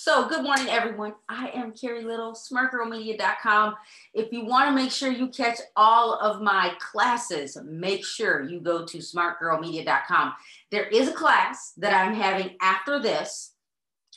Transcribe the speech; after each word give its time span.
So, 0.00 0.28
good 0.28 0.44
morning, 0.44 0.68
everyone. 0.68 1.14
I 1.28 1.48
am 1.48 1.72
Carrie 1.72 2.04
Little, 2.04 2.32
smartgirlmedia.com. 2.32 3.74
If 4.14 4.32
you 4.32 4.44
want 4.44 4.68
to 4.68 4.72
make 4.72 4.92
sure 4.92 5.10
you 5.10 5.26
catch 5.26 5.58
all 5.74 6.14
of 6.20 6.40
my 6.40 6.72
classes, 6.78 7.58
make 7.64 8.04
sure 8.04 8.44
you 8.44 8.60
go 8.60 8.84
to 8.84 8.98
smartgirlmedia.com. 8.98 10.34
There 10.70 10.84
is 10.84 11.08
a 11.08 11.12
class 11.12 11.72
that 11.78 11.92
I'm 11.92 12.14
having 12.14 12.56
after 12.60 13.00
this 13.02 13.54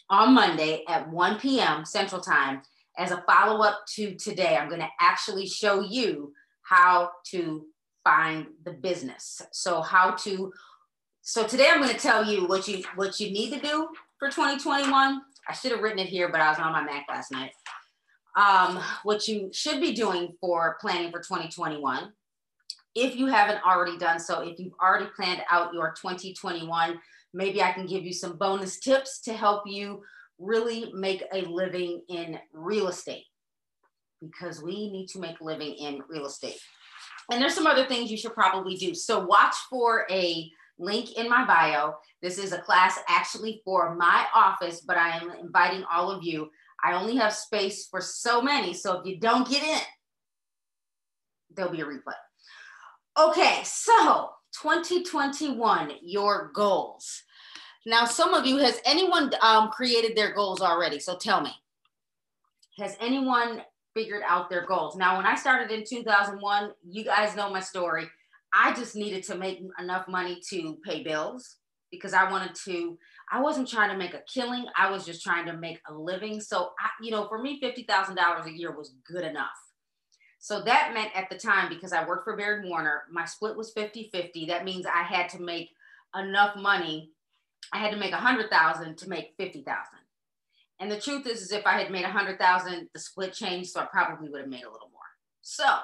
on 0.08 0.36
Monday 0.36 0.84
at 0.88 1.10
1 1.10 1.40
p.m. 1.40 1.84
Central 1.84 2.22
Time 2.22 2.62
as 3.00 3.10
a 3.10 3.24
follow 3.28 3.64
up 3.64 3.80
to 3.96 4.14
today. 4.14 4.58
I'm 4.58 4.70
going 4.70 4.82
to 4.82 4.90
actually 5.00 5.48
show 5.48 5.82
you 5.82 6.32
how 6.62 7.10
to 7.32 7.66
find 8.04 8.46
the 8.66 8.74
business. 8.74 9.42
So, 9.52 9.82
how 9.82 10.12
to 10.12 10.54
so 11.24 11.46
today 11.46 11.70
I'm 11.72 11.82
going 11.82 11.94
to 11.94 12.00
tell 12.00 12.24
you 12.24 12.48
what 12.48 12.68
you 12.68 12.84
what 12.96 13.20
you 13.20 13.32
need 13.32 13.52
to 13.54 13.60
do 13.60 13.90
for 14.20 14.30
2021 14.30 15.22
I 15.52 15.54
should 15.54 15.74
have 15.74 15.82
written 15.82 16.00
it 16.00 16.08
here, 16.08 16.30
but 16.30 16.40
I 16.40 16.50
was 16.50 16.60
on 16.60 16.72
my 16.72 16.82
Mac 16.82 17.08
last 17.10 17.30
night. 17.30 17.52
Um, 18.38 18.82
what 19.04 19.28
you 19.28 19.50
should 19.52 19.82
be 19.82 19.92
doing 19.92 20.34
for 20.40 20.78
planning 20.80 21.12
for 21.12 21.20
2021. 21.20 22.14
If 22.96 23.18
you 23.18 23.28
haven't 23.28 23.62
already 23.66 23.98
done 23.98 24.18
so, 24.18 24.48
if 24.48 24.58
you've 24.60 24.76
already 24.82 25.08
planned 25.14 25.42
out 25.52 25.74
your 25.74 25.94
2021, 26.02 26.98
maybe 27.34 27.62
I 27.62 27.74
can 27.74 27.86
give 27.86 28.06
you 28.06 28.14
some 28.14 28.38
bonus 28.38 28.80
tips 28.80 29.20
to 29.24 29.34
help 29.34 29.64
you 29.66 30.04
really 30.40 30.90
make 30.94 31.22
a 31.34 31.42
living 31.42 32.02
in 32.08 32.40
real 32.54 32.88
estate 32.88 33.26
because 34.22 34.64
we 34.64 34.90
need 34.90 35.08
to 35.08 35.20
make 35.20 35.42
a 35.42 35.44
living 35.44 35.74
in 35.74 36.02
real 36.08 36.28
estate. 36.28 36.62
And 37.30 37.42
there's 37.42 37.56
some 37.56 37.68
other 37.68 37.88
things 37.88 38.10
you 38.10 38.16
should 38.16 38.34
probably 38.34 38.76
do. 38.76 38.96
So 38.96 39.26
watch 39.26 39.56
for 39.70 40.08
a 40.10 40.50
link 40.82 41.18
in 41.18 41.30
my 41.30 41.46
bio. 41.46 41.96
This 42.22 42.38
is 42.38 42.52
a 42.52 42.58
class 42.58 43.00
actually 43.08 43.62
for 43.64 43.96
my 43.96 44.26
office, 44.34 44.82
but 44.82 44.98
I 44.98 45.18
am 45.18 45.32
inviting 45.40 45.86
all 45.92 46.12
of 46.12 46.24
you. 46.24 46.50
I 46.84 46.94
only 46.94 47.16
have 47.18 47.34
space 47.34 47.88
for 47.88 48.02
so 48.02 48.42
many. 48.42 48.74
So 48.74 49.00
if 49.00 49.06
you 49.06 49.20
don't 49.20 49.48
get 49.48 49.64
in, 49.64 49.80
there'll 51.56 51.72
be 51.72 51.82
a 51.82 51.86
replay. 51.86 52.14
Okay, 53.20 53.62
so 53.64 54.32
2021, 54.62 55.92
your 56.02 56.52
goals. 56.54 57.24
Now, 57.86 58.06
some 58.06 58.34
of 58.34 58.46
you, 58.46 58.58
has 58.58 58.80
anyone 58.86 59.32
um, 59.42 59.70
created 59.70 60.16
their 60.16 60.34
goals 60.34 60.62
already? 60.62 61.00
So 61.00 61.18
tell 61.18 61.42
me, 61.42 61.52
has 62.78 62.96
anyone 63.00 63.64
figured 63.94 64.22
out 64.28 64.50
their 64.50 64.66
goals? 64.66 64.96
Now, 64.96 65.18
when 65.18 65.26
I 65.26 65.36
started 65.36 65.72
in 65.72 65.84
2001, 65.84 66.72
you 66.88 67.04
guys 67.04 67.36
know 67.36 67.50
my 67.50 67.60
story. 67.60 68.08
I 68.54 68.74
just 68.74 68.96
needed 68.96 69.24
to 69.26 69.36
make 69.36 69.62
enough 69.80 70.08
money 70.08 70.42
to 70.50 70.78
pay 70.86 71.04
bills 71.04 71.58
because 71.92 72.14
I 72.14 72.30
wanted 72.30 72.56
to, 72.66 72.98
I 73.32 73.42
wasn't 73.42 73.70
trying 73.70 73.92
to 73.92 73.98
make 73.98 74.14
a 74.14 74.22
killing. 74.32 74.66
I 74.78 74.90
was 74.90 75.06
just 75.06 75.24
trying 75.24 75.46
to 75.46 75.58
make 75.58 75.80
a 75.90 75.94
living. 75.94 76.40
So, 76.40 76.72
I, 76.80 76.90
you 77.02 77.12
know, 77.12 77.28
for 77.28 77.42
me, 77.42 77.62
$50,000 77.62 78.46
a 78.46 78.52
year 78.52 78.76
was 78.76 78.96
good 79.06 79.24
enough. 79.24 79.50
So 80.40 80.62
that 80.64 80.92
meant 80.94 81.12
at 81.16 81.30
the 81.30 81.38
time, 81.38 81.70
because 81.70 81.94
I 81.94 82.08
worked 82.08 82.24
for 82.24 82.36
Baird 82.36 82.66
Warner, 82.66 83.04
my 83.12 83.26
split 83.26 83.56
was 83.56 83.72
50 83.74 84.10
50. 84.12 84.48
That 84.48 84.66
means 84.66 84.86
I 84.86 85.04
had 85.04 85.30
to 85.30 85.42
make 85.42 85.70
enough 86.18 86.56
money. 86.56 87.12
I 87.72 87.78
had 87.78 87.92
to 87.92 87.98
make 87.98 88.12
a 88.12 88.16
100,000 88.16 88.98
to 88.98 89.10
make 89.10 89.36
50,000. 89.38 89.66
And 90.80 90.92
the 90.92 91.00
truth 91.00 91.28
is, 91.28 91.42
is 91.42 91.52
if 91.52 91.68
I 91.68 91.80
had 91.80 91.92
made 91.92 92.06
a 92.06 92.10
100,000, 92.10 92.90
the 92.92 93.00
split 93.00 93.34
changed. 93.34 93.70
So 93.70 93.82
I 93.82 93.86
probably 93.86 94.30
would 94.30 94.42
have 94.42 94.50
made 94.50 94.64
a 94.64 94.72
little 94.72 94.90
more. 94.92 95.02
So 95.42 95.78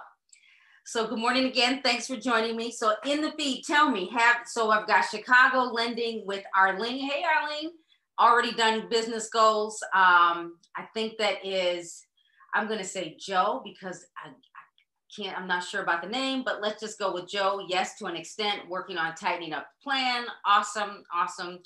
so 0.87 1.05
good 1.05 1.19
morning 1.19 1.47
again. 1.47 1.81
Thanks 1.83 2.07
for 2.07 2.15
joining 2.15 2.55
me. 2.55 2.71
So 2.71 2.93
in 3.05 3.19
the 3.19 3.31
feed, 3.31 3.63
tell 3.65 3.91
me, 3.91 4.09
have 4.15 4.37
so 4.45 4.71
I've 4.71 4.87
got 4.87 5.01
Chicago 5.01 5.63
lending 5.63 6.25
with 6.25 6.45
Arlene. 6.55 7.09
Hey 7.09 7.25
Arlene, 7.25 7.71
already 8.17 8.53
done 8.53 8.87
business 8.89 9.27
goals. 9.29 9.83
Um, 9.93 10.55
I 10.77 10.87
think 10.93 11.17
that 11.17 11.45
is, 11.45 12.05
I'm 12.53 12.69
gonna 12.69 12.85
say 12.85 13.17
Joe 13.19 13.61
because 13.65 14.05
I, 14.23 14.29
I 14.29 15.13
can't, 15.13 15.37
I'm 15.37 15.45
not 15.45 15.65
sure 15.65 15.83
about 15.83 16.01
the 16.01 16.07
name, 16.07 16.43
but 16.45 16.61
let's 16.61 16.79
just 16.79 16.97
go 16.97 17.13
with 17.13 17.27
Joe. 17.27 17.65
Yes, 17.67 17.97
to 17.97 18.05
an 18.05 18.15
extent, 18.15 18.69
working 18.69 18.97
on 18.97 19.13
tightening 19.13 19.51
up 19.51 19.67
the 19.67 19.89
plan. 19.89 20.25
Awesome, 20.45 21.03
awesome. 21.13 21.59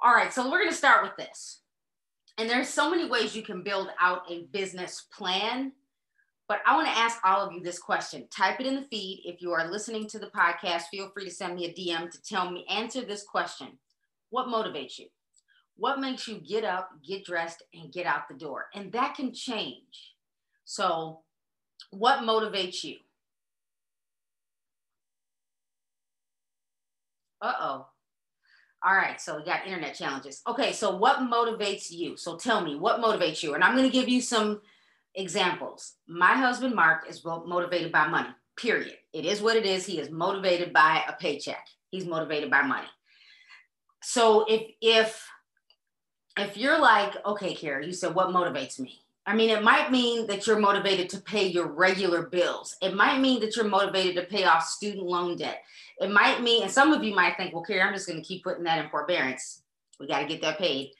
All 0.00 0.14
right, 0.14 0.32
so 0.32 0.48
we're 0.48 0.60
gonna 0.60 0.72
start 0.72 1.02
with 1.02 1.16
this. 1.16 1.62
And 2.38 2.48
there's 2.48 2.68
so 2.68 2.88
many 2.88 3.08
ways 3.08 3.34
you 3.34 3.42
can 3.42 3.64
build 3.64 3.88
out 4.00 4.30
a 4.30 4.44
business 4.52 5.06
plan 5.12 5.72
but 6.48 6.60
I 6.66 6.74
want 6.74 6.88
to 6.88 6.96
ask 6.96 7.18
all 7.24 7.46
of 7.46 7.52
you 7.52 7.60
this 7.60 7.78
question. 7.78 8.26
Type 8.30 8.58
it 8.58 8.66
in 8.66 8.74
the 8.74 8.86
feed. 8.90 9.22
If 9.26 9.42
you 9.42 9.52
are 9.52 9.70
listening 9.70 10.08
to 10.08 10.18
the 10.18 10.28
podcast, 10.28 10.84
feel 10.90 11.10
free 11.10 11.26
to 11.26 11.30
send 11.30 11.56
me 11.56 11.66
a 11.66 11.74
DM 11.74 12.10
to 12.10 12.22
tell 12.22 12.50
me, 12.50 12.64
answer 12.70 13.02
this 13.02 13.22
question. 13.22 13.68
What 14.30 14.48
motivates 14.48 14.98
you? 14.98 15.06
What 15.76 16.00
makes 16.00 16.26
you 16.26 16.36
get 16.36 16.64
up, 16.64 16.90
get 17.06 17.24
dressed, 17.24 17.62
and 17.74 17.92
get 17.92 18.06
out 18.06 18.28
the 18.28 18.34
door? 18.34 18.66
And 18.74 18.90
that 18.92 19.14
can 19.14 19.32
change. 19.32 20.14
So, 20.64 21.20
what 21.90 22.20
motivates 22.20 22.82
you? 22.82 22.96
Uh 27.40 27.52
oh. 27.60 27.86
All 28.82 28.94
right, 28.94 29.20
so 29.20 29.36
we 29.36 29.44
got 29.44 29.66
internet 29.66 29.94
challenges. 29.94 30.40
Okay, 30.46 30.72
so 30.72 30.96
what 30.96 31.18
motivates 31.18 31.90
you? 31.90 32.16
So 32.16 32.36
tell 32.36 32.64
me, 32.64 32.76
what 32.76 33.00
motivates 33.00 33.42
you? 33.42 33.54
And 33.54 33.64
I'm 33.64 33.76
going 33.76 33.88
to 33.88 33.92
give 33.92 34.08
you 34.08 34.20
some 34.20 34.60
examples. 35.18 35.94
My 36.06 36.34
husband, 36.34 36.74
Mark, 36.74 37.08
is 37.08 37.24
motivated 37.24 37.92
by 37.92 38.06
money, 38.06 38.30
period. 38.56 38.94
It 39.12 39.24
is 39.24 39.42
what 39.42 39.56
it 39.56 39.66
is. 39.66 39.84
He 39.84 39.98
is 39.98 40.10
motivated 40.10 40.72
by 40.72 41.02
a 41.08 41.12
paycheck. 41.12 41.66
He's 41.90 42.06
motivated 42.06 42.50
by 42.50 42.62
money. 42.62 42.86
So 44.02 44.44
if, 44.48 44.62
if, 44.80 45.26
if 46.38 46.56
you're 46.56 46.78
like, 46.78 47.14
okay, 47.26 47.54
Carrie, 47.54 47.86
you 47.86 47.92
said, 47.92 48.14
what 48.14 48.28
motivates 48.28 48.78
me? 48.78 49.00
I 49.26 49.34
mean, 49.34 49.50
it 49.50 49.62
might 49.62 49.90
mean 49.90 50.26
that 50.28 50.46
you're 50.46 50.58
motivated 50.58 51.10
to 51.10 51.20
pay 51.20 51.46
your 51.46 51.66
regular 51.66 52.22
bills. 52.22 52.76
It 52.80 52.94
might 52.94 53.20
mean 53.20 53.40
that 53.40 53.56
you're 53.56 53.68
motivated 53.68 54.14
to 54.16 54.22
pay 54.22 54.44
off 54.44 54.64
student 54.64 55.04
loan 55.04 55.36
debt. 55.36 55.62
It 56.00 56.10
might 56.10 56.42
mean, 56.42 56.62
and 56.62 56.70
some 56.70 56.92
of 56.92 57.02
you 57.02 57.14
might 57.14 57.36
think, 57.36 57.52
well, 57.52 57.64
Carrie, 57.64 57.82
I'm 57.82 57.92
just 57.92 58.06
going 58.06 58.22
to 58.22 58.26
keep 58.26 58.44
putting 58.44 58.64
that 58.64 58.82
in 58.82 58.90
forbearance. 58.90 59.62
We 59.98 60.06
got 60.06 60.20
to 60.20 60.26
get 60.26 60.40
that 60.42 60.58
paid 60.58 60.92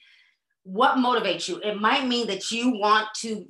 what 0.71 0.97
motivates 0.97 1.47
you? 1.47 1.59
It 1.63 1.81
might 1.81 2.07
mean 2.07 2.27
that 2.27 2.51
you 2.51 2.77
want 2.77 3.07
to 3.21 3.43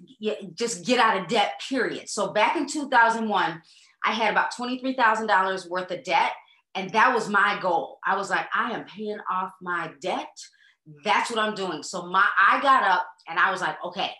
just 0.54 0.86
get 0.86 1.00
out 1.00 1.20
of 1.20 1.28
debt 1.28 1.62
period. 1.68 2.08
So 2.08 2.32
back 2.32 2.56
in 2.56 2.66
2001 2.66 3.62
i 4.06 4.14
had 4.14 4.32
about 4.32 4.54
$23000 4.54 5.70
worth 5.70 5.92
of 5.92 6.04
debt 6.06 6.32
and 6.76 6.90
that 6.92 7.14
was 7.14 7.28
my 7.28 7.60
goal. 7.62 8.00
I 8.06 8.16
was 8.16 8.30
like 8.30 8.48
i 8.54 8.72
am 8.72 8.86
paying 8.86 9.20
off 9.30 9.52
my 9.62 9.92
debt. 10.02 10.30
That's 11.04 11.30
what 11.30 11.40
i'm 11.40 11.56
doing. 11.56 11.84
So 11.84 12.08
my 12.08 12.26
i 12.40 12.62
got 12.62 12.84
up 12.84 13.06
and 13.28 13.38
i 13.38 13.52
was 13.52 13.60
like 13.60 13.76
okay. 13.84 14.12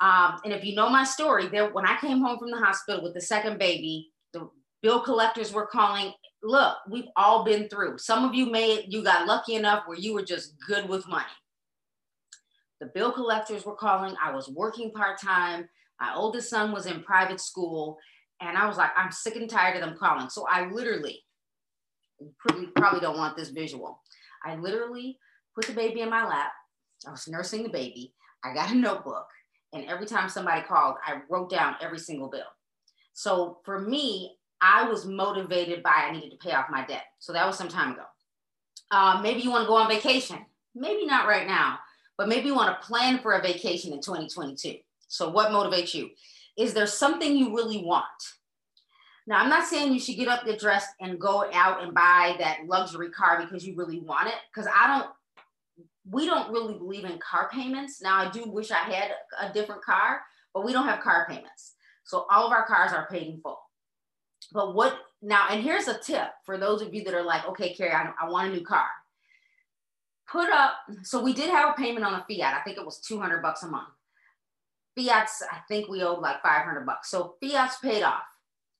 Um, 0.00 0.40
and 0.44 0.52
if 0.52 0.64
you 0.64 0.74
know 0.74 0.88
my 0.88 1.04
story 1.04 1.46
there 1.46 1.72
when 1.72 1.86
i 1.86 1.96
came 1.98 2.20
home 2.20 2.38
from 2.40 2.50
the 2.50 2.56
hospital 2.56 3.04
with 3.04 3.14
the 3.14 3.20
second 3.20 3.60
baby 3.60 4.10
the 4.32 4.50
bill 4.82 5.00
collectors 5.00 5.52
were 5.52 5.66
calling. 5.66 6.12
Look 6.42 6.76
we've 6.90 7.10
all 7.16 7.44
been 7.44 7.68
through. 7.68 7.98
Some 7.98 8.24
of 8.24 8.34
you 8.34 8.50
may 8.50 8.84
you 8.88 9.04
got 9.04 9.28
lucky 9.28 9.54
enough 9.54 9.84
where 9.86 9.98
you 9.98 10.12
were 10.12 10.24
just 10.24 10.54
good 10.66 10.88
with 10.88 11.06
money 11.06 11.26
the 12.80 12.86
bill 12.86 13.12
collectors 13.12 13.64
were 13.64 13.76
calling. 13.76 14.16
I 14.22 14.32
was 14.32 14.48
working 14.48 14.90
part 14.90 15.20
time. 15.20 15.68
My 16.00 16.14
oldest 16.14 16.48
son 16.48 16.72
was 16.72 16.86
in 16.86 17.02
private 17.02 17.40
school. 17.40 17.98
And 18.40 18.56
I 18.56 18.66
was 18.66 18.78
like, 18.78 18.90
I'm 18.96 19.12
sick 19.12 19.36
and 19.36 19.48
tired 19.48 19.76
of 19.76 19.82
them 19.82 19.98
calling. 19.98 20.30
So 20.30 20.46
I 20.50 20.70
literally, 20.70 21.22
probably, 22.38 22.68
probably 22.68 23.00
don't 23.00 23.18
want 23.18 23.36
this 23.36 23.50
visual. 23.50 24.00
I 24.44 24.56
literally 24.56 25.18
put 25.54 25.66
the 25.66 25.74
baby 25.74 26.00
in 26.00 26.08
my 26.08 26.26
lap. 26.26 26.52
I 27.06 27.10
was 27.10 27.28
nursing 27.28 27.62
the 27.62 27.68
baby. 27.68 28.14
I 28.42 28.54
got 28.54 28.72
a 28.72 28.74
notebook. 28.74 29.26
And 29.74 29.84
every 29.86 30.06
time 30.06 30.28
somebody 30.28 30.62
called, 30.62 30.96
I 31.04 31.20
wrote 31.28 31.50
down 31.50 31.76
every 31.82 31.98
single 31.98 32.30
bill. 32.30 32.48
So 33.12 33.58
for 33.64 33.78
me, 33.78 34.36
I 34.62 34.88
was 34.88 35.04
motivated 35.04 35.82
by 35.82 35.92
I 35.94 36.12
needed 36.12 36.30
to 36.30 36.36
pay 36.38 36.52
off 36.52 36.70
my 36.70 36.84
debt. 36.86 37.04
So 37.18 37.34
that 37.34 37.46
was 37.46 37.58
some 37.58 37.68
time 37.68 37.92
ago. 37.92 38.04
Uh, 38.90 39.20
maybe 39.22 39.42
you 39.42 39.50
want 39.50 39.64
to 39.64 39.68
go 39.68 39.76
on 39.76 39.88
vacation. 39.88 40.38
Maybe 40.74 41.04
not 41.04 41.28
right 41.28 41.46
now 41.46 41.78
but 42.20 42.28
maybe 42.28 42.48
you 42.48 42.54
want 42.54 42.78
to 42.78 42.86
plan 42.86 43.18
for 43.18 43.32
a 43.32 43.40
vacation 43.40 43.94
in 43.94 44.00
2022. 44.02 44.76
So, 45.08 45.30
what 45.30 45.52
motivates 45.52 45.94
you? 45.94 46.10
Is 46.58 46.74
there 46.74 46.86
something 46.86 47.34
you 47.34 47.56
really 47.56 47.82
want? 47.82 48.04
Now, 49.26 49.38
I'm 49.38 49.48
not 49.48 49.66
saying 49.66 49.94
you 49.94 49.98
should 49.98 50.16
get 50.16 50.28
up, 50.28 50.44
get 50.44 50.60
dressed, 50.60 50.90
and 51.00 51.18
go 51.18 51.50
out 51.54 51.82
and 51.82 51.94
buy 51.94 52.36
that 52.38 52.66
luxury 52.66 53.08
car 53.08 53.40
because 53.40 53.66
you 53.66 53.74
really 53.74 54.00
want 54.00 54.28
it. 54.28 54.34
Because 54.52 54.70
I 54.70 54.86
don't, 54.86 55.10
we 56.10 56.26
don't 56.26 56.52
really 56.52 56.74
believe 56.74 57.06
in 57.06 57.18
car 57.20 57.48
payments. 57.50 58.02
Now, 58.02 58.18
I 58.18 58.30
do 58.30 58.44
wish 58.44 58.70
I 58.70 58.80
had 58.80 59.12
a 59.40 59.50
different 59.54 59.82
car, 59.82 60.20
but 60.52 60.62
we 60.62 60.74
don't 60.74 60.84
have 60.84 61.00
car 61.00 61.24
payments. 61.26 61.76
So, 62.04 62.26
all 62.30 62.44
of 62.44 62.52
our 62.52 62.66
cars 62.66 62.92
are 62.92 63.08
paid 63.10 63.28
in 63.28 63.40
full. 63.40 63.62
But 64.52 64.74
what 64.74 64.98
now, 65.22 65.46
and 65.48 65.62
here's 65.62 65.88
a 65.88 65.98
tip 65.98 66.28
for 66.44 66.58
those 66.58 66.82
of 66.82 66.92
you 66.92 67.02
that 67.04 67.14
are 67.14 67.24
like, 67.24 67.48
okay, 67.48 67.72
Carrie, 67.72 67.92
I, 67.92 68.10
I 68.20 68.28
want 68.28 68.50
a 68.50 68.52
new 68.52 68.62
car 68.62 68.88
put 70.30 70.50
up, 70.50 70.74
so 71.02 71.22
we 71.22 71.32
did 71.32 71.50
have 71.50 71.70
a 71.70 71.80
payment 71.80 72.04
on 72.04 72.14
a 72.14 72.24
Fiat. 72.28 72.54
I 72.54 72.60
think 72.62 72.78
it 72.78 72.84
was 72.84 73.00
200 73.00 73.42
bucks 73.42 73.62
a 73.62 73.68
month. 73.68 73.88
Fiat's, 74.96 75.42
I 75.50 75.58
think 75.68 75.88
we 75.88 76.02
owed 76.02 76.20
like 76.20 76.42
500 76.42 76.84
bucks. 76.84 77.10
So 77.10 77.36
Fiat's 77.40 77.78
paid 77.78 78.02
off. 78.02 78.22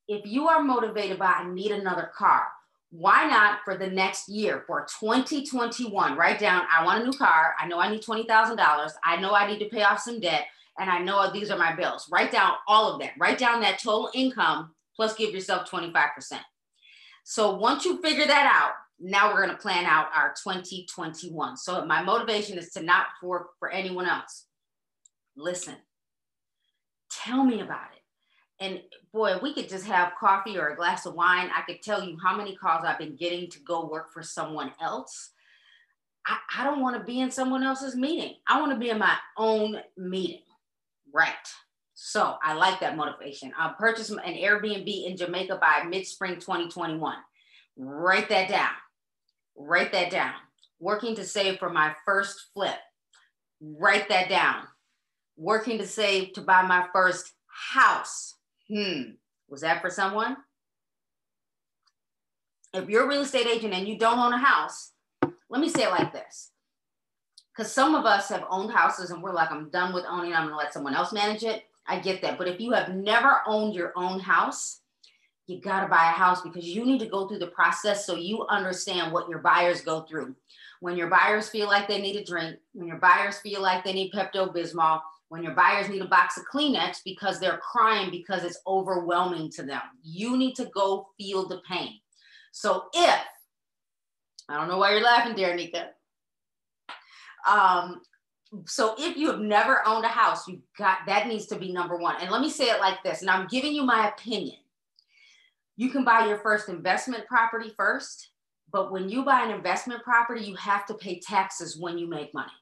If 0.08 0.26
you 0.26 0.48
are 0.48 0.62
motivated 0.62 1.18
by, 1.18 1.32
I 1.38 1.48
need 1.48 1.70
another 1.70 2.10
car, 2.16 2.48
why 2.90 3.26
not 3.26 3.60
for 3.64 3.76
the 3.76 3.86
next 3.86 4.28
year 4.28 4.64
for 4.66 4.86
2021 5.00 6.16
write 6.16 6.40
down 6.40 6.62
i 6.72 6.84
want 6.84 7.00
a 7.00 7.06
new 7.06 7.16
car 7.16 7.54
i 7.60 7.66
know 7.66 7.78
i 7.78 7.88
need 7.88 8.02
$20000 8.02 8.90
i 9.04 9.16
know 9.16 9.32
i 9.32 9.46
need 9.46 9.60
to 9.60 9.68
pay 9.68 9.82
off 9.82 10.00
some 10.00 10.18
debt 10.18 10.46
and 10.78 10.90
i 10.90 10.98
know 10.98 11.30
these 11.32 11.50
are 11.50 11.58
my 11.58 11.74
bills 11.74 12.08
write 12.10 12.32
down 12.32 12.52
all 12.66 12.92
of 12.92 13.00
that 13.00 13.12
write 13.18 13.38
down 13.38 13.60
that 13.60 13.80
total 13.80 14.10
income 14.12 14.74
plus 14.96 15.14
give 15.14 15.32
yourself 15.32 15.70
25% 15.70 16.40
so 17.22 17.54
once 17.54 17.84
you 17.84 18.02
figure 18.02 18.26
that 18.26 18.50
out 18.52 18.72
now 19.00 19.32
we're 19.32 19.42
going 19.42 19.54
to 19.54 19.62
plan 19.62 19.84
out 19.86 20.08
our 20.14 20.34
2021 20.42 21.56
so 21.56 21.84
my 21.84 22.02
motivation 22.02 22.58
is 22.58 22.70
to 22.70 22.82
not 22.82 23.06
work 23.22 23.50
for 23.58 23.70
anyone 23.70 24.06
else 24.06 24.46
listen 25.36 25.74
tell 27.10 27.44
me 27.44 27.60
about 27.60 27.88
it 27.94 28.00
and 28.60 28.82
boy, 29.12 29.38
we 29.42 29.54
could 29.54 29.68
just 29.68 29.86
have 29.86 30.12
coffee 30.20 30.58
or 30.58 30.68
a 30.68 30.76
glass 30.76 31.06
of 31.06 31.14
wine. 31.14 31.50
I 31.56 31.62
could 31.62 31.82
tell 31.82 32.04
you 32.04 32.18
how 32.22 32.36
many 32.36 32.54
calls 32.54 32.84
I've 32.84 32.98
been 32.98 33.16
getting 33.16 33.48
to 33.50 33.58
go 33.60 33.86
work 33.86 34.12
for 34.12 34.22
someone 34.22 34.72
else. 34.80 35.30
I, 36.26 36.36
I 36.58 36.64
don't 36.64 36.82
want 36.82 36.98
to 36.98 37.04
be 37.04 37.20
in 37.20 37.30
someone 37.30 37.62
else's 37.62 37.96
meeting. 37.96 38.34
I 38.46 38.60
want 38.60 38.72
to 38.72 38.78
be 38.78 38.90
in 38.90 38.98
my 38.98 39.16
own 39.38 39.80
meeting. 39.96 40.42
Right. 41.12 41.32
So 41.94 42.36
I 42.42 42.52
like 42.52 42.80
that 42.80 42.96
motivation. 42.96 43.52
I'll 43.58 43.74
purchase 43.74 44.10
an 44.10 44.18
Airbnb 44.18 45.06
in 45.06 45.16
Jamaica 45.16 45.58
by 45.60 45.84
mid 45.88 46.06
spring 46.06 46.34
2021. 46.34 47.16
Write 47.78 48.28
that 48.28 48.48
down. 48.50 48.70
Write 49.66 49.92
that 49.92 50.10
down. 50.10 50.34
Working 50.78 51.14
to 51.16 51.24
save 51.24 51.58
for 51.58 51.70
my 51.70 51.94
first 52.04 52.46
flip. 52.54 52.78
Write 53.60 54.08
that 54.08 54.28
down. 54.28 54.64
Working 55.36 55.78
to 55.78 55.86
save 55.86 56.32
to 56.34 56.40
buy 56.40 56.62
my 56.62 56.86
first 56.92 57.32
house 57.46 58.36
Hmm, 58.70 59.02
was 59.48 59.62
that 59.62 59.82
for 59.82 59.90
someone? 59.90 60.36
If 62.72 62.88
you're 62.88 63.04
a 63.04 63.08
real 63.08 63.22
estate 63.22 63.48
agent 63.48 63.74
and 63.74 63.88
you 63.88 63.98
don't 63.98 64.20
own 64.20 64.32
a 64.32 64.38
house, 64.38 64.92
let 65.48 65.60
me 65.60 65.68
say 65.68 65.82
it 65.82 65.90
like 65.90 66.12
this. 66.12 66.52
Because 67.52 67.72
some 67.72 67.96
of 67.96 68.06
us 68.06 68.28
have 68.28 68.44
owned 68.48 68.72
houses 68.72 69.10
and 69.10 69.20
we're 69.20 69.34
like, 69.34 69.50
I'm 69.50 69.70
done 69.70 69.92
with 69.92 70.04
owning, 70.08 70.34
I'm 70.34 70.44
gonna 70.44 70.56
let 70.56 70.72
someone 70.72 70.94
else 70.94 71.12
manage 71.12 71.42
it. 71.42 71.64
I 71.88 71.98
get 71.98 72.22
that. 72.22 72.38
But 72.38 72.46
if 72.46 72.60
you 72.60 72.70
have 72.70 72.94
never 72.94 73.40
owned 73.44 73.74
your 73.74 73.92
own 73.96 74.20
house, 74.20 74.79
you 75.50 75.60
gotta 75.60 75.88
buy 75.88 76.10
a 76.10 76.14
house 76.14 76.42
because 76.42 76.64
you 76.64 76.84
need 76.84 77.00
to 77.00 77.06
go 77.06 77.26
through 77.26 77.38
the 77.38 77.48
process 77.48 78.06
so 78.06 78.14
you 78.14 78.46
understand 78.48 79.12
what 79.12 79.28
your 79.28 79.40
buyers 79.40 79.80
go 79.80 80.02
through. 80.02 80.34
When 80.80 80.96
your 80.96 81.08
buyers 81.08 81.50
feel 81.50 81.66
like 81.66 81.88
they 81.88 82.00
need 82.00 82.16
a 82.16 82.24
drink, 82.24 82.56
when 82.72 82.86
your 82.86 82.98
buyers 82.98 83.38
feel 83.38 83.60
like 83.60 83.84
they 83.84 83.92
need 83.92 84.12
Pepto 84.12 84.54
Bismol, 84.54 85.00
when 85.28 85.42
your 85.42 85.54
buyers 85.54 85.88
need 85.88 86.02
a 86.02 86.08
box 86.08 86.36
of 86.36 86.44
Kleenex 86.52 86.98
because 87.04 87.38
they're 87.38 87.58
crying 87.58 88.10
because 88.10 88.44
it's 88.44 88.60
overwhelming 88.66 89.50
to 89.52 89.62
them. 89.62 89.82
You 90.02 90.36
need 90.36 90.54
to 90.56 90.66
go 90.66 91.08
feel 91.18 91.46
the 91.46 91.60
pain. 91.68 92.00
So 92.52 92.86
if, 92.94 93.20
I 94.48 94.56
don't 94.56 94.68
know 94.68 94.78
why 94.78 94.92
you're 94.92 95.02
laughing, 95.02 95.34
Darenika. 95.34 95.88
Um, 97.48 98.00
so 98.66 98.94
if 98.98 99.16
you 99.16 99.30
have 99.30 99.40
never 99.40 99.86
owned 99.86 100.04
a 100.04 100.08
house, 100.08 100.48
you 100.48 100.60
got 100.76 100.98
that 101.06 101.28
needs 101.28 101.46
to 101.46 101.56
be 101.56 101.72
number 101.72 101.96
one. 101.96 102.16
And 102.20 102.30
let 102.30 102.40
me 102.40 102.50
say 102.50 102.64
it 102.64 102.80
like 102.80 103.02
this, 103.04 103.20
and 103.20 103.30
I'm 103.30 103.46
giving 103.46 103.72
you 103.72 103.84
my 103.84 104.08
opinion. 104.08 104.56
You 105.80 105.88
can 105.88 106.04
buy 106.04 106.26
your 106.26 106.36
first 106.36 106.68
investment 106.68 107.26
property 107.26 107.72
first, 107.74 108.32
but 108.70 108.92
when 108.92 109.08
you 109.08 109.24
buy 109.24 109.40
an 109.44 109.50
investment 109.50 110.02
property, 110.02 110.44
you 110.44 110.54
have 110.56 110.84
to 110.84 110.94
pay 110.94 111.18
taxes 111.20 111.78
when 111.80 111.96
you 111.96 112.06
make 112.06 112.34
money. 112.34 112.52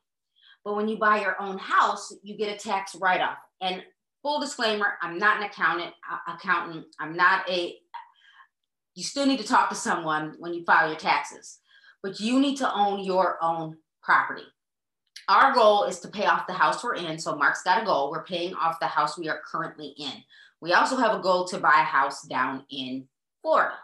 But 0.64 0.76
when 0.76 0.86
you 0.86 0.98
buy 0.98 1.22
your 1.22 1.34
own 1.42 1.58
house, 1.58 2.14
you 2.22 2.36
get 2.36 2.54
a 2.54 2.56
tax 2.56 2.94
write 2.94 3.20
off. 3.20 3.38
And 3.60 3.82
full 4.22 4.38
disclaimer, 4.40 4.92
I'm 5.02 5.18
not 5.18 5.38
an 5.38 5.42
accountant. 5.42 5.94
Uh, 6.08 6.32
accountant. 6.32 6.86
I'm 7.00 7.16
not 7.16 7.50
a. 7.50 7.74
You 8.94 9.02
still 9.02 9.26
need 9.26 9.40
to 9.40 9.48
talk 9.48 9.68
to 9.70 9.74
someone 9.74 10.36
when 10.38 10.54
you 10.54 10.62
file 10.64 10.86
your 10.86 10.96
taxes, 10.96 11.58
but 12.04 12.20
you 12.20 12.38
need 12.38 12.58
to 12.58 12.72
own 12.72 13.02
your 13.02 13.36
own 13.42 13.78
property. 14.00 14.46
Our 15.28 15.54
goal 15.54 15.84
is 15.84 15.98
to 16.00 16.08
pay 16.08 16.26
off 16.26 16.46
the 16.46 16.52
house 16.52 16.84
we're 16.84 16.94
in. 16.94 17.18
So 17.18 17.34
Mark's 17.34 17.64
got 17.64 17.82
a 17.82 17.84
goal. 17.84 18.12
We're 18.12 18.22
paying 18.22 18.54
off 18.54 18.78
the 18.78 18.86
house 18.86 19.18
we 19.18 19.28
are 19.28 19.40
currently 19.44 19.88
in. 19.98 20.22
We 20.60 20.72
also 20.72 20.96
have 20.96 21.19
a 21.19 21.22
goal 21.22 21.46
to 21.49 21.58
buy 21.58 21.81
a 21.81 21.84
house 21.84 22.22
down 22.22 22.64
in 22.70 23.06
Florida. 23.43 23.75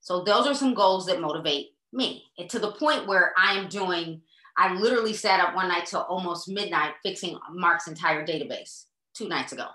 So 0.00 0.22
those 0.22 0.46
are 0.46 0.54
some 0.54 0.74
goals 0.74 1.06
that 1.06 1.20
motivate 1.20 1.68
me. 1.92 2.24
And 2.38 2.48
to 2.50 2.58
the 2.58 2.72
point 2.72 3.06
where 3.06 3.32
I 3.36 3.54
am 3.54 3.68
doing 3.68 4.22
I 4.58 4.74
literally 4.74 5.12
sat 5.12 5.38
up 5.38 5.54
one 5.54 5.68
night 5.68 5.86
till 5.86 6.00
almost 6.00 6.48
midnight 6.48 6.94
fixing 7.04 7.38
Mark's 7.52 7.86
entire 7.86 8.26
database 8.26 8.86
two 9.14 9.28
nights 9.28 9.52
ago. 9.52 9.66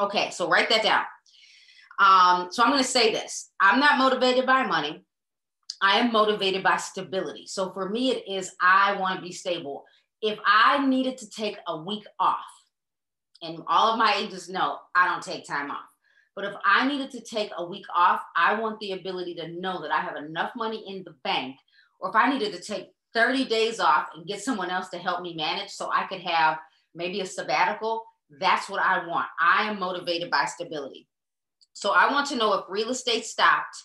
Okay, 0.00 0.30
so 0.30 0.48
write 0.48 0.68
that 0.68 0.82
down. 0.82 1.04
Um, 2.00 2.48
so 2.50 2.64
I'm 2.64 2.70
going 2.70 2.82
to 2.82 2.88
say 2.88 3.12
this 3.12 3.50
I'm 3.60 3.78
not 3.78 3.98
motivated 3.98 4.44
by 4.44 4.66
money. 4.66 5.04
I 5.80 5.98
am 5.98 6.12
motivated 6.12 6.64
by 6.64 6.76
stability. 6.76 7.46
So 7.46 7.72
for 7.72 7.88
me, 7.88 8.10
it 8.10 8.24
is 8.28 8.52
I 8.60 8.96
want 8.96 9.16
to 9.16 9.22
be 9.22 9.32
stable. 9.32 9.84
If 10.20 10.38
I 10.44 10.84
needed 10.86 11.18
to 11.18 11.30
take 11.30 11.58
a 11.68 11.80
week 11.80 12.04
off, 12.18 12.38
and 13.42 13.60
all 13.66 13.92
of 13.92 13.98
my 13.98 14.14
agents 14.16 14.48
know 14.48 14.78
I 14.94 15.08
don't 15.08 15.22
take 15.22 15.46
time 15.46 15.70
off. 15.70 15.91
But 16.34 16.46
if 16.46 16.54
I 16.64 16.88
needed 16.88 17.10
to 17.12 17.20
take 17.20 17.50
a 17.56 17.64
week 17.64 17.84
off, 17.94 18.22
I 18.34 18.58
want 18.58 18.80
the 18.80 18.92
ability 18.92 19.34
to 19.36 19.48
know 19.48 19.82
that 19.82 19.90
I 19.90 20.00
have 20.00 20.16
enough 20.16 20.52
money 20.56 20.84
in 20.86 21.04
the 21.04 21.14
bank. 21.24 21.56
Or 22.00 22.08
if 22.08 22.16
I 22.16 22.30
needed 22.30 22.52
to 22.54 22.60
take 22.60 22.88
30 23.14 23.44
days 23.44 23.80
off 23.80 24.08
and 24.14 24.26
get 24.26 24.42
someone 24.42 24.70
else 24.70 24.88
to 24.90 24.98
help 24.98 25.20
me 25.20 25.34
manage 25.34 25.70
so 25.70 25.90
I 25.92 26.06
could 26.06 26.22
have 26.22 26.58
maybe 26.94 27.20
a 27.20 27.26
sabbatical, 27.26 28.04
that's 28.40 28.68
what 28.68 28.80
I 28.80 29.06
want. 29.06 29.26
I 29.40 29.70
am 29.70 29.78
motivated 29.78 30.30
by 30.30 30.46
stability. 30.46 31.06
So 31.74 31.92
I 31.92 32.10
want 32.10 32.28
to 32.28 32.36
know 32.36 32.54
if 32.54 32.64
real 32.68 32.90
estate 32.90 33.24
stopped. 33.24 33.76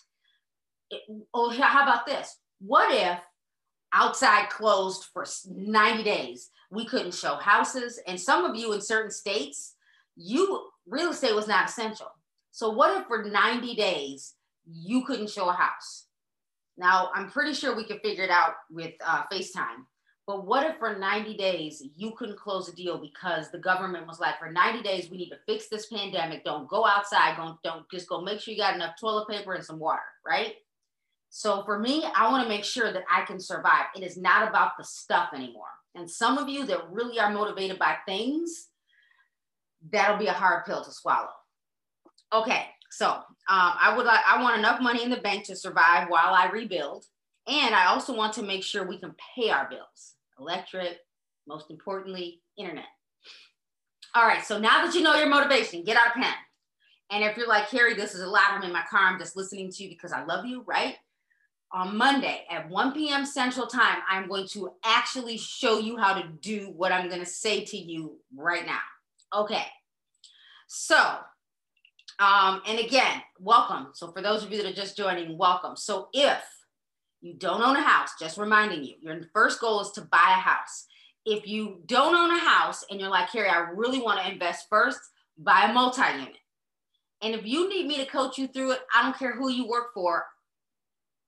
It, 0.90 1.02
oh, 1.34 1.50
how 1.50 1.82
about 1.82 2.06
this? 2.06 2.34
What 2.60 2.94
if 2.94 3.18
outside 3.92 4.48
closed 4.48 5.06
for 5.12 5.26
90 5.50 6.02
days? 6.02 6.50
We 6.70 6.86
couldn't 6.86 7.14
show 7.14 7.36
houses. 7.36 8.00
And 8.06 8.20
some 8.20 8.44
of 8.44 8.56
you 8.56 8.72
in 8.72 8.80
certain 8.80 9.10
states, 9.10 9.74
you 10.16 10.68
real 10.86 11.10
estate 11.10 11.34
was 11.34 11.48
not 11.48 11.68
essential. 11.68 12.08
So 12.50 12.70
what 12.70 13.00
if 13.00 13.06
for 13.06 13.24
90 13.24 13.74
days 13.74 14.34
you 14.66 15.04
couldn't 15.04 15.30
show 15.30 15.48
a 15.48 15.52
house? 15.52 16.06
Now, 16.76 17.10
I'm 17.14 17.30
pretty 17.30 17.54
sure 17.54 17.74
we 17.74 17.84
could 17.84 18.00
figure 18.02 18.24
it 18.24 18.30
out 18.30 18.54
with 18.70 18.94
uh, 19.04 19.24
FaceTime. 19.32 19.84
But 20.26 20.46
what 20.46 20.66
if 20.66 20.76
for 20.78 20.96
90 20.96 21.36
days 21.36 21.82
you 21.96 22.12
couldn't 22.16 22.38
close 22.38 22.68
a 22.68 22.74
deal 22.74 22.98
because 22.98 23.50
the 23.50 23.58
government 23.58 24.06
was 24.06 24.20
like, 24.20 24.38
for 24.38 24.52
90 24.52 24.82
days, 24.82 25.10
we 25.10 25.16
need 25.16 25.30
to 25.30 25.38
fix 25.46 25.68
this 25.68 25.86
pandemic. 25.86 26.44
Don't 26.44 26.68
go 26.68 26.86
outside. 26.86 27.36
Don't, 27.36 27.60
don't 27.62 27.90
just 27.90 28.08
go 28.08 28.20
make 28.20 28.38
sure 28.38 28.52
you 28.52 28.60
got 28.60 28.74
enough 28.74 28.94
toilet 29.00 29.26
paper 29.28 29.54
and 29.54 29.64
some 29.64 29.78
water, 29.78 30.02
right? 30.26 30.54
So 31.30 31.64
for 31.64 31.78
me, 31.78 32.04
I 32.14 32.30
want 32.30 32.42
to 32.42 32.48
make 32.48 32.64
sure 32.64 32.92
that 32.92 33.04
I 33.10 33.24
can 33.24 33.40
survive. 33.40 33.86
It 33.96 34.02
is 34.02 34.16
not 34.16 34.48
about 34.48 34.72
the 34.78 34.84
stuff 34.84 35.30
anymore. 35.34 35.66
And 35.94 36.10
some 36.10 36.38
of 36.38 36.48
you 36.48 36.64
that 36.66 36.90
really 36.90 37.18
are 37.18 37.32
motivated 37.32 37.78
by 37.78 37.96
things, 38.06 38.68
that'll 39.90 40.18
be 40.18 40.26
a 40.26 40.32
hard 40.32 40.64
pill 40.64 40.84
to 40.84 40.92
swallow. 40.92 41.30
Okay, 42.32 42.66
so 42.90 43.08
um, 43.08 43.22
I 43.48 43.94
would 43.96 44.04
like 44.04 44.20
I 44.26 44.42
want 44.42 44.58
enough 44.58 44.80
money 44.80 45.02
in 45.02 45.10
the 45.10 45.16
bank 45.16 45.44
to 45.44 45.56
survive 45.56 46.08
while 46.08 46.34
I 46.34 46.50
rebuild, 46.50 47.06
and 47.46 47.74
I 47.74 47.86
also 47.86 48.14
want 48.14 48.34
to 48.34 48.42
make 48.42 48.62
sure 48.62 48.86
we 48.86 48.98
can 48.98 49.14
pay 49.34 49.50
our 49.50 49.68
bills, 49.68 50.14
electric, 50.38 50.98
most 51.46 51.70
importantly, 51.70 52.42
internet. 52.58 52.84
All 54.14 54.26
right, 54.26 54.44
so 54.44 54.58
now 54.58 54.84
that 54.84 54.94
you 54.94 55.02
know 55.02 55.14
your 55.14 55.28
motivation, 55.28 55.84
get 55.84 55.96
out 55.96 56.16
a 56.16 56.20
pen. 56.20 56.34
And 57.10 57.24
if 57.24 57.36
you're 57.36 57.48
like 57.48 57.70
Carrie, 57.70 57.94
this 57.94 58.14
is 58.14 58.20
a 58.20 58.26
lot. 58.26 58.42
I'm 58.50 58.62
in 58.62 58.72
my 58.72 58.84
car. 58.90 59.00
I'm 59.00 59.18
just 59.18 59.36
listening 59.36 59.70
to 59.70 59.82
you 59.82 59.88
because 59.88 60.12
I 60.12 60.24
love 60.24 60.44
you, 60.44 60.62
right? 60.66 60.96
On 61.72 61.96
Monday 61.96 62.44
at 62.50 62.68
1 62.68 62.92
p.m. 62.92 63.24
Central 63.24 63.66
Time, 63.66 63.98
I'm 64.08 64.28
going 64.28 64.46
to 64.48 64.72
actually 64.84 65.36
show 65.38 65.78
you 65.78 65.96
how 65.96 66.14
to 66.14 66.28
do 66.40 66.72
what 66.76 66.92
I'm 66.92 67.08
going 67.08 67.20
to 67.20 67.26
say 67.26 67.64
to 67.64 67.76
you 67.76 68.18
right 68.34 68.66
now. 68.66 68.80
Okay. 69.34 69.64
So 70.66 71.18
um, 72.18 72.62
and 72.66 72.78
again, 72.78 73.22
welcome. 73.38 73.88
So 73.94 74.10
for 74.10 74.20
those 74.22 74.42
of 74.42 74.50
you 74.50 74.62
that 74.62 74.72
are 74.72 74.74
just 74.74 74.96
joining, 74.96 75.38
welcome. 75.38 75.76
So 75.76 76.08
if 76.12 76.42
you 77.20 77.34
don't 77.34 77.62
own 77.62 77.76
a 77.76 77.82
house, 77.82 78.10
just 78.18 78.38
reminding 78.38 78.84
you, 78.84 78.94
your 79.00 79.20
first 79.32 79.60
goal 79.60 79.80
is 79.80 79.90
to 79.92 80.02
buy 80.02 80.34
a 80.36 80.40
house. 80.40 80.86
If 81.24 81.46
you 81.46 81.78
don't 81.86 82.14
own 82.14 82.36
a 82.36 82.40
house 82.40 82.84
and 82.90 83.00
you're 83.00 83.10
like, 83.10 83.30
Carrie, 83.30 83.48
I 83.48 83.70
really 83.74 84.00
want 84.00 84.20
to 84.20 84.30
invest 84.30 84.66
first, 84.68 84.98
buy 85.36 85.66
a 85.68 85.72
multi-unit. 85.72 86.38
And 87.22 87.34
if 87.34 87.44
you 87.44 87.68
need 87.68 87.86
me 87.86 87.98
to 87.98 88.06
coach 88.06 88.38
you 88.38 88.48
through 88.48 88.72
it, 88.72 88.80
I 88.94 89.02
don't 89.02 89.18
care 89.18 89.34
who 89.34 89.50
you 89.50 89.68
work 89.68 89.92
for, 89.94 90.24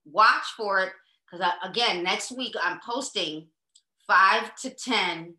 watch 0.05 0.47
for 0.57 0.81
it. 0.81 0.93
Because 1.31 1.47
again, 1.63 2.03
next 2.03 2.33
week 2.33 2.55
I'm 2.61 2.81
posting 2.85 3.47
five 4.07 4.55
to 4.57 4.71
10 4.71 5.35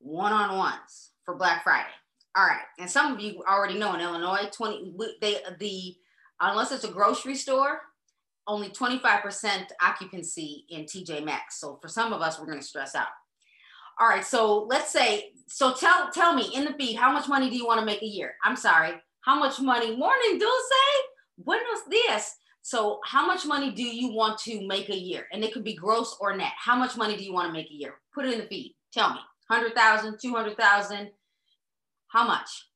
one-on-ones 0.00 1.10
for 1.24 1.34
Black 1.34 1.64
Friday. 1.64 1.88
All 2.38 2.44
right, 2.44 2.60
and 2.78 2.88
some 2.88 3.12
of 3.12 3.20
you 3.20 3.42
already 3.48 3.76
know 3.76 3.94
in 3.94 4.00
Illinois, 4.00 4.48
20 4.52 4.94
they 5.20 5.38
the 5.58 5.96
unless 6.40 6.70
it's 6.70 6.84
a 6.84 6.88
grocery 6.88 7.34
store, 7.34 7.80
only 8.46 8.68
25% 8.68 9.64
occupancy 9.82 10.64
in 10.70 10.84
TJ 10.84 11.24
Maxx. 11.24 11.58
So 11.58 11.80
for 11.82 11.88
some 11.88 12.12
of 12.12 12.22
us, 12.22 12.38
we're 12.38 12.46
going 12.46 12.60
to 12.60 12.64
stress 12.64 12.94
out. 12.94 13.08
All 13.98 14.08
right, 14.08 14.24
so 14.24 14.68
let's 14.70 14.92
say 14.92 15.32
so 15.48 15.74
tell 15.74 16.12
tell 16.12 16.32
me 16.32 16.52
in 16.54 16.64
the 16.64 16.74
feed 16.74 16.94
how 16.94 17.10
much 17.10 17.28
money 17.28 17.50
do 17.50 17.56
you 17.56 17.66
want 17.66 17.80
to 17.80 17.86
make 17.86 18.02
a 18.02 18.06
year? 18.06 18.36
I'm 18.44 18.54
sorry, 18.54 18.92
how 19.22 19.36
much 19.36 19.60
money? 19.60 19.96
Morning, 19.96 20.38
Dulce. 20.38 20.84
Buenos 21.38 21.88
dias. 21.90 22.36
So, 22.62 23.00
how 23.04 23.26
much 23.26 23.46
money 23.46 23.72
do 23.72 23.82
you 23.82 24.12
want 24.12 24.38
to 24.40 24.64
make 24.68 24.90
a 24.90 24.96
year? 24.96 25.26
And 25.32 25.42
it 25.42 25.52
could 25.52 25.64
be 25.64 25.74
gross 25.74 26.16
or 26.20 26.36
net. 26.36 26.52
How 26.56 26.76
much 26.76 26.96
money 26.96 27.16
do 27.16 27.24
you 27.24 27.32
want 27.32 27.48
to 27.48 27.52
make 27.52 27.70
a 27.70 27.74
year? 27.74 27.94
Put 28.14 28.26
it 28.26 28.34
in 28.34 28.40
the 28.40 28.46
feed. 28.46 28.76
Tell 28.92 29.10
me 29.10 29.20
100,000, 29.48 30.18
200,000. 30.20 31.10
How 32.08 32.26
much? 32.26 32.66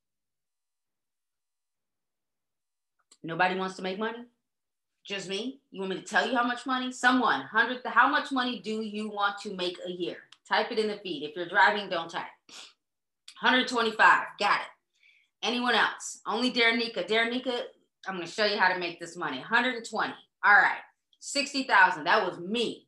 Nobody 3.23 3.59
wants 3.59 3.77
to 3.77 3.83
make 3.83 3.99
money? 3.99 4.25
Just 5.05 5.29
me? 5.29 5.61
You 5.71 5.81
want 5.81 5.95
me 5.95 6.01
to 6.01 6.03
tell 6.03 6.29
you 6.29 6.37
how 6.37 6.45
much 6.45 6.67
money? 6.67 6.93
Someone, 6.93 7.41
100, 7.41 7.81
how 7.87 8.09
much 8.09 8.31
money 8.31 8.61
do 8.61 8.83
you 8.83 9.09
want 9.09 9.39
to 9.43 9.55
make 9.55 9.79
a 9.87 9.91
year? 9.91 10.17
Type 10.49 10.71
it 10.71 10.79
in 10.79 10.89
the 10.89 10.99
feed. 10.99 11.23
If 11.23 11.35
you're 11.37 11.49
driving, 11.49 11.89
don't 11.89 12.11
type. 12.11 12.27
125, 13.41 13.97
got 14.39 14.61
it. 14.61 14.67
Anyone 15.43 15.75
else? 15.75 16.21
Only 16.27 16.53
Darenika. 16.53 17.09
Darenika, 17.09 17.63
I'm 18.07 18.15
gonna 18.15 18.27
show 18.27 18.45
you 18.45 18.57
how 18.57 18.73
to 18.73 18.79
make 18.79 19.01
this 19.01 19.17
money. 19.17 19.39
120. 19.39 20.13
All 20.45 20.53
right, 20.53 20.81
60,000. 21.21 22.05
That 22.05 22.25
was 22.25 22.39
me. 22.39 22.87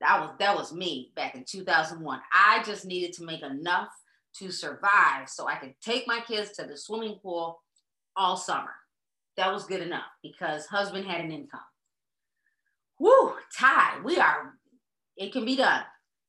That 0.00 0.20
was 0.20 0.30
that 0.38 0.54
was 0.54 0.72
me 0.72 1.12
back 1.16 1.34
in 1.34 1.44
2001. 1.44 2.20
I 2.32 2.62
just 2.64 2.84
needed 2.84 3.14
to 3.14 3.24
make 3.24 3.42
enough 3.42 3.88
to 4.38 4.50
survive 4.50 5.28
so 5.28 5.46
I 5.46 5.56
could 5.56 5.74
take 5.80 6.06
my 6.06 6.20
kids 6.20 6.50
to 6.52 6.64
the 6.64 6.76
swimming 6.76 7.18
pool 7.22 7.60
all 8.16 8.36
summer. 8.36 8.74
That 9.36 9.52
was 9.52 9.64
good 9.64 9.82
enough 9.82 10.04
because 10.22 10.66
husband 10.66 11.06
had 11.06 11.20
an 11.20 11.32
income. 11.32 11.60
Woo, 12.98 13.32
Ty, 13.56 14.00
we 14.04 14.18
are, 14.18 14.54
it 15.16 15.32
can 15.32 15.44
be 15.44 15.56
done. 15.56 15.82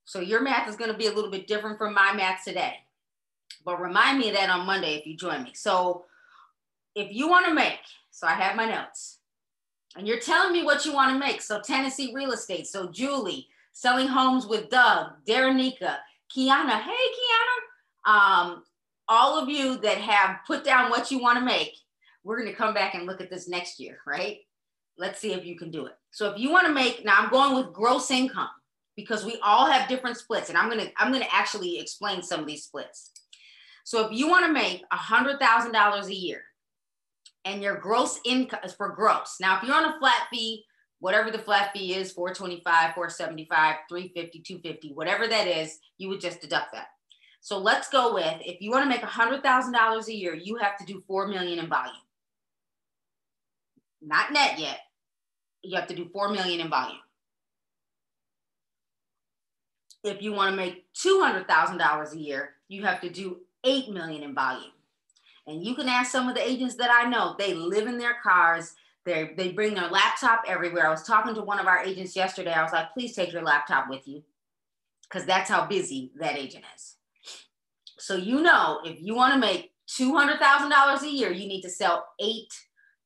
So 0.05 0.19
your 0.19 0.41
math 0.41 0.67
is 0.67 0.75
going 0.75 0.91
to 0.91 0.97
be 0.97 1.07
a 1.07 1.12
little 1.12 1.31
bit 1.31 1.47
different 1.47 1.77
from 1.77 1.93
my 1.93 2.13
math 2.13 2.43
today. 2.43 2.75
But 3.63 3.81
remind 3.81 4.19
me 4.19 4.29
of 4.29 4.35
that 4.35 4.50
on 4.50 4.65
Monday 4.65 4.95
if 4.95 5.05
you 5.05 5.15
join 5.17 5.43
me. 5.43 5.51
So 5.53 6.05
if 6.95 7.12
you 7.12 7.27
want 7.27 7.47
to 7.47 7.53
make, 7.53 7.79
so 8.12 8.27
I 8.27 8.33
have 8.33 8.55
my 8.55 8.67
notes, 8.67 9.19
and 9.97 10.07
you're 10.07 10.19
telling 10.19 10.53
me 10.53 10.63
what 10.63 10.85
you 10.85 10.93
want 10.93 11.13
to 11.13 11.19
make. 11.19 11.41
So 11.41 11.62
Tennessee 11.62 12.12
real 12.13 12.31
estate. 12.31 12.67
So 12.67 12.89
Julie, 12.89 13.47
selling 13.71 14.07
homes 14.07 14.45
with 14.45 14.69
Doug, 14.69 15.13
Darenika, 15.27 15.97
Kiana. 16.35 16.81
Hey, 16.81 16.91
Kiana. 16.91 17.54
Um, 18.05 18.63
all 19.07 19.41
of 19.41 19.50
you 19.50 19.77
that 19.77 19.97
have 19.97 20.39
put 20.47 20.63
down 20.63 20.89
what 20.89 21.12
you 21.12 21.19
want 21.19 21.38
to 21.38 21.45
make, 21.45 21.74
we're 22.24 22.39
going 22.39 22.50
to 22.50 22.55
come 22.55 22.74
back 22.74 22.95
and 22.95 23.05
look 23.05 23.21
at 23.21 23.29
this 23.29 23.47
next 23.47 23.79
year, 23.79 24.00
right? 24.05 24.39
Let's 24.97 25.19
see 25.19 25.33
if 25.33 25.45
you 25.45 25.57
can 25.57 25.71
do 25.71 25.85
it. 25.85 25.93
So 26.12 26.31
if 26.31 26.39
you 26.39 26.50
want 26.50 26.67
to 26.67 26.74
make, 26.74 27.05
now 27.05 27.17
I'm 27.19 27.29
going 27.29 27.55
with 27.55 27.74
gross 27.74 28.09
income 28.09 28.50
because 28.95 29.25
we 29.25 29.38
all 29.43 29.69
have 29.69 29.89
different 29.89 30.17
splits 30.17 30.50
and 30.50 30.57
I'm 30.57 30.69
going 30.69 30.85
to, 30.85 30.91
I'm 30.97 31.12
going 31.12 31.24
to 31.24 31.35
actually 31.35 31.79
explain 31.79 32.24
some 32.24 32.39
of 32.39 32.47
these 32.47 32.63
splits. 32.63 33.12
So 33.83 34.05
if 34.05 34.12
you 34.12 34.27
want 34.27 34.45
to 34.47 34.51
make 34.51 34.83
a 34.91 34.95
hundred 34.95 35.39
thousand 35.39 35.74
dollars 35.74 36.07
a 36.07 36.15
year 36.15 36.41
and 37.45 37.62
your 37.62 37.75
gross 37.75 38.19
income 38.25 38.59
is 38.63 38.74
for 38.74 38.89
gross. 38.89 39.35
Now, 39.39 39.57
if 39.57 39.63
you're 39.63 39.75
on 39.75 39.85
a 39.85 40.00
flat 40.00 40.27
fee, 40.31 40.65
whatever 41.00 41.29
the 41.29 41.38
flat 41.38 41.71
fee 41.74 41.93
is, 41.93 42.12
425, 42.12 42.95
475, 42.95 43.75
350, 43.88 44.39
250, 44.39 44.93
whatever 44.93 45.27
that 45.27 45.47
is, 45.47 45.77
you 46.00 46.09
would 46.09 46.19
just 46.19 46.41
deduct 46.41 46.74
that. 46.74 46.88
So 47.45 47.59
let's 47.59 47.89
go 47.89 48.15
with, 48.15 48.41
if 48.43 48.59
you 48.59 48.71
want 48.71 48.85
to 48.85 48.89
make 48.89 49.03
a 49.03 49.05
hundred 49.05 49.43
thousand 49.43 49.73
dollars 49.73 50.07
a 50.07 50.15
year, 50.15 50.33
you 50.33 50.55
have 50.55 50.79
to 50.79 50.83
do 50.83 51.03
4 51.07 51.27
million 51.27 51.59
in 51.59 51.67
volume. 51.67 51.93
Not 54.01 54.33
net 54.33 54.57
yet. 54.57 54.79
You 55.61 55.75
have 55.75 55.85
to 55.89 55.95
do 55.95 56.09
4 56.11 56.29
million 56.29 56.59
in 56.59 56.71
volume. 56.71 56.97
If 60.03 60.23
you 60.23 60.33
want 60.33 60.53
to 60.53 60.57
make 60.57 60.91
$200,000 60.95 62.13
a 62.13 62.19
year, 62.19 62.53
you 62.67 62.83
have 62.83 62.99
to 63.01 63.11
do 63.11 63.41
8 63.63 63.91
million 63.91 64.23
in 64.23 64.33
volume. 64.33 64.71
And 65.45 65.63
you 65.63 65.75
can 65.75 65.87
ask 65.87 66.11
some 66.11 66.27
of 66.27 66.33
the 66.33 66.41
agents 66.41 66.73
that 66.77 66.89
I 66.89 67.07
know, 67.07 67.35
they 67.37 67.53
live 67.53 67.85
in 67.85 67.99
their 67.99 68.15
cars. 68.23 68.73
They, 69.05 69.35
they 69.37 69.51
bring 69.51 69.75
their 69.75 69.89
laptop 69.89 70.45
everywhere. 70.47 70.87
I 70.87 70.89
was 70.89 71.03
talking 71.03 71.35
to 71.35 71.41
one 71.41 71.59
of 71.59 71.67
our 71.67 71.83
agents 71.83 72.15
yesterday. 72.15 72.53
I 72.53 72.63
was 72.63 72.73
like, 72.73 72.91
please 72.95 73.13
take 73.13 73.31
your 73.31 73.43
laptop 73.43 73.87
with 73.87 74.07
you 74.07 74.23
because 75.07 75.27
that's 75.27 75.51
how 75.51 75.67
busy 75.67 76.11
that 76.15 76.39
agent 76.39 76.63
is. 76.75 76.95
So, 77.97 78.15
you 78.15 78.41
know, 78.41 78.81
if 78.83 79.01
you 79.01 79.15
want 79.15 79.33
to 79.33 79.39
make 79.39 79.71
$200,000 79.89 81.01
a 81.01 81.09
year, 81.09 81.31
you 81.31 81.47
need 81.47 81.61
to 81.61 81.69
sell 81.69 82.05
8 82.19 82.47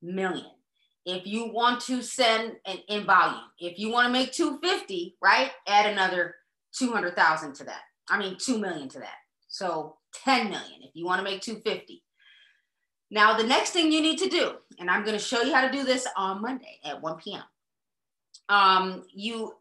million. 0.02 0.52
If 1.06 1.26
you 1.26 1.52
want 1.52 1.82
to 1.82 2.02
send 2.02 2.54
an, 2.66 2.78
in 2.88 3.06
volume, 3.06 3.42
if 3.60 3.80
you 3.80 3.92
want 3.92 4.08
to 4.08 4.12
make 4.12 4.32
250, 4.32 5.18
right? 5.22 5.52
Add 5.68 5.92
another 5.92 6.36
200,000 6.78 7.54
to 7.56 7.64
that. 7.66 7.82
I 8.10 8.18
mean, 8.18 8.38
2 8.38 8.60
million 8.60 8.90
to 8.90 9.00
that. 9.00 9.18
So 9.48 9.98
10 10.24 10.50
million 10.50 10.82
if 10.84 10.92
you 10.94 11.06
want 11.06 11.20
to 11.20 11.24
make 11.24 11.42
250. 11.42 12.04
Now, 13.12 13.36
the 13.36 13.44
next 13.44 13.72
thing 13.72 13.92
you 13.92 14.02
need 14.02 14.20
to 14.20 14.30
do, 14.30 14.54
and 14.78 14.90
I'm 14.90 15.04
going 15.04 15.18
to 15.18 15.24
show 15.24 15.42
you 15.42 15.54
how 15.54 15.66
to 15.66 15.72
do 15.72 15.84
this 15.84 16.08
on 16.16 16.42
Monday 16.42 16.80
at 16.84 17.02
1 17.02 17.18
p.m. 17.18 17.44
Um, 18.50 19.04
you, 19.12 19.54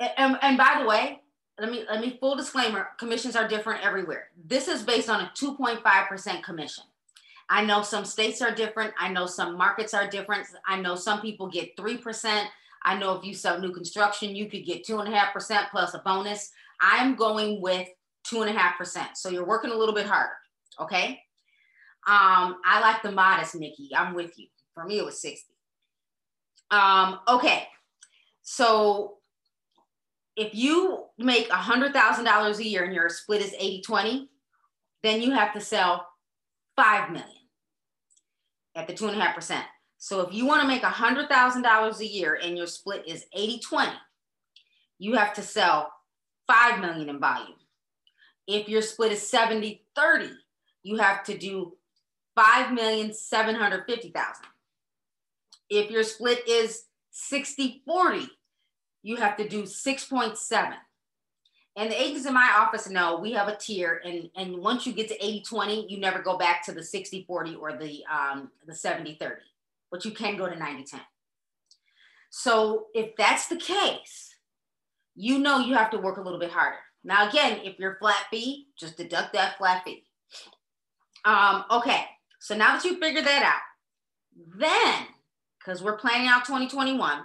and, 0.00 0.36
and 0.42 0.58
by 0.58 0.80
the 0.80 0.88
way, 0.88 1.20
let 1.58 1.70
me 1.70 1.84
let 1.88 2.00
me 2.00 2.18
full 2.20 2.36
disclaimer: 2.36 2.88
commissions 2.98 3.36
are 3.36 3.48
different 3.48 3.84
everywhere. 3.84 4.28
This 4.44 4.68
is 4.68 4.82
based 4.82 5.08
on 5.08 5.22
a 5.22 5.32
2.5% 5.36 6.42
commission. 6.42 6.84
I 7.48 7.64
know 7.64 7.82
some 7.82 8.04
states 8.04 8.42
are 8.42 8.54
different. 8.54 8.92
I 8.98 9.08
know 9.08 9.26
some 9.26 9.56
markets 9.56 9.94
are 9.94 10.08
different. 10.08 10.46
I 10.66 10.80
know 10.80 10.96
some 10.96 11.20
people 11.20 11.48
get 11.48 11.76
three 11.76 11.96
percent. 11.96 12.48
I 12.82 12.96
know 12.98 13.14
if 13.14 13.24
you 13.24 13.34
sell 13.34 13.58
new 13.58 13.72
construction, 13.72 14.36
you 14.36 14.46
could 14.46 14.64
get 14.64 14.84
two 14.84 14.98
and 15.00 15.12
a 15.12 15.16
half 15.16 15.32
percent 15.32 15.68
plus 15.70 15.94
a 15.94 15.98
bonus. 15.98 16.50
I'm 16.80 17.14
going 17.16 17.60
with 17.60 17.88
two 18.24 18.42
and 18.42 18.50
a 18.54 18.58
half 18.58 18.76
percent. 18.76 19.16
So 19.16 19.28
you're 19.28 19.46
working 19.46 19.70
a 19.70 19.74
little 19.74 19.94
bit 19.94 20.06
harder. 20.06 20.34
Okay. 20.80 21.20
Um, 22.06 22.58
I 22.64 22.80
like 22.80 23.02
the 23.02 23.10
modest, 23.10 23.54
Nikki. 23.56 23.90
I'm 23.96 24.14
with 24.14 24.38
you. 24.38 24.46
For 24.74 24.84
me, 24.84 24.98
it 24.98 25.04
was 25.04 25.20
60. 25.20 25.52
Um, 26.70 27.18
okay. 27.26 27.66
So 28.42 29.15
if 30.36 30.54
you 30.54 31.04
make 31.18 31.48
a 31.50 31.56
hundred 31.56 31.92
thousand 31.92 32.24
dollars 32.24 32.58
a 32.58 32.66
year 32.66 32.84
and 32.84 32.94
your 32.94 33.08
split 33.08 33.40
is 33.40 33.54
80 33.58 33.82
20, 33.82 34.28
then 35.02 35.22
you 35.22 35.32
have 35.32 35.52
to 35.54 35.60
sell 35.60 36.06
five 36.76 37.10
million 37.10 37.30
at 38.74 38.86
the 38.86 38.94
two 38.94 39.08
and 39.08 39.16
a 39.16 39.20
half 39.20 39.34
percent. 39.34 39.64
So 39.98 40.20
if 40.20 40.34
you 40.34 40.46
want 40.46 40.60
to 40.62 40.68
make 40.68 40.82
a 40.82 40.90
hundred 40.90 41.28
thousand 41.28 41.62
dollars 41.62 42.00
a 42.00 42.06
year 42.06 42.38
and 42.40 42.56
your 42.56 42.66
split 42.66 43.08
is 43.08 43.24
80 43.32 43.60
20, 43.60 43.92
you 44.98 45.14
have 45.14 45.32
to 45.34 45.42
sell 45.42 45.90
five 46.46 46.80
million 46.80 47.08
in 47.08 47.18
volume. 47.18 47.56
If 48.46 48.68
your 48.68 48.82
split 48.82 49.12
is 49.12 49.28
70 49.28 49.82
30, 49.96 50.30
you 50.82 50.96
have 50.96 51.24
to 51.24 51.36
do 51.36 51.72
5,750,000. 52.38 54.14
If 55.68 55.90
your 55.90 56.04
split 56.04 56.46
is 56.46 56.84
60 57.10 57.82
40, 57.86 58.28
you 59.06 59.14
have 59.14 59.36
to 59.36 59.48
do 59.48 59.62
6.7. 59.62 60.74
And 61.76 61.90
the 61.90 62.02
agents 62.02 62.26
in 62.26 62.34
my 62.34 62.50
office 62.58 62.90
know 62.90 63.20
we 63.20 63.30
have 63.32 63.46
a 63.46 63.54
tier, 63.54 64.02
and, 64.04 64.28
and 64.34 64.56
once 64.56 64.84
you 64.84 64.92
get 64.92 65.06
to 65.08 65.24
80 65.24 65.42
20, 65.42 65.86
you 65.88 66.00
never 66.00 66.20
go 66.20 66.36
back 66.36 66.64
to 66.64 66.72
the 66.72 66.82
60 66.82 67.24
40 67.24 67.54
or 67.54 67.76
the, 67.76 68.02
um, 68.12 68.50
the 68.66 68.74
70 68.74 69.14
30, 69.20 69.36
but 69.92 70.04
you 70.04 70.10
can 70.10 70.36
go 70.36 70.48
to 70.48 70.56
90 70.56 70.84
10. 70.84 71.00
So 72.30 72.86
if 72.94 73.14
that's 73.16 73.46
the 73.46 73.56
case, 73.56 74.34
you 75.14 75.38
know 75.38 75.60
you 75.60 75.74
have 75.74 75.90
to 75.90 75.98
work 75.98 76.16
a 76.16 76.22
little 76.22 76.40
bit 76.40 76.50
harder. 76.50 76.78
Now, 77.04 77.28
again, 77.28 77.60
if 77.62 77.78
you're 77.78 77.98
flat 78.00 78.24
fee, 78.32 78.66
just 78.76 78.96
deduct 78.96 79.34
that 79.34 79.56
flat 79.56 79.84
fee. 79.84 80.02
Um, 81.24 81.64
okay, 81.70 82.06
so 82.40 82.56
now 82.56 82.72
that 82.72 82.84
you 82.84 82.98
figured 82.98 83.24
that 83.24 83.44
out, 83.44 84.58
then, 84.58 85.06
because 85.60 85.80
we're 85.80 85.96
planning 85.96 86.26
out 86.26 86.44
2021, 86.44 87.20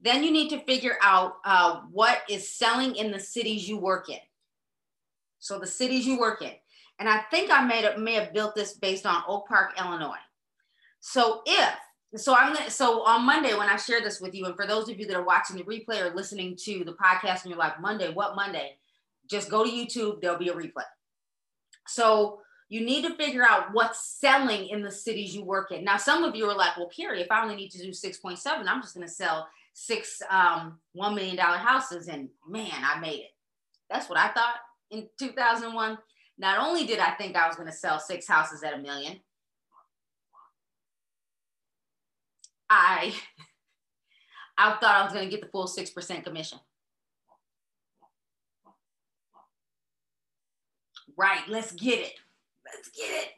then 0.00 0.22
you 0.22 0.30
need 0.30 0.50
to 0.50 0.60
figure 0.60 0.96
out 1.02 1.34
uh, 1.44 1.80
what 1.90 2.20
is 2.28 2.48
selling 2.48 2.96
in 2.96 3.10
the 3.10 3.18
cities 3.18 3.68
you 3.68 3.78
work 3.78 4.08
in. 4.08 4.18
So 5.38 5.58
the 5.58 5.66
cities 5.66 6.06
you 6.06 6.18
work 6.18 6.42
in. 6.42 6.52
And 6.98 7.08
I 7.08 7.18
think 7.30 7.50
I 7.50 7.64
made 7.64 7.86
may 7.98 8.14
have 8.14 8.32
built 8.32 8.54
this 8.54 8.74
based 8.74 9.06
on 9.06 9.22
Oak 9.28 9.48
Park, 9.48 9.72
Illinois. 9.78 10.16
So 11.00 11.42
if 11.46 11.74
so 12.16 12.34
I'm 12.34 12.54
gonna 12.54 12.70
so 12.70 13.04
on 13.04 13.24
Monday 13.24 13.54
when 13.54 13.68
I 13.68 13.76
share 13.76 14.00
this 14.00 14.20
with 14.20 14.34
you, 14.34 14.46
and 14.46 14.56
for 14.56 14.66
those 14.66 14.88
of 14.88 14.98
you 14.98 15.06
that 15.06 15.16
are 15.16 15.24
watching 15.24 15.56
the 15.56 15.62
replay 15.64 16.00
or 16.00 16.14
listening 16.14 16.56
to 16.64 16.84
the 16.84 16.94
podcast 16.94 17.42
and 17.42 17.50
you're 17.50 17.58
like, 17.58 17.80
Monday, 17.80 18.12
what 18.12 18.34
Monday? 18.34 18.78
Just 19.28 19.50
go 19.50 19.64
to 19.64 19.70
YouTube, 19.70 20.20
there'll 20.20 20.38
be 20.38 20.48
a 20.48 20.54
replay. 20.54 20.84
So 21.86 22.40
you 22.68 22.84
need 22.84 23.04
to 23.04 23.14
figure 23.14 23.44
out 23.44 23.72
what's 23.72 24.18
selling 24.18 24.68
in 24.68 24.82
the 24.82 24.90
cities 24.90 25.34
you 25.34 25.44
work 25.44 25.70
in. 25.70 25.84
Now, 25.84 25.96
some 25.96 26.22
of 26.24 26.34
you 26.34 26.48
are 26.48 26.56
like, 26.56 26.76
well, 26.76 26.90
Carrie, 26.94 27.22
if 27.22 27.30
I 27.30 27.42
only 27.42 27.56
need 27.56 27.70
to 27.70 27.78
do 27.78 27.90
6.7, 27.90 28.38
I'm 28.46 28.82
just 28.82 28.94
going 28.94 29.06
to 29.06 29.12
sell 29.12 29.48
six 29.78 30.20
um, 30.28 30.80
$1 30.96 31.14
million 31.14 31.38
houses. 31.38 32.08
And 32.08 32.28
man, 32.48 32.72
I 32.72 32.98
made 32.98 33.20
it. 33.20 33.30
That's 33.88 34.08
what 34.08 34.18
I 34.18 34.28
thought 34.28 34.56
in 34.90 35.08
2001. 35.18 35.98
Not 36.36 36.58
only 36.66 36.84
did 36.84 36.98
I 36.98 37.12
think 37.12 37.36
I 37.36 37.46
was 37.46 37.56
going 37.56 37.68
to 37.68 37.74
sell 37.74 38.00
six 38.00 38.26
houses 38.26 38.62
at 38.62 38.74
a 38.74 38.78
million, 38.78 39.20
I, 42.68 43.14
I 44.58 44.72
thought 44.72 44.96
I 44.96 45.04
was 45.04 45.12
going 45.12 45.24
to 45.24 45.30
get 45.30 45.40
the 45.40 45.50
full 45.50 45.66
6% 45.66 46.24
commission. 46.24 46.58
Right, 51.16 51.42
let's 51.48 51.72
get 51.72 52.00
it. 52.00 52.14
Let's 52.64 52.88
get 52.90 53.10
it. 53.10 53.28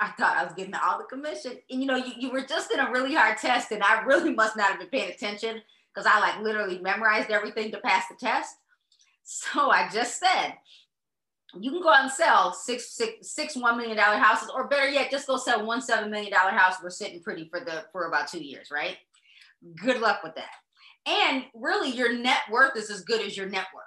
I 0.00 0.08
thought 0.18 0.36
I 0.36 0.44
was 0.44 0.54
getting 0.54 0.74
all 0.74 0.98
the 0.98 1.04
commission. 1.04 1.52
And 1.70 1.80
you 1.80 1.86
know, 1.86 1.96
you, 1.96 2.12
you 2.18 2.30
were 2.30 2.44
just 2.44 2.72
in 2.72 2.80
a 2.80 2.90
really 2.90 3.14
hard 3.14 3.38
test, 3.38 3.70
and 3.70 3.82
I 3.82 4.02
really 4.02 4.34
must 4.34 4.56
not 4.56 4.70
have 4.70 4.78
been 4.78 4.88
paying 4.88 5.12
attention 5.12 5.60
because 5.94 6.10
I 6.10 6.18
like 6.20 6.40
literally 6.40 6.78
memorized 6.78 7.30
everything 7.30 7.70
to 7.72 7.78
pass 7.78 8.04
the 8.08 8.16
test. 8.16 8.56
So 9.22 9.70
I 9.70 9.88
just 9.88 10.20
said, 10.20 10.54
you 11.58 11.70
can 11.70 11.82
go 11.82 11.90
out 11.90 12.02
and 12.02 12.10
sell 12.10 12.52
six, 12.52 12.90
six, 12.90 13.30
six 13.30 13.56
one 13.56 13.78
million 13.78 13.96
dollar 13.96 14.18
houses, 14.18 14.50
or 14.54 14.68
better 14.68 14.88
yet, 14.88 15.10
just 15.10 15.26
go 15.26 15.36
sell 15.36 15.64
one 15.64 15.80
seven 15.80 16.10
million 16.10 16.32
dollar 16.32 16.50
house. 16.50 16.76
We're 16.82 16.90
sitting 16.90 17.22
pretty 17.22 17.48
for 17.48 17.60
the 17.60 17.84
for 17.92 18.06
about 18.06 18.28
two 18.28 18.42
years, 18.42 18.68
right? 18.72 18.96
Good 19.76 20.00
luck 20.00 20.22
with 20.22 20.34
that. 20.34 20.50
And 21.06 21.44
really, 21.54 21.90
your 21.90 22.16
net 22.16 22.40
worth 22.50 22.76
is 22.76 22.90
as 22.90 23.02
good 23.02 23.20
as 23.20 23.36
your 23.36 23.48
network. 23.48 23.83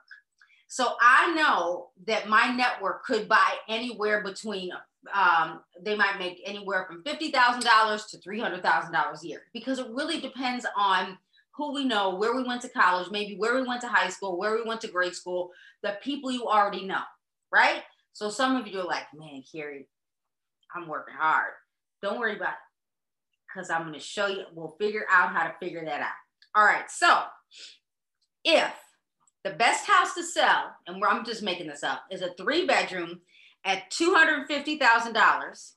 So 0.68 0.96
I 1.02 1.34
know 1.34 1.90
that 2.08 2.28
my 2.28 2.50
network 2.54 3.06
could 3.06 3.28
buy 3.28 3.54
anywhere 3.70 4.24
between 4.24 4.72
um, 5.14 5.62
they 5.82 5.96
might 5.96 6.20
make 6.20 6.42
anywhere 6.46 6.86
from 6.86 7.04
$50,000 7.04 8.10
to 8.10 8.18
$300,000 8.18 9.24
a 9.24 9.28
year 9.28 9.44
because 9.54 9.80
it 9.80 9.88
really 9.90 10.20
depends 10.20 10.66
on 10.76 11.18
who 11.56 11.74
we 11.74 11.86
know, 11.86 12.16
where 12.16 12.36
we 12.36 12.44
went 12.44 12.62
to 12.62 12.70
college, 12.70 13.10
maybe 13.10 13.36
where 13.36 13.56
we 13.56 13.68
went 13.68 13.82
to 13.82 13.88
high 13.88 14.10
school, 14.10 14.38
where 14.38 14.56
we 14.56 14.64
went 14.64 14.82
to 14.82 14.88
grade 14.88 15.16
school, 15.16 15.50
the 15.82 15.98
people 16.04 16.32
you 16.32 16.46
already 16.46 16.86
know, 16.86 17.02
right? 17.52 17.84
So 18.14 18.30
some 18.30 18.56
of 18.56 18.68
you 18.68 18.80
are 18.80 18.86
like, 18.86 19.06
man, 19.16 19.44
Carrie, 19.52 19.88
I'm 20.76 20.88
working 20.88 21.16
hard. 21.18 21.54
Don't 22.02 22.20
worry 22.20 22.36
about 22.36 22.50
it 22.50 22.56
because 23.48 23.70
I'm 23.70 23.84
going 23.84 23.94
to 23.94 24.00
show 24.00 24.28
you, 24.28 24.44
we'll 24.54 24.76
figure 24.80 25.06
out 25.10 25.32
how 25.32 25.48
to 25.48 25.54
figure 25.60 25.84
that 25.86 26.02
out. 26.02 26.08
All 26.54 26.66
right. 26.66 26.90
So 26.92 27.24
if 28.44 28.74
the 29.48 29.56
best 29.56 29.88
house 29.88 30.14
to 30.16 30.24
sell, 30.24 30.76
and 30.88 31.02
I'm 31.04 31.24
just 31.24 31.42
making 31.42 31.68
this 31.68 31.84
up, 31.84 32.04
is 32.12 32.22
a 32.22 32.34
three 32.34 32.66
bedroom 32.66 33.22
at 33.64 33.90
$250,000, 33.92 35.72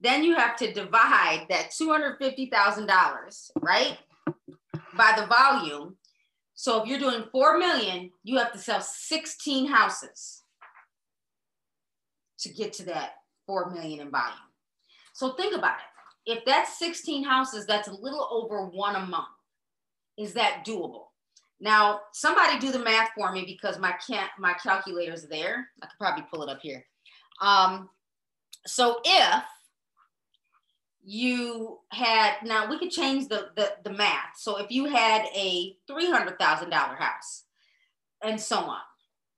then 0.00 0.24
you 0.24 0.36
have 0.36 0.56
to 0.56 0.72
divide 0.72 1.46
that 1.48 1.70
$250,000, 1.70 3.50
right, 3.60 3.98
by 4.96 5.14
the 5.16 5.26
volume. 5.26 5.96
So 6.54 6.82
if 6.82 6.88
you're 6.88 6.98
doing 6.98 7.24
4 7.32 7.58
million, 7.58 8.10
you 8.24 8.36
have 8.38 8.52
to 8.52 8.58
sell 8.58 8.80
16 8.80 9.68
houses 9.68 10.42
to 12.40 12.52
get 12.52 12.72
to 12.74 12.84
that 12.86 13.12
4 13.46 13.70
million 13.70 14.00
in 14.00 14.10
volume. 14.10 14.36
So 15.14 15.32
think 15.34 15.56
about 15.56 15.76
it. 15.76 16.32
If 16.32 16.44
that's 16.44 16.78
16 16.78 17.24
houses, 17.24 17.66
that's 17.66 17.88
a 17.88 17.94
little 17.94 18.28
over 18.30 18.66
one 18.66 18.96
a 18.96 19.06
month. 19.06 19.28
Is 20.18 20.34
that 20.34 20.64
doable? 20.66 21.11
Now, 21.62 22.00
somebody 22.10 22.58
do 22.58 22.72
the 22.72 22.80
math 22.80 23.10
for 23.14 23.30
me 23.30 23.44
because 23.46 23.78
my 23.78 23.94
can't 24.04 24.28
my 24.36 24.52
calculator's 24.54 25.28
there. 25.28 25.68
I 25.80 25.86
could 25.86 25.96
probably 25.96 26.24
pull 26.28 26.42
it 26.42 26.48
up 26.48 26.60
here. 26.60 26.84
Um, 27.40 27.88
so 28.66 29.00
if 29.04 29.44
you 31.04 31.78
had 31.90 32.34
now 32.42 32.68
we 32.68 32.80
could 32.80 32.90
change 32.90 33.28
the, 33.28 33.50
the 33.54 33.74
the 33.84 33.92
math. 33.92 34.36
So 34.36 34.58
if 34.58 34.72
you 34.72 34.86
had 34.86 35.24
a 35.36 35.76
three 35.86 36.10
hundred 36.10 36.36
thousand 36.36 36.70
dollar 36.70 36.96
house, 36.96 37.44
and 38.24 38.40
so 38.40 38.56
on. 38.56 38.80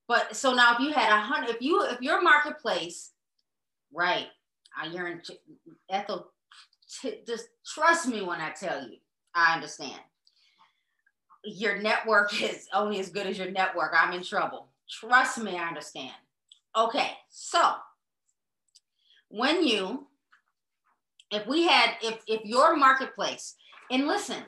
But 0.09 0.35
so 0.35 0.55
now 0.55 0.75
if 0.75 0.81
you 0.81 0.95
had 0.95 1.13
a 1.13 1.21
hundred, 1.21 1.51
if 1.51 1.61
you 1.61 1.83
if 1.85 2.01
your 2.01 2.23
marketplace, 2.23 3.11
right? 3.93 4.29
I 4.75 4.87
in 4.87 5.21
Ethel. 5.91 6.31
T- 7.03 7.21
just 7.27 7.49
trust 7.67 8.09
me 8.09 8.23
when 8.23 8.41
I 8.41 8.51
tell 8.51 8.83
you. 8.89 8.97
I 9.35 9.55
understand. 9.55 10.01
Your 11.45 11.81
network 11.81 12.41
is 12.43 12.69
only 12.73 13.01
as 13.01 13.11
good 13.11 13.27
as 13.27 13.39
your 13.39 13.51
network. 13.51 13.93
I'm 13.97 14.13
in 14.13 14.23
trouble. 14.23 14.69
Trust 14.89 15.39
me, 15.39 15.57
I 15.57 15.69
understand. 15.69 16.13
Okay, 16.77 17.13
so 17.31 17.75
when 19.29 19.67
you, 19.67 20.07
if 21.31 21.47
we 21.47 21.67
had, 21.67 21.91
if 22.03 22.19
if 22.27 22.45
your 22.45 22.77
marketplace, 22.77 23.55
and 23.91 24.07
listen, 24.07 24.43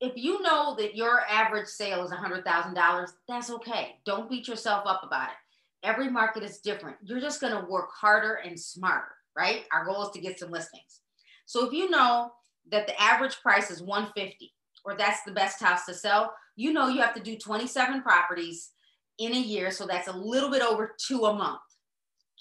if 0.00 0.12
you 0.16 0.42
know 0.42 0.74
that 0.78 0.94
your 0.94 1.22
average 1.30 1.66
sale 1.66 2.04
is 2.04 2.10
$100,000, 2.10 3.12
that's 3.28 3.50
okay. 3.50 3.96
Don't 4.04 4.28
beat 4.28 4.48
yourself 4.48 4.84
up 4.86 5.02
about 5.04 5.28
it. 5.28 5.86
Every 5.86 6.10
market 6.10 6.42
is 6.42 6.58
different. 6.58 6.96
You're 7.02 7.20
just 7.20 7.40
going 7.40 7.54
to 7.54 7.70
work 7.70 7.90
harder 7.92 8.34
and 8.34 8.58
smarter, 8.58 9.12
right? 9.36 9.64
Our 9.72 9.84
goal 9.84 10.02
is 10.02 10.10
to 10.10 10.20
get 10.20 10.38
some 10.38 10.50
listings. 10.50 11.00
So 11.46 11.66
if 11.66 11.72
you 11.72 11.90
know 11.90 12.32
that 12.70 12.86
the 12.86 13.00
average 13.00 13.40
price 13.42 13.70
is 13.70 13.82
150 13.82 14.53
or 14.84 14.96
that's 14.96 15.22
the 15.22 15.32
best 15.32 15.60
house 15.60 15.86
to 15.86 15.94
sell, 15.94 16.34
you 16.56 16.72
know 16.72 16.88
you 16.88 17.00
have 17.00 17.14
to 17.14 17.22
do 17.22 17.36
27 17.36 18.02
properties 18.02 18.70
in 19.18 19.32
a 19.32 19.40
year, 19.40 19.70
so 19.70 19.86
that's 19.86 20.08
a 20.08 20.16
little 20.16 20.50
bit 20.50 20.62
over 20.62 20.94
2 21.06 21.24
a 21.26 21.34
month. 21.34 21.60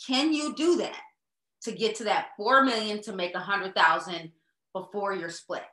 Can 0.07 0.33
you 0.33 0.55
do 0.55 0.77
that 0.77 0.99
to 1.63 1.71
get 1.71 1.95
to 1.95 2.03
that 2.05 2.29
4 2.37 2.63
million 2.63 3.01
to 3.03 3.13
make 3.13 3.35
a 3.35 3.39
100,000 3.39 4.31
before 4.73 5.13
you're 5.13 5.29
split? 5.29 5.63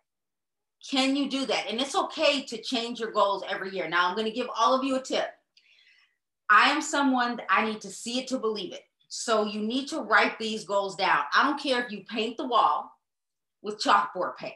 Can 0.89 1.17
you 1.17 1.29
do 1.29 1.47
that? 1.47 1.67
And 1.69 1.81
it's 1.81 1.95
okay 1.95 2.43
to 2.45 2.63
change 2.63 3.01
your 3.01 3.13
goals 3.13 3.45
every 3.49 3.71
year. 3.71 3.89
Now, 3.89 4.09
I'm 4.09 4.15
going 4.15 4.27
to 4.27 4.33
give 4.33 4.49
all 4.57 4.75
of 4.75 4.85
you 4.85 4.97
a 4.97 5.03
tip. 5.03 5.29
I 6.49 6.71
am 6.71 6.81
someone 6.81 7.41
I 7.49 7.65
need 7.65 7.81
to 7.83 7.91
see 7.91 8.19
it 8.19 8.29
to 8.29 8.39
believe 8.39 8.73
it. 8.73 8.83
So 9.09 9.45
you 9.45 9.61
need 9.61 9.89
to 9.89 10.01
write 10.01 10.39
these 10.39 10.65
goals 10.65 10.97
down. 10.97 11.25
I 11.35 11.43
don't 11.45 11.61
care 11.61 11.83
if 11.83 11.93
you 11.93 12.05
paint 12.09 12.37
the 12.37 12.47
wall 12.47 12.91
with 13.63 13.83
chalkboard 13.83 14.37
paint. 14.37 14.55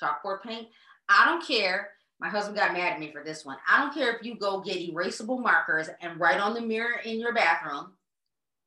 Chalkboard 0.00 0.42
paint. 0.42 0.68
I 1.12 1.26
don't 1.26 1.46
care. 1.46 1.90
My 2.20 2.28
husband 2.28 2.56
got 2.56 2.72
mad 2.72 2.92
at 2.92 3.00
me 3.00 3.10
for 3.10 3.24
this 3.24 3.44
one. 3.44 3.56
I 3.68 3.80
don't 3.80 3.94
care 3.94 4.14
if 4.14 4.24
you 4.24 4.36
go 4.36 4.60
get 4.60 4.78
erasable 4.78 5.42
markers 5.42 5.88
and 6.00 6.20
write 6.20 6.40
on 6.40 6.54
the 6.54 6.60
mirror 6.60 7.00
in 7.04 7.18
your 7.18 7.34
bathroom. 7.34 7.92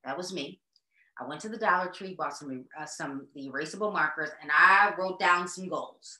That 0.04 0.18
was 0.18 0.34
me. 0.34 0.60
I 1.20 1.26
went 1.26 1.40
to 1.42 1.50
the 1.50 1.58
Dollar 1.58 1.88
Tree, 1.88 2.14
bought 2.14 2.36
some 2.36 2.66
uh, 2.78 2.86
some 2.86 3.28
erasable 3.38 3.94
markers, 3.94 4.30
and 4.42 4.52
I 4.52 4.94
wrote 4.98 5.20
down 5.20 5.48
some 5.48 5.70
goals. 5.70 6.20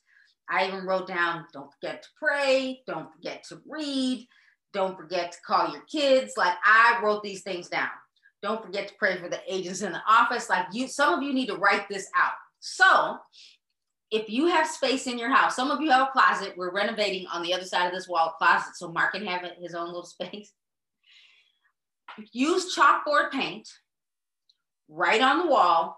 I 0.50 0.68
even 0.68 0.86
wrote 0.86 1.08
down, 1.08 1.46
don't 1.54 1.72
forget 1.74 2.04
to 2.04 2.10
pray, 2.18 2.82
don't 2.88 3.12
forget 3.14 3.44
to 3.50 3.62
read, 3.68 4.28
don't 4.74 4.96
forget 4.96 5.32
to 5.32 5.38
call 5.46 5.72
your 5.72 5.82
kids. 5.82 6.34
Like 6.38 6.54
I 6.64 7.00
wrote 7.04 7.24
these 7.24 7.42
things 7.42 7.68
down. 7.68 7.90
Don't 8.42 8.64
forget 8.64 8.88
to 8.88 8.94
pray 9.00 9.18
for 9.18 9.28
the 9.28 9.42
agents 9.48 9.82
in 9.82 9.92
the 9.92 10.02
office. 10.08 10.50
Like 10.50 10.68
you, 10.72 10.88
some 10.88 11.14
of 11.14 11.24
you 11.24 11.34
need 11.34 11.48
to 11.48 11.56
write 11.56 11.90
this 11.90 12.08
out. 12.16 12.34
So 12.60 13.18
if 14.16 14.30
you 14.30 14.48
have 14.48 14.68
space 14.68 15.08
in 15.08 15.20
your 15.20 15.30
house, 15.30 15.56
some 15.56 15.72
of 15.72 15.82
you 15.82 15.92
have 15.92 16.08
a 16.08 16.12
closet. 16.12 16.54
We're 16.56 16.72
renovating 16.72 17.28
on 17.28 17.44
the 17.44 17.54
other 17.54 17.66
side 17.66 17.88
of 17.88 17.94
this 17.94 18.08
wall 18.08 18.34
closet, 18.38 18.76
so 18.76 18.90
Mark 18.92 19.14
can 19.14 19.26
have 19.26 19.42
his 19.62 19.76
own 19.76 19.88
little 19.88 20.06
space. 20.06 20.52
Use 22.32 22.76
chalkboard 22.76 23.32
paint 23.32 23.68
right 24.88 25.22
on 25.22 25.40
the 25.40 25.48
wall 25.48 25.98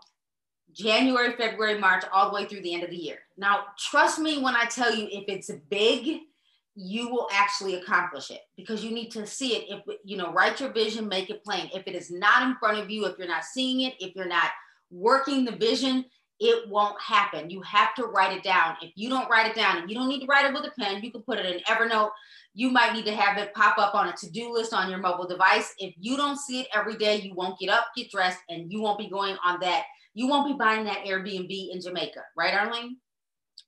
January, 0.73 1.33
February, 1.37 1.79
March, 1.79 2.03
all 2.11 2.29
the 2.29 2.35
way 2.35 2.45
through 2.45 2.61
the 2.61 2.73
end 2.73 2.83
of 2.83 2.89
the 2.89 2.95
year. 2.95 3.19
Now, 3.37 3.65
trust 3.77 4.19
me 4.19 4.41
when 4.41 4.55
I 4.55 4.65
tell 4.65 4.93
you, 4.93 5.07
if 5.11 5.25
it's 5.27 5.51
big, 5.69 6.21
you 6.75 7.09
will 7.09 7.27
actually 7.31 7.75
accomplish 7.75 8.31
it 8.31 8.41
because 8.55 8.83
you 8.83 8.91
need 8.91 9.09
to 9.11 9.25
see 9.25 9.55
it. 9.55 9.65
If 9.69 9.97
you 10.03 10.17
know, 10.17 10.31
write 10.31 10.59
your 10.59 10.71
vision, 10.71 11.07
make 11.07 11.29
it 11.29 11.43
plain. 11.43 11.69
If 11.73 11.87
it 11.87 11.95
is 11.95 12.11
not 12.11 12.43
in 12.43 12.55
front 12.55 12.79
of 12.79 12.89
you, 12.89 13.05
if 13.05 13.17
you're 13.17 13.27
not 13.27 13.43
seeing 13.43 13.81
it, 13.81 13.93
if 13.99 14.15
you're 14.15 14.27
not 14.27 14.51
working 14.91 15.45
the 15.45 15.55
vision, 15.55 16.05
it 16.39 16.69
won't 16.69 16.99
happen. 17.01 17.49
You 17.49 17.61
have 17.63 17.95
to 17.95 18.05
write 18.05 18.35
it 18.35 18.43
down. 18.43 18.75
If 18.81 18.91
you 18.95 19.09
don't 19.09 19.29
write 19.29 19.49
it 19.49 19.55
down, 19.55 19.77
and 19.77 19.89
you 19.89 19.95
don't 19.95 20.07
need 20.07 20.21
to 20.21 20.27
write 20.27 20.45
it 20.45 20.53
with 20.53 20.65
a 20.65 20.71
pen, 20.79 21.03
you 21.03 21.11
can 21.11 21.21
put 21.21 21.39
it 21.39 21.45
in 21.45 21.59
Evernote. 21.61 22.11
You 22.53 22.69
might 22.69 22.93
need 22.93 23.05
to 23.05 23.15
have 23.15 23.37
it 23.37 23.53
pop 23.53 23.77
up 23.77 23.95
on 23.95 24.09
a 24.09 24.13
to 24.17 24.29
do 24.29 24.51
list 24.53 24.73
on 24.73 24.89
your 24.89 24.99
mobile 24.99 25.27
device. 25.27 25.73
If 25.79 25.95
you 25.97 26.17
don't 26.17 26.37
see 26.37 26.61
it 26.61 26.67
every 26.73 26.95
day, 26.95 27.17
you 27.21 27.33
won't 27.33 27.59
get 27.59 27.69
up, 27.69 27.87
get 27.95 28.11
dressed, 28.11 28.39
and 28.49 28.71
you 28.71 28.81
won't 28.81 28.99
be 28.99 29.09
going 29.09 29.37
on 29.43 29.59
that 29.61 29.85
you 30.17 30.27
won't 30.27 30.47
be 30.47 30.57
buying 30.57 30.83
that 30.85 31.05
Airbnb 31.05 31.71
in 31.71 31.79
Jamaica, 31.79 32.21
right, 32.35 32.55
Arlene? 32.55 32.97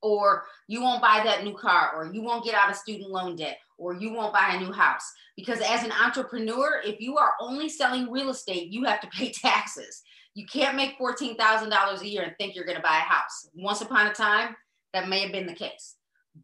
Or 0.02 0.46
you 0.68 0.82
won't 0.82 1.00
buy 1.00 1.22
that 1.24 1.44
new 1.44 1.54
car, 1.54 1.92
or 1.96 2.12
you 2.12 2.24
won't 2.24 2.44
get 2.44 2.56
out 2.56 2.72
of 2.72 2.76
student 2.76 3.12
loan 3.12 3.36
debt, 3.36 3.60
or 3.78 3.94
you 3.94 4.12
won't 4.12 4.34
buy 4.34 4.56
a 4.56 4.60
new 4.60 4.72
house. 4.72 5.04
Because 5.38 5.62
as 5.62 5.84
an 5.84 5.92
entrepreneur, 5.92 6.82
if 6.84 7.00
you 7.00 7.18
are 7.18 7.34
only 7.40 7.70
selling 7.70 8.10
real 8.10 8.32
estate, 8.32 8.72
you 8.72 8.84
have 8.86 9.00
to 9.02 9.08
pay 9.10 9.32
taxes. 9.32 10.02
You 10.40 10.46
can't 10.46 10.78
make 10.78 10.98
$14,000 10.98 12.02
a 12.02 12.08
year 12.08 12.22
and 12.22 12.34
think 12.38 12.56
you're 12.56 12.64
going 12.64 12.78
to 12.78 12.82
buy 12.82 12.96
a 12.96 13.02
house. 13.02 13.50
Once 13.54 13.82
upon 13.82 14.08
a 14.08 14.14
time, 14.14 14.56
that 14.94 15.10
may 15.10 15.20
have 15.20 15.34
been 15.34 15.46
the 15.46 15.54
case, 15.54 15.96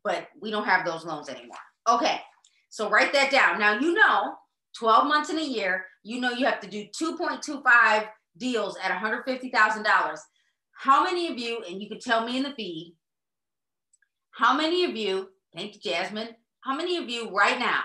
but 0.04 0.28
we 0.42 0.52
don't 0.52 0.66
have 0.66 0.86
those 0.86 1.06
loans 1.06 1.30
anymore. 1.30 1.56
Okay, 1.88 2.20
so 2.70 2.90
write 2.90 3.14
that 3.14 3.32
down. 3.32 3.58
Now, 3.58 3.80
you 3.80 3.94
know, 3.94 4.34
12 4.78 5.08
months 5.08 5.30
in 5.30 5.40
a 5.40 5.42
year, 5.42 5.86
you 6.04 6.20
know 6.20 6.32
you 6.32 6.46
have 6.46 6.60
to 6.60 6.68
do 6.68 6.86
2.25 6.88 8.08
deals 8.38 8.78
at 8.84 8.92
$150,000, 8.92 10.18
how 10.74 11.06
many 11.06 11.32
of 11.32 11.40
you, 11.40 11.64
and 11.66 11.82
you 11.82 11.88
can 11.88 12.02
tell 12.02 12.26
me 12.26 12.36
in 12.36 12.44
the 12.44 12.52
feed, 12.52 12.98
how 14.32 14.58
many 14.58 14.84
of 14.84 14.94
you, 14.98 15.30
thank 15.56 15.74
you, 15.74 15.80
Jasmine, 15.80 16.36
how 16.66 16.76
many 16.76 16.98
of 16.98 17.10
you 17.10 17.30
right 17.30 17.58
now 17.58 17.84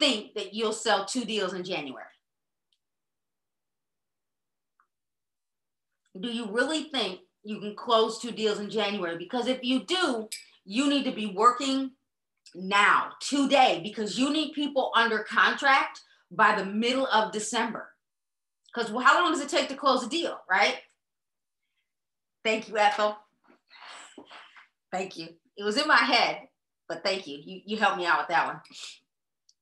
think 0.00 0.32
that 0.36 0.54
you'll 0.54 0.72
sell 0.72 1.04
two 1.04 1.26
deals 1.26 1.52
in 1.52 1.64
January? 1.64 2.06
Do 6.20 6.28
you 6.28 6.50
really 6.50 6.84
think 6.84 7.20
you 7.44 7.60
can 7.60 7.74
close 7.76 8.18
two 8.20 8.32
deals 8.32 8.60
in 8.60 8.70
January? 8.70 9.16
Because 9.18 9.46
if 9.46 9.64
you 9.64 9.84
do, 9.84 10.28
you 10.64 10.88
need 10.88 11.04
to 11.04 11.12
be 11.12 11.26
working 11.26 11.92
now, 12.54 13.12
today, 13.20 13.80
because 13.82 14.18
you 14.18 14.32
need 14.32 14.52
people 14.52 14.90
under 14.94 15.20
contract 15.20 16.00
by 16.30 16.54
the 16.56 16.64
middle 16.64 17.06
of 17.06 17.32
December 17.32 17.90
Because 18.74 18.90
how 18.90 19.22
long 19.22 19.32
does 19.32 19.40
it 19.42 19.48
take 19.48 19.68
to 19.68 19.74
close 19.76 20.04
a 20.04 20.08
deal, 20.08 20.40
right? 20.50 20.76
Thank 22.44 22.68
you, 22.68 22.78
Ethel. 22.78 23.16
Thank 24.92 25.18
you. 25.18 25.28
It 25.56 25.64
was 25.64 25.76
in 25.76 25.88
my 25.88 25.96
head, 25.96 26.48
but 26.88 27.04
thank 27.04 27.26
you. 27.26 27.38
You, 27.44 27.60
you 27.66 27.76
helped 27.76 27.98
me 27.98 28.06
out 28.06 28.20
with 28.20 28.28
that 28.28 28.46
one. 28.46 28.60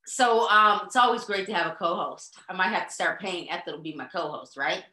So 0.06 0.48
um, 0.48 0.82
it's 0.86 0.96
always 0.96 1.24
great 1.24 1.46
to 1.46 1.54
have 1.54 1.72
a 1.72 1.76
co-host. 1.76 2.36
I 2.48 2.52
might 2.52 2.68
have 2.68 2.88
to 2.88 2.94
start 2.94 3.20
paying 3.20 3.50
Ethel 3.50 3.74
to 3.76 3.80
be 3.82 3.94
my 3.94 4.06
co-host, 4.06 4.56
right? 4.56 4.84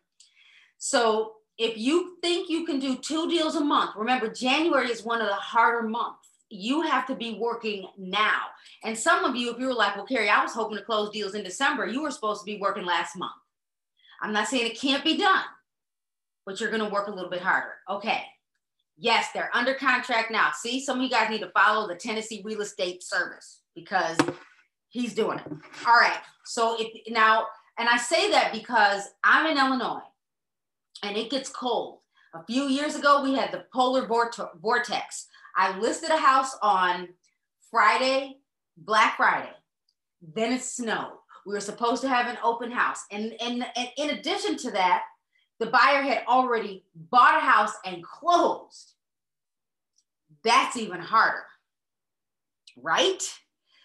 So 0.77 1.33
if 1.57 1.77
you 1.77 2.17
think 2.21 2.49
you 2.49 2.65
can 2.65 2.79
do 2.79 2.95
two 2.95 3.29
deals 3.29 3.55
a 3.55 3.63
month, 3.63 3.91
remember 3.95 4.27
January 4.27 4.89
is 4.89 5.03
one 5.03 5.21
of 5.21 5.27
the 5.27 5.33
harder 5.35 5.87
months. 5.87 6.29
You 6.49 6.81
have 6.81 7.07
to 7.07 7.15
be 7.15 7.37
working 7.39 7.87
now. 7.97 8.41
And 8.83 8.97
some 8.97 9.23
of 9.23 9.35
you, 9.35 9.51
if 9.51 9.59
you 9.59 9.67
were 9.67 9.73
like, 9.73 9.95
well, 9.95 10.05
Carrie, 10.05 10.29
I 10.29 10.41
was 10.41 10.53
hoping 10.53 10.77
to 10.77 10.83
close 10.83 11.09
deals 11.11 11.35
in 11.35 11.43
December, 11.43 11.87
you 11.87 12.01
were 12.01 12.11
supposed 12.11 12.41
to 12.41 12.45
be 12.45 12.59
working 12.59 12.85
last 12.85 13.15
month. 13.15 13.31
I'm 14.21 14.33
not 14.33 14.47
saying 14.47 14.67
it 14.67 14.79
can't 14.79 15.03
be 15.03 15.17
done, 15.17 15.43
but 16.45 16.59
you're 16.59 16.71
going 16.71 16.83
to 16.83 16.93
work 16.93 17.07
a 17.07 17.11
little 17.11 17.29
bit 17.29 17.41
harder. 17.41 17.73
Okay. 17.89 18.23
Yes, 18.97 19.27
they're 19.33 19.49
under 19.53 19.73
contract 19.73 20.31
now. 20.31 20.51
See, 20.53 20.83
some 20.83 20.97
of 20.97 21.03
you 21.03 21.09
guys 21.09 21.29
need 21.29 21.41
to 21.41 21.49
follow 21.49 21.87
the 21.87 21.95
Tennessee 21.95 22.41
Real 22.45 22.61
Estate 22.61 23.03
Service 23.03 23.61
because 23.75 24.17
he's 24.89 25.15
doing 25.15 25.39
it. 25.39 25.45
All 25.87 25.95
right. 25.95 26.19
So 26.45 26.77
if 26.79 27.11
now, 27.11 27.47
and 27.79 27.89
I 27.89 27.97
say 27.97 28.29
that 28.29 28.53
because 28.53 29.09
I'm 29.23 29.47
in 29.47 29.57
Illinois 29.57 30.03
and 31.01 31.17
it 31.17 31.29
gets 31.29 31.49
cold. 31.49 31.99
A 32.33 32.43
few 32.45 32.63
years 32.63 32.95
ago, 32.95 33.23
we 33.23 33.33
had 33.33 33.51
the 33.51 33.65
polar 33.73 34.07
vortex. 34.07 35.27
I 35.55 35.77
listed 35.79 36.09
a 36.09 36.17
house 36.17 36.57
on 36.61 37.09
Friday, 37.69 38.37
Black 38.77 39.17
Friday. 39.17 39.53
Then 40.21 40.53
it 40.53 40.61
snowed. 40.61 41.17
We 41.45 41.53
were 41.53 41.59
supposed 41.59 42.01
to 42.01 42.09
have 42.09 42.27
an 42.27 42.37
open 42.43 42.71
house. 42.71 43.03
And, 43.11 43.33
and, 43.41 43.65
and 43.75 43.87
in 43.97 44.11
addition 44.11 44.57
to 44.57 44.71
that, 44.71 45.03
the 45.59 45.67
buyer 45.67 46.01
had 46.01 46.23
already 46.27 46.85
bought 46.95 47.37
a 47.37 47.45
house 47.45 47.73
and 47.85 48.03
closed. 48.03 48.93
That's 50.43 50.75
even 50.75 50.99
harder, 50.99 51.45
right? 52.75 53.21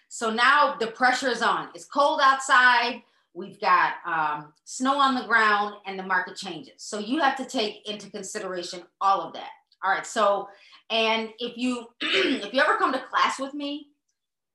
So 0.09 0.31
now 0.31 0.77
the 0.81 0.88
pressure 0.88 1.29
is 1.29 1.42
on. 1.42 1.68
It's 1.75 1.85
cold 1.85 2.21
outside. 2.23 3.03
We've 3.34 3.60
got 3.60 3.94
um, 4.06 4.52
snow 4.64 4.98
on 4.98 5.14
the 5.14 5.26
ground 5.26 5.76
and 5.86 5.98
the 5.98 6.02
market 6.02 6.36
changes. 6.36 6.74
So 6.78 6.98
you 6.98 7.20
have 7.20 7.36
to 7.36 7.44
take 7.44 7.88
into 7.88 8.10
consideration 8.10 8.82
all 9.00 9.20
of 9.20 9.34
that. 9.34 9.50
All 9.84 9.90
right. 9.90 10.06
So, 10.06 10.48
and 10.90 11.30
if 11.38 11.56
you 11.56 11.86
if 12.00 12.52
you 12.52 12.60
ever 12.60 12.76
come 12.76 12.92
to 12.92 12.98
class 12.98 13.38
with 13.38 13.54
me 13.54 13.88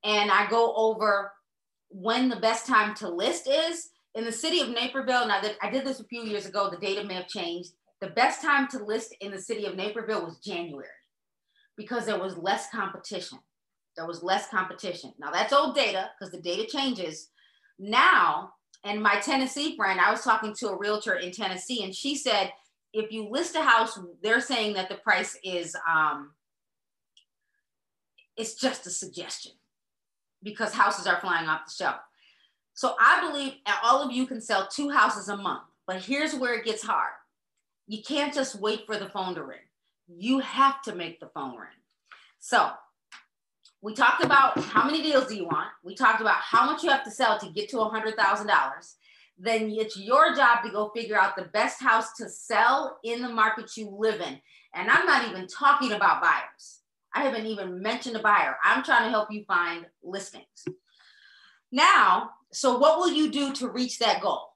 and 0.04 0.32
I 0.32 0.50
go 0.50 0.74
over 0.76 1.32
when 1.90 2.28
the 2.28 2.36
best 2.38 2.68
time 2.68 2.96
to 2.96 3.10
list 3.10 3.48
is 3.48 3.90
in 4.16 4.26
the 4.26 4.32
city 4.32 4.60
of 4.60 4.70
Naperville, 4.70 5.28
now 5.28 5.42
that 5.42 5.56
I 5.62 5.70
did 5.70 5.86
this 5.86 6.00
a 6.00 6.06
few 6.06 6.24
years 6.24 6.46
ago, 6.46 6.70
the 6.70 6.78
data 6.78 7.04
may 7.04 7.14
have 7.16 7.28
changed. 7.28 7.72
The 8.02 8.10
best 8.10 8.42
time 8.42 8.68
to 8.70 8.84
list 8.84 9.16
in 9.22 9.32
the 9.32 9.40
city 9.40 9.66
of 9.66 9.76
Naperville 9.76 10.26
was 10.26 10.40
January 10.40 10.88
because 11.78 12.06
there 12.06 12.20
was 12.20 12.38
less 12.38 12.70
competition. 12.70 13.40
There 13.96 14.08
was 14.08 14.24
less 14.24 14.50
competition. 14.50 15.14
Now 15.20 15.32
that's 15.32 15.54
old 15.54 15.76
data 15.76 16.10
because 16.20 16.32
the 16.32 16.42
data 16.42 16.68
changes. 16.70 17.30
Now 17.80 18.52
and 18.84 19.02
my 19.02 19.20
Tennessee 19.20 19.76
friend, 19.76 20.00
I 20.00 20.12
was 20.12 20.24
talking 20.24 20.54
to 20.56 20.70
a 20.70 20.78
realtor 20.78 21.16
in 21.16 21.32
Tennessee, 21.32 21.84
and 21.84 21.96
she 21.96 22.16
said, 22.16 22.52
if 22.94 23.12
you 23.12 23.28
list 23.30 23.56
a 23.56 23.62
house, 23.62 24.00
they're 24.22 24.42
saying 24.42 24.74
that 24.74 24.90
the 24.90 24.96
price 24.96 25.38
is 25.44 25.76
um, 25.90 26.32
it's 28.38 28.56
just 28.56 28.86
a 28.86 28.90
suggestion 28.90 29.54
because 30.44 30.74
houses 30.74 31.08
are 31.08 31.20
flying 31.20 31.48
off 31.48 31.66
the 31.66 31.72
shelf. 31.72 31.96
So 32.74 32.96
I 33.00 33.28
believe 33.28 33.54
all 33.84 34.04
of 34.04 34.12
you 34.12 34.26
can 34.26 34.42
sell 34.42 34.68
two 34.68 34.90
houses 34.90 35.30
a 35.30 35.38
month, 35.38 35.64
but 35.88 36.02
here's 36.02 36.36
where 36.36 36.56
it 36.56 36.66
gets 36.66 36.84
hard. 36.84 37.14
You 37.88 38.02
can't 38.04 38.34
just 38.34 38.60
wait 38.60 38.86
for 38.86 38.98
the 38.98 39.10
phone 39.10 39.36
to 39.36 39.44
ring. 39.44 39.60
You 40.08 40.40
have 40.40 40.82
to 40.84 40.96
make 40.96 41.20
the 41.20 41.28
phone 41.28 41.56
ring. 41.56 41.70
So 42.40 42.72
we 43.84 43.94
talked 43.94 44.24
about 44.24 44.58
how 44.58 44.86
many 44.86 45.04
deals 45.04 45.28
do 45.28 45.36
you 45.36 45.44
want? 45.44 45.68
We 45.84 45.94
talked 45.94 46.22
about 46.22 46.38
how 46.38 46.66
much 46.66 46.84
you 46.84 46.90
have 46.90 47.04
to 47.04 47.12
sell 47.12 47.38
to 47.38 47.50
get 47.50 47.68
to 47.70 47.76
$100,000. 47.76 48.94
Then 49.38 49.70
it's 49.72 49.98
your 49.98 50.34
job 50.34 50.64
to 50.64 50.72
go 50.72 50.90
figure 50.96 51.20
out 51.20 51.36
the 51.36 51.50
best 51.52 51.82
house 51.82 52.14
to 52.14 52.30
sell 52.30 52.98
in 53.04 53.22
the 53.22 53.28
market 53.28 53.76
you 53.76 53.94
live 54.00 54.22
in. 54.22 54.40
And 54.74 54.90
I'm 54.90 55.06
not 55.06 55.30
even 55.30 55.48
talking 55.48 55.92
about 55.92 56.22
buyers. 56.22 56.80
I 57.14 57.24
haven't 57.24 57.46
even 57.46 57.82
mentioned 57.82 58.16
a 58.16 58.20
buyer. 58.20 58.56
I'm 58.64 58.84
trying 58.84 59.04
to 59.04 59.10
help 59.10 59.30
you 59.30 59.44
find 59.44 59.86
listings. 60.02 60.66
Now, 61.70 62.30
so 62.54 62.78
what 62.78 63.00
will 63.00 63.12
you 63.12 63.32
do 63.32 63.52
to 63.56 63.68
reach 63.68 64.00
that 64.00 64.22
goal? 64.22 64.54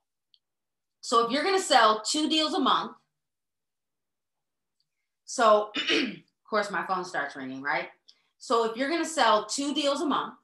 So 1.02 1.26
if 1.26 1.32
you're 1.32 1.44
going 1.44 1.58
to 1.58 1.62
sell 1.62 2.02
two 2.02 2.30
deals 2.30 2.54
a 2.54 2.60
month, 2.60 2.94
so 5.26 5.72
of 5.92 6.50
course 6.50 6.72
my 6.72 6.88
phone 6.88 7.04
starts 7.04 7.36
ringing, 7.36 7.62
right? 7.62 7.90
So 8.40 8.70
if 8.70 8.78
you're 8.78 8.90
going 8.90 9.04
to 9.04 9.10
sell 9.10 9.46
two 9.46 9.74
deals 9.74 10.02
a 10.02 10.06
month, 10.06 10.36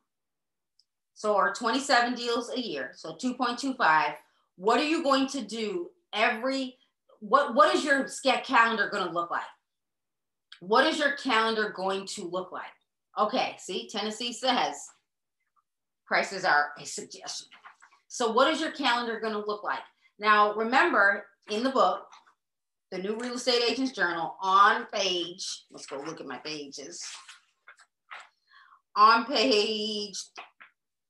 so 1.13 1.35
or 1.35 1.53
27 1.53 2.15
deals 2.15 2.51
a 2.51 2.59
year, 2.59 2.91
so 2.95 3.13
2.25, 3.13 4.15
what 4.55 4.79
are 4.79 4.85
you 4.85 5.03
going 5.03 5.27
to 5.27 5.41
do 5.41 5.89
every 6.13 6.77
what 7.19 7.55
what 7.55 7.73
is 7.73 7.85
your 7.85 8.07
calendar 8.43 8.89
going 8.89 9.07
to 9.07 9.13
look 9.13 9.31
like? 9.31 9.41
What 10.59 10.85
is 10.85 10.99
your 10.99 11.13
calendar 11.13 11.73
going 11.75 12.05
to 12.07 12.25
look 12.25 12.51
like? 12.51 12.63
Okay, 13.17 13.55
see, 13.59 13.87
Tennessee 13.87 14.33
says 14.33 14.75
prices 16.05 16.43
are 16.43 16.71
a 16.79 16.85
suggestion. 16.85 17.47
So 18.07 18.31
what 18.31 18.51
is 18.51 18.59
your 18.59 18.71
calendar 18.71 19.19
going 19.19 19.33
to 19.33 19.39
look 19.39 19.63
like? 19.63 19.79
Now, 20.19 20.53
remember 20.53 21.25
in 21.49 21.63
the 21.63 21.69
book, 21.69 22.05
the 22.91 22.97
New 22.97 23.17
Real 23.17 23.33
Estate 23.33 23.63
Agents 23.67 23.91
Journal 23.91 24.35
on 24.41 24.85
page, 24.93 25.63
let's 25.71 25.85
go 25.85 25.97
look 26.05 26.21
at 26.21 26.27
my 26.27 26.37
pages 26.37 27.03
on 28.95 29.25
page 29.25 30.17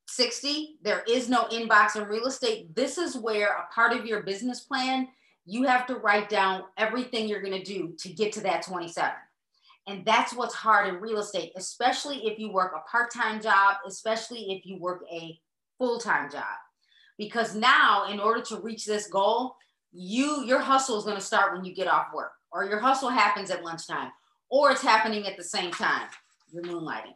60, 0.07 0.77
there 0.83 1.03
is 1.07 1.29
no 1.29 1.45
inbox 1.45 1.95
in 1.95 2.07
real 2.07 2.27
estate. 2.27 2.73
This 2.75 2.97
is 2.97 3.17
where 3.17 3.47
a 3.47 3.73
part 3.73 3.93
of 3.93 4.05
your 4.05 4.21
business 4.23 4.61
plan, 4.61 5.07
you 5.45 5.63
have 5.63 5.85
to 5.87 5.95
write 5.95 6.29
down 6.29 6.63
everything 6.77 7.27
you're 7.27 7.41
going 7.41 7.57
to 7.57 7.63
do 7.63 7.93
to 7.99 8.09
get 8.09 8.31
to 8.33 8.41
that 8.41 8.61
27. 8.61 9.11
And 9.87 10.05
that's 10.05 10.33
what's 10.33 10.55
hard 10.55 10.87
in 10.87 11.01
real 11.01 11.19
estate, 11.19 11.51
especially 11.57 12.25
if 12.25 12.39
you 12.39 12.51
work 12.51 12.73
a 12.75 12.89
part 12.89 13.11
time 13.11 13.41
job, 13.41 13.77
especially 13.85 14.53
if 14.53 14.65
you 14.65 14.77
work 14.77 15.03
a 15.11 15.39
full 15.77 15.99
time 15.99 16.31
job. 16.31 16.43
Because 17.17 17.55
now, 17.55 18.07
in 18.09 18.19
order 18.19 18.41
to 18.43 18.61
reach 18.61 18.85
this 18.85 19.07
goal, 19.07 19.57
you 19.91 20.43
your 20.45 20.59
hustle 20.59 20.97
is 20.97 21.03
going 21.03 21.17
to 21.17 21.21
start 21.21 21.53
when 21.53 21.65
you 21.65 21.75
get 21.75 21.87
off 21.87 22.07
work, 22.13 22.31
or 22.51 22.65
your 22.65 22.79
hustle 22.79 23.09
happens 23.09 23.51
at 23.51 23.63
lunchtime, 23.63 24.11
or 24.49 24.71
it's 24.71 24.81
happening 24.81 25.27
at 25.27 25.37
the 25.37 25.43
same 25.43 25.71
time. 25.71 26.07
You're 26.51 26.63
moonlighting. 26.63 27.15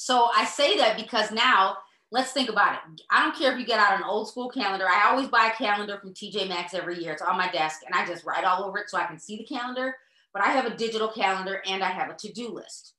So 0.00 0.28
I 0.32 0.44
say 0.44 0.76
that 0.76 0.96
because 0.96 1.32
now 1.32 1.78
let's 2.12 2.30
think 2.30 2.48
about 2.48 2.74
it. 2.74 3.02
I 3.10 3.20
don't 3.20 3.36
care 3.36 3.52
if 3.52 3.58
you 3.58 3.66
get 3.66 3.80
out 3.80 3.98
an 3.98 4.04
old 4.04 4.28
school 4.28 4.48
calendar. 4.48 4.86
I 4.88 5.10
always 5.10 5.26
buy 5.26 5.50
a 5.52 5.56
calendar 5.56 5.98
from 5.98 6.14
TJ 6.14 6.48
Maxx 6.48 6.72
every 6.72 7.02
year. 7.02 7.12
It's 7.14 7.20
on 7.20 7.36
my 7.36 7.50
desk 7.50 7.80
and 7.84 7.92
I 7.92 8.06
just 8.06 8.24
write 8.24 8.44
all 8.44 8.62
over 8.62 8.78
it 8.78 8.88
so 8.88 8.96
I 8.96 9.06
can 9.06 9.18
see 9.18 9.38
the 9.38 9.44
calendar. 9.44 9.96
But 10.32 10.42
I 10.44 10.50
have 10.50 10.66
a 10.66 10.76
digital 10.76 11.08
calendar 11.08 11.64
and 11.66 11.82
I 11.82 11.88
have 11.88 12.10
a 12.10 12.14
to 12.14 12.32
do 12.32 12.48
list. 12.48 12.94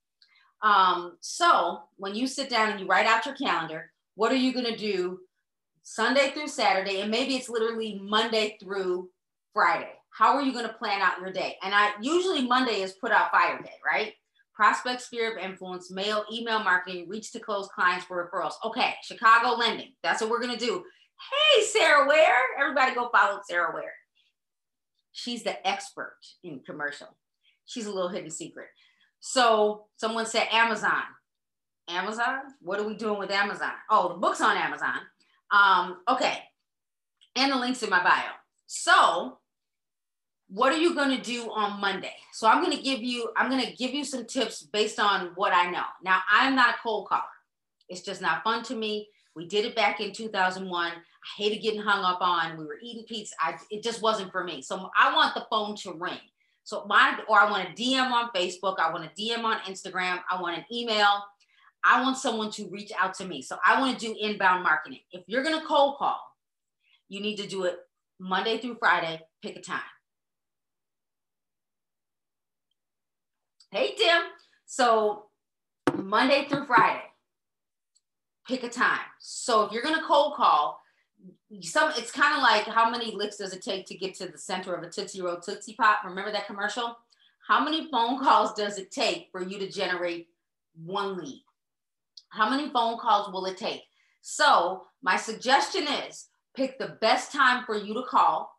Um, 0.61 1.15
so 1.21 1.83
when 1.95 2.15
you 2.15 2.27
sit 2.27 2.49
down 2.49 2.71
and 2.71 2.81
you 2.81 2.85
write 2.85 3.05
out 3.05 3.25
your 3.25 3.35
calendar, 3.35 3.93
what 4.15 4.33
are 4.33 4.35
you 4.35 4.51
going 4.51 4.65
to 4.65 4.75
do 4.75 5.19
Sunday 5.83 6.31
through 6.31 6.49
Saturday? 6.49 6.99
And 6.99 7.09
maybe 7.09 7.37
it's 7.37 7.47
literally 7.47 8.01
Monday 8.03 8.57
through 8.61 9.09
Friday. 9.53 9.93
How 10.09 10.35
are 10.35 10.41
you 10.41 10.51
going 10.51 10.67
to 10.67 10.73
plan 10.73 11.01
out 11.01 11.21
your 11.21 11.31
day? 11.31 11.55
And 11.63 11.73
I 11.73 11.91
usually 12.01 12.45
Monday 12.45 12.81
is 12.81 12.91
put 12.91 13.11
out 13.11 13.31
fire 13.31 13.61
day, 13.61 13.75
right? 13.85 14.15
Prospect 14.59 15.01
sphere 15.01 15.31
of 15.31 15.37
influence, 15.37 15.89
mail, 15.89 16.25
email 16.29 16.59
marketing, 16.59 17.07
reach 17.07 17.31
to 17.31 17.39
close 17.39 17.69
clients 17.69 18.03
for 18.03 18.29
referrals. 18.29 18.55
Okay, 18.65 18.93
Chicago 19.01 19.55
lending. 19.55 19.93
That's 20.03 20.19
what 20.19 20.29
we're 20.29 20.41
gonna 20.41 20.57
do. 20.57 20.83
Hey, 21.31 21.63
Sarah 21.63 22.05
Ware. 22.05 22.59
Everybody 22.59 22.93
go 22.93 23.09
follow 23.09 23.39
Sarah 23.49 23.73
Ware. 23.73 23.93
She's 25.13 25.43
the 25.43 25.65
expert 25.65 26.17
in 26.43 26.59
commercial. 26.65 27.07
She's 27.67 27.85
a 27.85 27.91
little 27.91 28.09
hidden 28.09 28.29
secret. 28.29 28.67
So 29.21 29.85
someone 29.95 30.25
said 30.25 30.49
Amazon. 30.51 31.03
Amazon? 31.87 32.39
What 32.59 32.81
are 32.81 32.87
we 32.87 32.95
doing 32.95 33.17
with 33.17 33.31
Amazon? 33.31 33.71
Oh, 33.89 34.09
the 34.09 34.15
book's 34.15 34.41
on 34.41 34.57
Amazon. 34.57 34.97
Um, 35.51 35.99
okay. 36.09 36.37
And 37.37 37.53
the 37.53 37.55
link's 37.55 37.81
in 37.81 37.89
my 37.89 38.03
bio. 38.03 38.31
So 38.67 39.38
what 40.49 40.73
are 40.73 40.77
you 40.77 40.95
going 40.95 41.15
to 41.15 41.21
do 41.21 41.51
on 41.51 41.79
Monday? 41.79 42.15
So 42.33 42.47
I'm 42.47 42.63
going 42.63 42.75
to 42.75 42.83
give 42.83 43.01
you, 43.01 43.29
I'm 43.37 43.49
going 43.49 43.63
to 43.63 43.73
give 43.73 43.93
you 43.93 44.03
some 44.03 44.25
tips 44.25 44.63
based 44.63 44.99
on 44.99 45.31
what 45.35 45.53
I 45.53 45.69
know. 45.69 45.83
Now, 46.03 46.21
I'm 46.31 46.55
not 46.55 46.75
a 46.75 46.77
cold 46.81 47.07
caller. 47.07 47.23
It's 47.87 48.01
just 48.01 48.21
not 48.21 48.43
fun 48.43 48.63
to 48.63 48.75
me. 48.75 49.09
We 49.35 49.47
did 49.47 49.65
it 49.65 49.75
back 49.75 50.01
in 50.01 50.11
2001. 50.11 50.91
I 50.91 50.93
hated 51.37 51.61
getting 51.61 51.81
hung 51.81 52.03
up 52.03 52.19
on. 52.21 52.57
We 52.57 52.65
were 52.65 52.79
eating 52.81 53.03
pizza. 53.03 53.35
I, 53.39 53.55
it 53.69 53.83
just 53.83 54.01
wasn't 54.01 54.31
for 54.31 54.43
me. 54.43 54.61
So 54.61 54.89
I 54.97 55.15
want 55.15 55.35
the 55.35 55.45
phone 55.49 55.75
to 55.77 55.93
ring. 55.93 56.19
So 56.63 56.85
my, 56.87 57.19
or 57.27 57.39
I 57.39 57.49
want 57.49 57.69
a 57.69 57.71
DM 57.73 58.11
on 58.11 58.29
Facebook. 58.35 58.79
I 58.79 58.91
want 58.91 59.05
a 59.05 59.21
DM 59.21 59.43
on 59.43 59.59
Instagram. 59.61 60.19
I 60.29 60.41
want 60.41 60.57
an 60.57 60.65
email. 60.71 61.23
I 61.83 62.01
want 62.01 62.17
someone 62.17 62.51
to 62.51 62.67
reach 62.69 62.91
out 62.99 63.13
to 63.15 63.25
me. 63.25 63.41
So 63.41 63.57
I 63.65 63.79
want 63.79 63.97
to 63.97 64.05
do 64.05 64.15
inbound 64.19 64.63
marketing. 64.63 64.99
If 65.11 65.23
you're 65.27 65.43
going 65.43 65.59
to 65.59 65.65
cold 65.65 65.97
call, 65.97 66.19
you 67.07 67.21
need 67.21 67.37
to 67.37 67.47
do 67.47 67.63
it 67.63 67.77
Monday 68.19 68.57
through 68.57 68.77
Friday, 68.79 69.21
pick 69.41 69.55
a 69.55 69.61
time. 69.61 69.79
Hey, 73.71 73.93
Tim. 73.95 74.23
So 74.65 75.25
Monday 75.95 76.47
through 76.49 76.65
Friday, 76.65 77.03
pick 78.47 78.63
a 78.63 78.69
time. 78.69 78.99
So 79.19 79.63
if 79.63 79.71
you're 79.71 79.83
going 79.83 79.95
to 79.95 80.01
cold 80.01 80.35
call, 80.35 80.81
some 81.61 81.91
it's 81.95 82.11
kind 82.11 82.35
of 82.35 82.41
like 82.41 82.63
how 82.63 82.89
many 82.89 83.15
licks 83.15 83.37
does 83.37 83.53
it 83.53 83.61
take 83.61 83.85
to 83.85 83.95
get 83.95 84.15
to 84.15 84.27
the 84.27 84.39
center 84.39 84.73
of 84.73 84.83
a 84.83 84.89
Tootsie 84.89 85.21
Roll 85.21 85.39
Tootsie 85.39 85.75
Pop? 85.75 85.99
Remember 86.03 86.31
that 86.31 86.47
commercial? 86.47 86.97
How 87.47 87.63
many 87.63 87.91
phone 87.91 88.19
calls 88.19 88.53
does 88.55 88.79
it 88.79 88.89
take 88.89 89.29
for 89.31 89.43
you 89.43 89.59
to 89.59 89.69
generate 89.69 90.29
one 90.83 91.15
lead? 91.15 91.43
How 92.29 92.49
many 92.49 92.71
phone 92.71 92.97
calls 92.97 93.31
will 93.31 93.45
it 93.45 93.57
take? 93.57 93.83
So 94.21 94.87
my 95.03 95.15
suggestion 95.15 95.83
is 96.07 96.29
pick 96.55 96.79
the 96.79 96.97
best 97.01 97.31
time 97.31 97.65
for 97.65 97.75
you 97.75 97.93
to 97.93 98.03
call. 98.03 98.51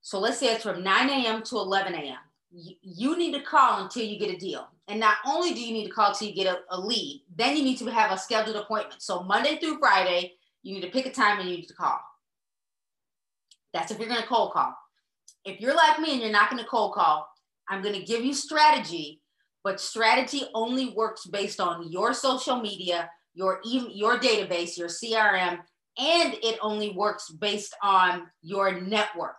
So 0.00 0.18
let's 0.18 0.38
say 0.38 0.54
it's 0.54 0.62
from 0.62 0.82
9 0.82 1.10
a.m. 1.10 1.42
to 1.42 1.56
11 1.56 1.94
a.m. 1.94 2.18
You 2.54 3.16
need 3.16 3.32
to 3.32 3.40
call 3.40 3.82
until 3.82 4.04
you 4.04 4.18
get 4.18 4.34
a 4.34 4.38
deal. 4.38 4.68
And 4.88 5.00
not 5.00 5.16
only 5.26 5.54
do 5.54 5.60
you 5.60 5.72
need 5.72 5.86
to 5.86 5.92
call 5.92 6.12
till 6.12 6.28
you 6.28 6.34
get 6.34 6.52
a, 6.52 6.58
a 6.70 6.78
lead, 6.78 7.24
then 7.34 7.56
you 7.56 7.62
need 7.62 7.78
to 7.78 7.86
have 7.86 8.12
a 8.12 8.18
scheduled 8.18 8.56
appointment. 8.56 9.00
So 9.00 9.22
Monday 9.22 9.56
through 9.56 9.78
Friday, 9.78 10.34
you 10.62 10.74
need 10.74 10.82
to 10.82 10.90
pick 10.90 11.06
a 11.06 11.10
time 11.10 11.40
and 11.40 11.48
you 11.48 11.56
need 11.56 11.68
to 11.68 11.74
call. 11.74 11.98
That's 13.72 13.90
if 13.90 13.98
you're 13.98 14.08
going 14.08 14.20
to 14.20 14.26
cold 14.26 14.52
call. 14.52 14.74
If 15.44 15.60
you're 15.60 15.74
like 15.74 15.98
me 15.98 16.12
and 16.12 16.20
you're 16.20 16.30
not 16.30 16.50
going 16.50 16.62
to 16.62 16.68
cold 16.68 16.94
call, 16.94 17.26
I'm 17.68 17.82
going 17.82 17.98
to 17.98 18.04
give 18.04 18.24
you 18.24 18.34
strategy, 18.34 19.22
but 19.64 19.80
strategy 19.80 20.42
only 20.54 20.90
works 20.90 21.26
based 21.26 21.60
on 21.60 21.90
your 21.90 22.12
social 22.12 22.60
media, 22.60 23.08
your 23.34 23.60
your 23.64 24.18
database, 24.18 24.76
your 24.76 24.88
CRM, 24.88 25.58
and 25.98 26.34
it 26.42 26.58
only 26.60 26.90
works 26.90 27.30
based 27.30 27.74
on 27.82 28.26
your 28.42 28.80
network. 28.80 29.36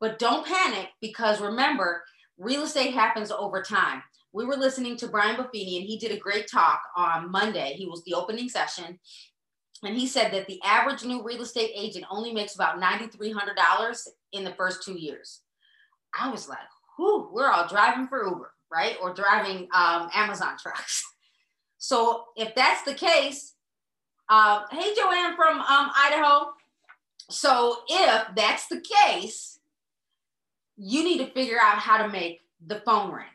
But 0.00 0.18
don't 0.18 0.46
panic 0.46 0.88
because 1.00 1.40
remember, 1.40 2.02
real 2.40 2.62
estate 2.62 2.94
happens 2.94 3.30
over 3.30 3.62
time. 3.62 4.02
We 4.32 4.44
were 4.44 4.56
listening 4.56 4.96
to 4.98 5.08
Brian 5.08 5.36
Buffini 5.36 5.78
and 5.78 5.86
he 5.86 5.98
did 5.98 6.12
a 6.12 6.16
great 6.16 6.48
talk 6.50 6.80
on 6.96 7.30
Monday. 7.30 7.74
He 7.76 7.86
was 7.86 8.02
the 8.04 8.14
opening 8.14 8.48
session 8.48 8.98
and 9.84 9.96
he 9.96 10.06
said 10.06 10.32
that 10.32 10.46
the 10.46 10.60
average 10.64 11.04
new 11.04 11.22
real 11.22 11.42
estate 11.42 11.72
agent 11.74 12.04
only 12.10 12.32
makes 12.32 12.54
about 12.54 12.80
$9,300 12.80 14.08
in 14.32 14.44
the 14.44 14.52
first 14.52 14.82
two 14.82 14.98
years. 14.98 15.40
I 16.18 16.30
was 16.30 16.48
like, 16.48 16.58
whew, 16.96 17.28
we're 17.32 17.50
all 17.50 17.68
driving 17.68 18.08
for 18.08 18.24
Uber, 18.24 18.52
right? 18.72 18.96
Or 19.02 19.14
driving 19.14 19.68
um, 19.74 20.10
Amazon 20.14 20.56
trucks. 20.60 21.04
so 21.78 22.24
if 22.36 22.54
that's 22.54 22.82
the 22.82 22.94
case, 22.94 23.54
uh, 24.28 24.62
hey, 24.70 24.94
Joanne 24.94 25.34
from 25.34 25.60
um, 25.60 25.90
Idaho. 25.96 26.52
So 27.30 27.78
if 27.88 28.24
that's 28.36 28.66
the 28.68 28.80
case, 28.80 29.59
you 30.82 31.04
need 31.04 31.18
to 31.18 31.26
figure 31.32 31.58
out 31.60 31.76
how 31.76 32.02
to 32.02 32.08
make 32.08 32.40
the 32.66 32.80
phone 32.86 33.12
ring. 33.12 33.26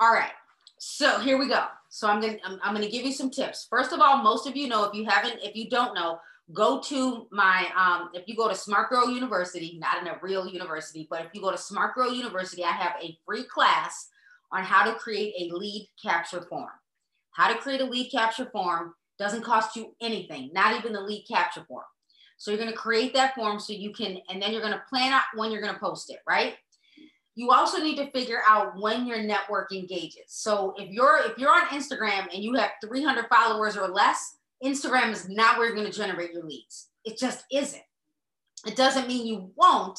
All 0.00 0.12
right. 0.12 0.32
So 0.78 1.20
here 1.20 1.38
we 1.38 1.48
go. 1.48 1.64
So 1.90 2.08
I'm 2.08 2.20
gonna 2.20 2.38
I'm, 2.44 2.58
I'm, 2.62 2.74
gonna 2.74 2.88
give 2.88 3.04
you 3.04 3.12
some 3.12 3.30
tips. 3.30 3.66
First 3.68 3.92
of 3.92 4.00
all, 4.00 4.22
most 4.22 4.46
of 4.48 4.56
you 4.56 4.68
know 4.68 4.84
if 4.84 4.94
you 4.94 5.04
haven't, 5.04 5.38
if 5.42 5.54
you 5.54 5.68
don't 5.68 5.94
know, 5.94 6.18
go 6.52 6.80
to 6.80 7.26
my 7.30 7.66
um, 7.76 8.08
if 8.14 8.26
you 8.26 8.34
go 8.34 8.48
to 8.48 8.54
Smart 8.54 8.88
Girl 8.90 9.10
University, 9.10 9.78
not 9.78 10.00
in 10.00 10.08
a 10.08 10.18
real 10.22 10.48
university, 10.48 11.06
but 11.08 11.20
if 11.20 11.28
you 11.34 11.42
go 11.42 11.50
to 11.50 11.58
Smart 11.58 11.94
Girl 11.94 12.12
University, 12.12 12.64
I 12.64 12.72
have 12.72 12.94
a 13.02 13.16
free 13.26 13.44
class 13.44 14.08
on 14.50 14.64
how 14.64 14.90
to 14.90 14.98
create 14.98 15.34
a 15.38 15.54
lead 15.54 15.88
capture 16.02 16.40
form. 16.42 16.70
How 17.32 17.52
to 17.52 17.58
create 17.58 17.82
a 17.82 17.84
lead 17.84 18.10
capture 18.10 18.46
form 18.46 18.94
doesn't 19.18 19.44
cost 19.44 19.76
you 19.76 19.94
anything, 20.00 20.50
not 20.54 20.76
even 20.76 20.92
the 20.92 21.00
lead 21.00 21.26
capture 21.28 21.64
form. 21.68 21.84
So 22.36 22.50
you're 22.50 22.58
gonna 22.58 22.72
create 22.72 23.14
that 23.14 23.34
form 23.34 23.60
so 23.60 23.72
you 23.72 23.92
can, 23.92 24.18
and 24.28 24.40
then 24.40 24.52
you're 24.52 24.62
gonna 24.62 24.82
plan 24.88 25.12
out 25.12 25.22
when 25.34 25.52
you're 25.52 25.62
gonna 25.62 25.78
post 25.78 26.10
it, 26.10 26.18
right? 26.26 26.54
You 27.34 27.50
also 27.50 27.82
need 27.82 27.96
to 27.96 28.10
figure 28.12 28.40
out 28.46 28.80
when 28.80 29.06
your 29.06 29.22
network 29.22 29.72
engages. 29.72 30.24
So 30.28 30.74
if 30.78 30.90
you're 30.90 31.18
if 31.24 31.38
you're 31.38 31.50
on 31.50 31.68
Instagram 31.68 32.32
and 32.32 32.42
you 32.42 32.54
have 32.54 32.70
300 32.84 33.26
followers 33.28 33.76
or 33.76 33.88
less, 33.88 34.36
Instagram 34.62 35.10
is 35.10 35.28
not 35.28 35.58
where 35.58 35.66
you're 35.66 35.76
going 35.76 35.90
to 35.90 35.96
generate 35.96 36.32
your 36.32 36.44
leads. 36.44 36.88
It 37.04 37.18
just 37.18 37.44
isn't. 37.52 37.82
It 38.66 38.76
doesn't 38.76 39.08
mean 39.08 39.26
you 39.26 39.50
won't. 39.56 39.98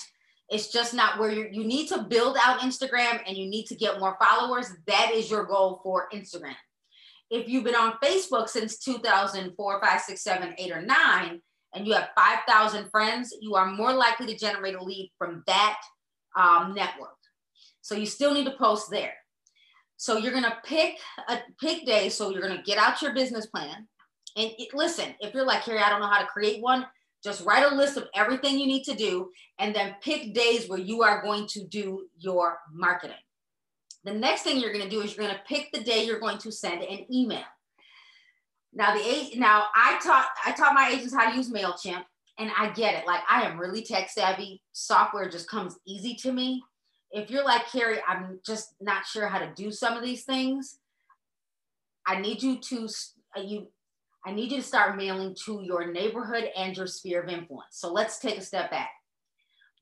It's 0.49 0.71
just 0.71 0.93
not 0.93 1.19
where 1.19 1.31
you 1.31 1.49
you 1.51 1.65
need 1.65 1.87
to 1.89 2.03
build 2.03 2.37
out 2.41 2.61
Instagram 2.61 3.19
and 3.27 3.35
you 3.35 3.47
need 3.47 3.65
to 3.67 3.75
get 3.75 3.99
more 3.99 4.17
followers. 4.23 4.67
That 4.87 5.11
is 5.13 5.29
your 5.29 5.43
goal 5.43 5.81
for 5.83 6.07
Instagram. 6.13 6.55
If 7.29 7.49
you've 7.49 7.63
been 7.63 7.75
on 7.75 7.97
Facebook 8.03 8.47
since 8.47 8.77
2004, 8.77 9.81
5, 9.81 10.01
6, 10.01 10.23
7, 10.23 10.55
8, 10.57 10.71
or 10.71 10.81
9, 10.83 11.41
and 11.73 11.87
you 11.87 11.93
have 11.93 12.09
5,000 12.15 12.89
friends, 12.91 13.35
you 13.41 13.55
are 13.55 13.65
more 13.65 13.93
likely 13.93 14.27
to 14.27 14.37
generate 14.37 14.75
a 14.75 14.83
lead 14.83 15.11
from 15.17 15.43
that 15.47 15.79
um, 16.35 16.75
network. 16.75 17.17
So 17.85 17.93
you 17.93 18.07
still 18.07 18.33
need 18.33 18.45
to 18.45 18.57
post 18.57 18.89
there. 18.89 19.13
So 19.97 20.17
you're 20.17 20.33
gonna 20.33 20.57
pick 20.65 20.97
a 21.29 21.37
pick 21.61 21.85
day. 21.85 22.09
So 22.09 22.31
you're 22.31 22.41
gonna 22.41 22.63
get 22.63 22.79
out 22.79 22.99
your 22.99 23.13
business 23.13 23.45
plan. 23.45 23.87
And 24.35 24.49
it, 24.57 24.73
listen, 24.73 25.13
if 25.19 25.35
you're 25.35 25.45
like, 25.45 25.63
Carrie, 25.63 25.77
I 25.77 25.89
don't 25.89 26.01
know 26.01 26.07
how 26.07 26.19
to 26.19 26.25
create 26.25 26.63
one, 26.63 26.87
just 27.23 27.45
write 27.45 27.71
a 27.71 27.75
list 27.75 27.95
of 27.95 28.07
everything 28.15 28.57
you 28.57 28.65
need 28.65 28.85
to 28.85 28.95
do 28.95 29.29
and 29.59 29.75
then 29.75 29.97
pick 30.01 30.33
days 30.33 30.67
where 30.67 30.79
you 30.79 31.03
are 31.03 31.21
going 31.21 31.45
to 31.49 31.63
do 31.63 32.07
your 32.17 32.57
marketing. 32.73 33.21
The 34.03 34.13
next 34.13 34.41
thing 34.41 34.59
you're 34.59 34.73
gonna 34.73 34.89
do 34.89 35.01
is 35.01 35.15
you're 35.15 35.27
gonna 35.27 35.39
pick 35.47 35.71
the 35.71 35.83
day 35.83 36.05
you're 36.05 36.19
going 36.19 36.39
to 36.39 36.51
send 36.51 36.81
an 36.81 37.05
email. 37.13 37.45
Now 38.73 38.95
the 38.95 39.33
now 39.35 39.65
I 39.75 39.99
taught 40.03 40.29
I 40.43 40.53
taught 40.53 40.73
my 40.73 40.89
agents 40.89 41.13
how 41.13 41.29
to 41.29 41.37
use 41.37 41.51
MailChimp 41.51 42.03
and 42.39 42.49
I 42.57 42.71
get 42.71 42.95
it. 42.95 43.05
Like 43.05 43.21
I 43.29 43.43
am 43.43 43.59
really 43.59 43.83
tech 43.83 44.09
savvy. 44.09 44.63
Software 44.71 45.29
just 45.29 45.47
comes 45.47 45.77
easy 45.85 46.15
to 46.23 46.31
me 46.31 46.63
if 47.11 47.29
you're 47.29 47.45
like 47.45 47.69
Carrie, 47.71 47.99
I'm 48.07 48.39
just 48.45 48.75
not 48.81 49.05
sure 49.05 49.27
how 49.27 49.39
to 49.39 49.51
do 49.55 49.71
some 49.71 49.95
of 49.95 50.03
these 50.03 50.23
things. 50.23 50.79
I 52.05 52.19
need 52.19 52.43
you 52.43 52.57
to 52.57 52.87
uh, 53.37 53.41
you 53.41 53.67
I 54.25 54.31
need 54.31 54.51
you 54.51 54.57
to 54.57 54.63
start 54.63 54.97
mailing 54.97 55.35
to 55.45 55.61
your 55.61 55.91
neighborhood 55.91 56.49
and 56.55 56.75
your 56.75 56.87
sphere 56.87 57.21
of 57.21 57.29
influence. 57.29 57.73
So 57.73 57.93
let's 57.93 58.17
take 58.17 58.37
a 58.37 58.41
step 58.41 58.71
back. 58.71 58.89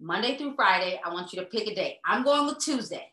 Monday 0.02 0.38
through 0.38 0.56
Friday, 0.56 1.00
I 1.04 1.14
want 1.14 1.32
you 1.32 1.40
to 1.40 1.46
pick 1.46 1.66
a 1.68 1.74
day. 1.74 2.00
I'm 2.06 2.24
going 2.24 2.46
with 2.46 2.60
Tuesday. 2.60 3.10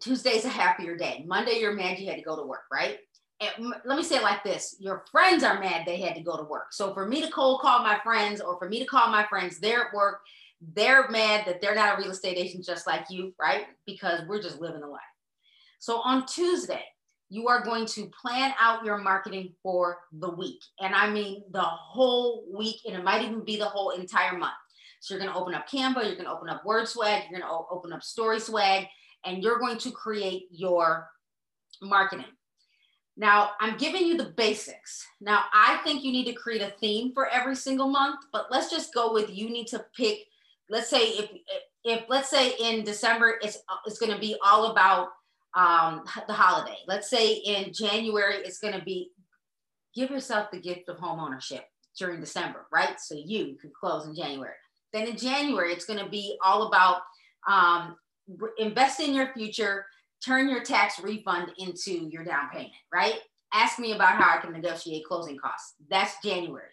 Tuesday's 0.00 0.44
a 0.44 0.48
happier 0.48 0.96
day. 0.96 1.24
Monday, 1.26 1.58
you're 1.58 1.74
mad 1.74 1.98
you 1.98 2.08
had 2.08 2.18
to 2.18 2.22
go 2.22 2.36
to 2.36 2.46
work, 2.46 2.62
right? 2.72 2.98
And 3.40 3.74
let 3.84 3.98
me 3.98 4.04
say 4.04 4.16
it 4.16 4.22
like 4.22 4.44
this 4.44 4.76
your 4.78 5.04
friends 5.10 5.42
are 5.42 5.58
mad 5.58 5.82
they 5.84 6.00
had 6.00 6.14
to 6.14 6.22
go 6.22 6.36
to 6.36 6.44
work. 6.44 6.72
So 6.72 6.94
for 6.94 7.06
me 7.06 7.20
to 7.22 7.30
cold 7.30 7.60
call 7.60 7.80
my 7.80 7.98
friends 8.04 8.40
or 8.40 8.56
for 8.58 8.68
me 8.68 8.78
to 8.78 8.86
call 8.86 9.08
my 9.08 9.26
friends, 9.26 9.58
they're 9.58 9.86
at 9.86 9.94
work 9.94 10.20
they're 10.74 11.08
mad 11.08 11.44
that 11.46 11.60
they're 11.60 11.74
not 11.74 11.98
a 11.98 12.02
real 12.02 12.10
estate 12.10 12.36
agent 12.36 12.64
just 12.64 12.86
like 12.86 13.06
you, 13.10 13.34
right? 13.40 13.66
Because 13.86 14.20
we're 14.28 14.42
just 14.42 14.60
living 14.60 14.80
the 14.80 14.86
life. 14.86 15.00
So 15.78 16.00
on 16.00 16.26
Tuesday, 16.26 16.84
you 17.28 17.48
are 17.48 17.64
going 17.64 17.86
to 17.86 18.10
plan 18.20 18.52
out 18.60 18.84
your 18.84 18.98
marketing 18.98 19.54
for 19.62 19.98
the 20.12 20.30
week. 20.30 20.60
And 20.80 20.94
I 20.94 21.10
mean 21.10 21.42
the 21.50 21.62
whole 21.62 22.44
week, 22.54 22.76
and 22.86 22.94
it 22.94 23.02
might 23.02 23.22
even 23.22 23.44
be 23.44 23.56
the 23.56 23.64
whole 23.64 23.90
entire 23.90 24.36
month. 24.36 24.52
So 25.00 25.14
you're 25.14 25.22
going 25.22 25.32
to 25.32 25.38
open 25.38 25.54
up 25.54 25.68
Canva, 25.68 26.04
you're 26.04 26.14
going 26.14 26.26
to 26.26 26.30
open 26.30 26.48
up 26.48 26.64
Word 26.64 26.86
Swag, 26.86 27.22
you're 27.22 27.40
going 27.40 27.50
to 27.50 27.66
open 27.70 27.92
up 27.92 28.02
Story 28.02 28.38
Swag, 28.38 28.86
and 29.24 29.42
you're 29.42 29.58
going 29.58 29.78
to 29.78 29.90
create 29.90 30.46
your 30.50 31.08
marketing. 31.80 32.26
Now, 33.16 33.50
I'm 33.60 33.76
giving 33.76 34.06
you 34.06 34.16
the 34.16 34.32
basics. 34.36 35.04
Now, 35.20 35.44
I 35.52 35.78
think 35.84 36.04
you 36.04 36.12
need 36.12 36.26
to 36.26 36.32
create 36.32 36.62
a 36.62 36.74
theme 36.80 37.12
for 37.12 37.28
every 37.28 37.56
single 37.56 37.88
month, 37.88 38.20
but 38.32 38.46
let's 38.50 38.70
just 38.70 38.94
go 38.94 39.12
with 39.12 39.34
you 39.34 39.50
need 39.50 39.66
to 39.68 39.84
pick 39.96 40.18
let's 40.68 40.88
say 40.88 41.08
if 41.08 41.30
if 41.84 42.04
let's 42.08 42.30
say 42.30 42.52
in 42.60 42.84
December 42.84 43.38
it's 43.42 43.58
it's 43.86 43.98
going 43.98 44.12
to 44.12 44.18
be 44.18 44.36
all 44.44 44.70
about 44.70 45.08
um, 45.54 46.04
the 46.26 46.32
holiday. 46.32 46.78
Let's 46.86 47.10
say 47.10 47.34
in 47.34 47.72
January 47.72 48.36
it's 48.36 48.58
going 48.58 48.74
to 48.74 48.84
be 48.84 49.10
give 49.94 50.10
yourself 50.10 50.50
the 50.50 50.60
gift 50.60 50.88
of 50.88 50.98
home 50.98 51.20
ownership 51.20 51.64
during 51.98 52.20
December, 52.20 52.66
right? 52.72 52.98
So 52.98 53.14
you 53.14 53.56
can 53.60 53.70
close 53.78 54.06
in 54.06 54.14
January. 54.14 54.54
Then 54.92 55.08
in 55.08 55.16
January 55.16 55.72
it's 55.72 55.84
going 55.84 56.02
to 56.02 56.08
be 56.08 56.38
all 56.42 56.68
about 56.68 57.02
um, 57.48 57.96
invest 58.58 59.00
in 59.00 59.14
your 59.14 59.32
future, 59.34 59.84
turn 60.24 60.48
your 60.48 60.62
tax 60.62 61.00
refund 61.00 61.52
into 61.58 62.08
your 62.10 62.24
down 62.24 62.48
payment, 62.50 62.72
right? 62.92 63.16
Ask 63.52 63.78
me 63.78 63.92
about 63.92 64.12
how 64.12 64.38
I 64.38 64.40
can 64.40 64.52
negotiate 64.52 65.04
closing 65.04 65.36
costs. 65.36 65.74
That's 65.90 66.14
January. 66.22 66.70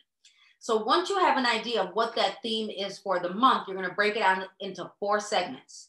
So 0.61 0.83
once 0.83 1.09
you 1.09 1.17
have 1.17 1.37
an 1.37 1.45
idea 1.45 1.81
of 1.81 1.95
what 1.95 2.15
that 2.15 2.41
theme 2.43 2.69
is 2.69 2.99
for 2.99 3.19
the 3.19 3.33
month, 3.33 3.67
you're 3.67 3.77
going 3.77 3.87
to 3.87 3.95
break 3.95 4.17
it 4.17 4.19
down 4.19 4.43
into 4.59 4.91
four 4.99 5.21
segments. 5.21 5.87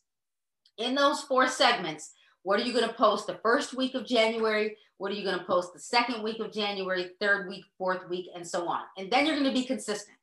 In 0.79 0.95
those 0.95 1.23
four 1.23 1.49
segments, 1.49 2.13
what 2.43 2.61
are 2.61 2.63
you 2.63 2.73
going 2.73 2.89
to 2.89 2.95
post 2.95 3.27
the 3.27 3.41
first 3.43 3.75
week 3.75 3.95
of 3.95 4.07
January? 4.07 4.77
What 4.99 5.11
are 5.11 5.17
you 5.17 5.25
going 5.25 5.39
to 5.39 5.45
post 5.45 5.73
the 5.73 5.81
second 5.81 6.23
week 6.23 6.39
of 6.39 6.53
January, 6.53 7.11
third 7.21 7.49
week, 7.49 7.65
fourth 7.79 8.09
week, 8.09 8.27
and 8.35 8.47
so 8.47 8.69
on? 8.69 8.83
And 8.97 9.11
then 9.11 9.27
you're 9.27 9.35
going 9.35 9.53
to 9.53 9.53
be 9.53 9.67
consistent. 9.67 10.17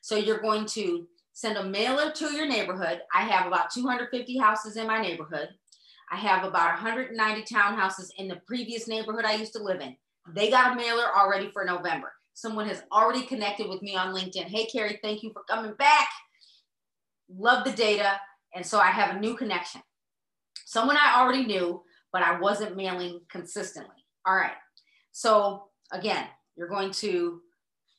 So 0.00 0.16
you're 0.16 0.40
going 0.40 0.66
to 0.66 1.06
send 1.32 1.56
a 1.56 1.64
mailer 1.64 2.10
to 2.10 2.34
your 2.34 2.46
neighborhood. 2.46 3.02
I 3.14 3.22
have 3.22 3.46
about 3.46 3.70
250 3.70 4.36
houses 4.36 4.76
in 4.76 4.88
my 4.88 5.00
neighborhood. 5.00 5.48
I 6.10 6.16
have 6.16 6.44
about 6.44 6.74
190 6.74 7.42
townhouses 7.42 8.08
in 8.18 8.26
the 8.26 8.40
previous 8.46 8.88
neighborhood 8.88 9.24
I 9.24 9.34
used 9.34 9.52
to 9.52 9.62
live 9.62 9.80
in. 9.80 9.96
They 10.34 10.50
got 10.50 10.72
a 10.72 10.76
mailer 10.76 11.06
already 11.16 11.50
for 11.52 11.64
November. 11.64 12.12
Someone 12.34 12.66
has 12.68 12.82
already 12.92 13.22
connected 13.26 13.68
with 13.68 13.82
me 13.82 13.94
on 13.96 14.14
LinkedIn. 14.14 14.44
Hey, 14.44 14.66
Carrie, 14.66 14.98
thank 15.02 15.22
you 15.22 15.32
for 15.32 15.42
coming 15.48 15.74
back. 15.74 16.08
love 17.28 17.64
the 17.64 17.72
data. 17.72 18.20
And 18.54 18.64
so 18.64 18.78
I 18.78 18.88
have 18.88 19.16
a 19.16 19.20
new 19.20 19.34
connection. 19.36 19.82
Someone 20.66 20.96
I 20.96 21.20
already 21.20 21.44
knew, 21.44 21.82
but 22.12 22.22
I 22.22 22.38
wasn't 22.38 22.76
mailing 22.76 23.20
consistently. 23.30 23.96
All 24.26 24.34
right. 24.34 24.52
So 25.12 25.64
again, 25.92 26.26
you're 26.56 26.68
going 26.68 26.90
to, 26.92 27.40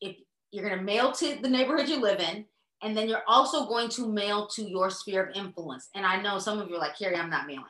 if 0.02 0.16
you're 0.52 0.68
going 0.68 0.78
to 0.78 0.84
mail 0.84 1.12
to 1.14 1.38
the 1.42 1.50
neighborhood 1.50 1.90
you 1.90 2.02
live 2.02 2.20
in, 2.20 2.46
and 2.82 2.98
then 2.98 3.08
you're 3.08 3.24
also 3.28 3.66
going 3.66 3.90
to 3.90 4.12
mail 4.12 4.48
to 4.48 4.64
your 4.64 4.90
sphere 4.90 5.26
of 5.26 5.36
influence. 5.36 5.90
And 5.96 6.06
I 6.06 6.22
know 6.22 6.38
some 6.38 6.60
of 6.60 6.68
you 6.68 6.76
are 6.76 6.80
like, 6.80 6.98
Carrie, 6.98 7.16
I'm 7.16 7.30
not 7.30 7.48
mailing. 7.48 7.64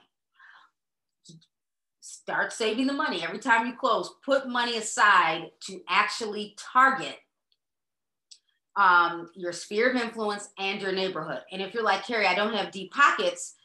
Start 2.05 2.51
saving 2.51 2.85
the 2.85 2.91
money 2.91 3.23
every 3.23 3.39
time 3.39 3.65
you 3.65 3.77
close. 3.77 4.15
Put 4.25 4.49
money 4.49 4.75
aside 4.75 5.51
to 5.67 5.79
actually 5.87 6.53
target 6.59 7.15
um, 8.75 9.29
your 9.35 9.53
sphere 9.53 9.89
of 9.89 9.95
influence 9.95 10.49
and 10.59 10.81
your 10.81 10.91
neighborhood. 10.91 11.39
And 11.49 11.61
if 11.61 11.73
you're 11.73 11.81
like, 11.81 12.05
Carrie, 12.05 12.27
I 12.27 12.35
don't 12.35 12.55
have 12.55 12.73
deep 12.73 12.91
pockets, 12.91 13.55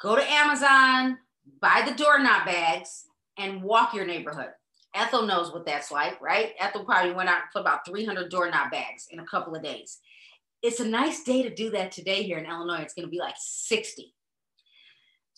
go 0.00 0.14
to 0.14 0.22
Amazon, 0.22 1.18
buy 1.60 1.82
the 1.84 1.96
doorknob 1.96 2.46
bags, 2.46 3.06
and 3.36 3.64
walk 3.64 3.92
your 3.94 4.06
neighborhood. 4.06 4.50
Ethel 4.94 5.26
knows 5.26 5.52
what 5.52 5.66
that's 5.66 5.90
like, 5.90 6.20
right? 6.20 6.52
Ethel 6.60 6.84
probably 6.84 7.10
went 7.10 7.28
out 7.28 7.50
for 7.52 7.60
about 7.60 7.84
300 7.84 8.30
doorknob 8.30 8.70
bags 8.70 9.08
in 9.10 9.18
a 9.18 9.26
couple 9.26 9.56
of 9.56 9.64
days. 9.64 9.98
It's 10.62 10.78
a 10.78 10.86
nice 10.86 11.24
day 11.24 11.42
to 11.42 11.52
do 11.52 11.70
that 11.70 11.90
today 11.90 12.22
here 12.22 12.38
in 12.38 12.46
Illinois. 12.46 12.82
It's 12.82 12.94
going 12.94 13.08
to 13.08 13.10
be 13.10 13.18
like 13.18 13.34
60. 13.36 14.14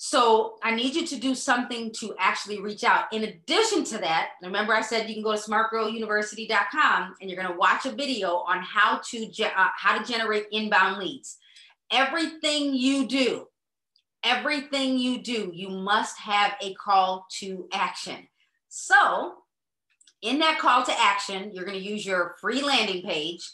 So 0.03 0.57
I 0.63 0.75
need 0.75 0.95
you 0.95 1.07
to 1.09 1.17
do 1.17 1.35
something 1.35 1.93
to 1.99 2.15
actually 2.19 2.59
reach 2.59 2.85
out. 2.85 3.13
In 3.13 3.25
addition 3.25 3.85
to 3.85 3.99
that, 3.99 4.31
remember 4.43 4.73
I 4.73 4.81
said 4.81 5.07
you 5.07 5.15
can 5.15 5.23
go 5.23 5.37
to 5.37 5.39
smartgirluniversity.com 5.39 7.17
and 7.21 7.31
you're 7.31 7.39
going 7.39 7.53
to 7.53 7.59
watch 7.59 7.85
a 7.85 7.93
video 7.93 8.37
on 8.37 8.63
how 8.63 9.03
to 9.11 9.45
uh, 9.45 9.69
how 9.77 9.99
to 9.99 10.11
generate 10.11 10.47
inbound 10.53 10.97
leads. 10.97 11.37
Everything 11.93 12.73
you 12.73 13.07
do, 13.09 13.49
everything 14.25 14.97
you 14.97 15.23
do, 15.23 15.51
you 15.53 15.69
must 15.69 16.19
have 16.19 16.55
a 16.63 16.73
call 16.73 17.27
to 17.33 17.69
action. 17.71 18.27
So, 18.71 19.35
in 20.23 20.39
that 20.39 20.59
call 20.59 20.83
to 20.83 20.99
action, 20.99 21.51
you're 21.53 21.67
going 21.67 21.79
to 21.79 21.85
use 21.85 22.07
your 22.07 22.37
free 22.41 22.63
landing 22.63 23.03
page 23.03 23.47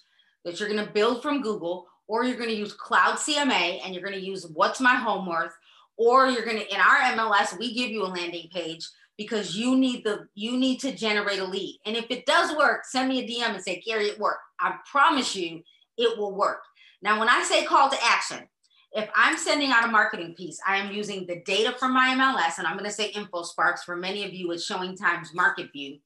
that 0.45 0.61
you're 0.61 0.69
going 0.69 0.87
to 0.87 0.93
build 0.93 1.23
from 1.23 1.43
Google 1.43 1.89
or 2.07 2.23
you're 2.23 2.39
going 2.39 2.51
to 2.51 2.55
use 2.55 2.73
Cloud 2.73 3.17
CMA 3.17 3.81
and 3.85 3.93
you're 3.93 4.05
going 4.05 4.15
to 4.15 4.25
use 4.25 4.47
what's 4.47 4.81
my 4.81 4.95
home 4.95 5.27
worth 5.27 5.57
or 5.97 6.29
you're 6.29 6.45
going 6.45 6.59
to 6.59 6.75
in 6.75 6.81
our 6.81 7.17
MLS 7.17 7.59
we 7.59 7.75
give 7.75 7.91
you 7.91 8.05
a 8.05 8.09
landing 8.09 8.49
page 8.53 8.87
because 9.17 9.57
you 9.57 9.77
need 9.77 10.05
the 10.05 10.29
you 10.35 10.57
need 10.57 10.79
to 10.81 10.93
generate 10.93 11.39
a 11.39 11.45
lead. 11.45 11.79
And 11.87 11.97
if 11.97 12.07
it 12.11 12.27
does 12.27 12.57
work, 12.57 12.85
send 12.85 13.09
me 13.09 13.21
a 13.21 13.27
DM 13.27 13.55
and 13.55 13.63
say, 13.63 13.81
"Carrie, 13.81 14.09
it 14.09 14.19
worked." 14.19 14.43
I 14.61 14.77
promise 14.91 15.35
you 15.35 15.63
it 15.97 16.19
will 16.19 16.35
work. 16.35 16.63
Now, 17.03 17.19
when 17.19 17.29
I 17.29 17.43
say 17.43 17.65
call 17.65 17.89
to 17.89 18.05
action, 18.05 18.49
if 18.93 19.09
I'm 19.15 19.37
sending 19.37 19.71
out 19.71 19.85
a 19.85 19.91
marketing 19.91 20.35
piece, 20.35 20.59
I 20.67 20.77
am 20.77 20.93
using 20.93 21.27
the 21.27 21.43
data 21.45 21.75
from 21.79 21.93
my 21.93 22.15
MLS 22.15 22.59
and 22.59 22.67
I'm 22.67 22.77
going 22.77 22.89
to 22.89 22.95
say 22.95 23.13
InfoSparks 23.13 23.81
for 23.81 23.97
many 23.97 24.25
of 24.25 24.33
you 24.33 24.51
it's 24.53 24.65
Showing 24.65 24.97
Times 24.97 25.35
Market 25.35 25.71
View. 25.73 25.99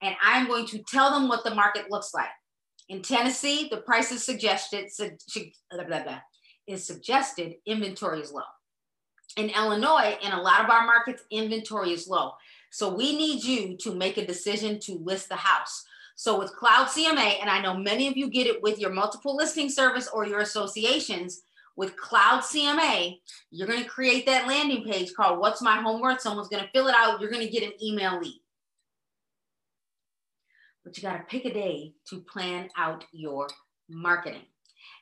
And 0.00 0.16
I'm 0.22 0.48
going 0.48 0.66
to 0.68 0.82
tell 0.88 1.10
them 1.10 1.28
what 1.28 1.44
the 1.44 1.54
market 1.54 1.90
looks 1.90 2.12
like. 2.14 2.30
In 2.88 3.02
Tennessee, 3.02 3.68
the 3.70 3.78
price 3.78 4.10
is 4.10 4.24
suggested, 4.24 4.90
blah, 5.70 5.84
blah, 5.84 6.02
blah, 6.02 6.20
is 6.66 6.86
suggested 6.86 7.54
inventory 7.66 8.20
is 8.20 8.32
low 8.32 8.42
in 9.36 9.50
Illinois, 9.50 10.16
in 10.22 10.32
a 10.32 10.40
lot 10.40 10.62
of 10.62 10.70
our 10.70 10.86
markets, 10.86 11.24
inventory 11.30 11.92
is 11.92 12.08
low. 12.08 12.32
So 12.70 12.94
we 12.94 13.16
need 13.16 13.44
you 13.44 13.76
to 13.78 13.94
make 13.94 14.16
a 14.16 14.26
decision 14.26 14.78
to 14.80 14.94
list 15.04 15.28
the 15.28 15.36
house. 15.36 15.84
So 16.16 16.38
with 16.38 16.54
Cloud 16.54 16.88
CMA, 16.88 17.40
and 17.40 17.50
I 17.50 17.60
know 17.60 17.74
many 17.74 18.08
of 18.08 18.16
you 18.16 18.30
get 18.30 18.46
it 18.46 18.62
with 18.62 18.78
your 18.78 18.90
multiple 18.90 19.36
listing 19.36 19.68
service 19.68 20.08
or 20.12 20.26
your 20.26 20.40
associations, 20.40 21.42
with 21.76 21.96
Cloud 21.96 22.42
CMA, 22.42 23.18
you're 23.50 23.66
going 23.66 23.82
to 23.82 23.88
create 23.88 24.26
that 24.26 24.46
landing 24.46 24.84
page 24.84 25.14
called 25.14 25.38
What's 25.38 25.62
My 25.62 25.80
Home 25.80 26.00
Worth? 26.00 26.20
Someone's 26.20 26.48
going 26.48 26.62
to 26.62 26.70
fill 26.70 26.88
it 26.88 26.94
out. 26.94 27.20
You're 27.20 27.30
going 27.30 27.46
to 27.46 27.52
get 27.52 27.62
an 27.62 27.72
email 27.82 28.20
lead. 28.20 28.40
But 30.84 30.96
you 30.96 31.02
got 31.02 31.16
to 31.16 31.24
pick 31.24 31.44
a 31.44 31.52
day 31.52 31.94
to 32.10 32.20
plan 32.20 32.68
out 32.76 33.04
your 33.12 33.48
marketing. 33.88 34.42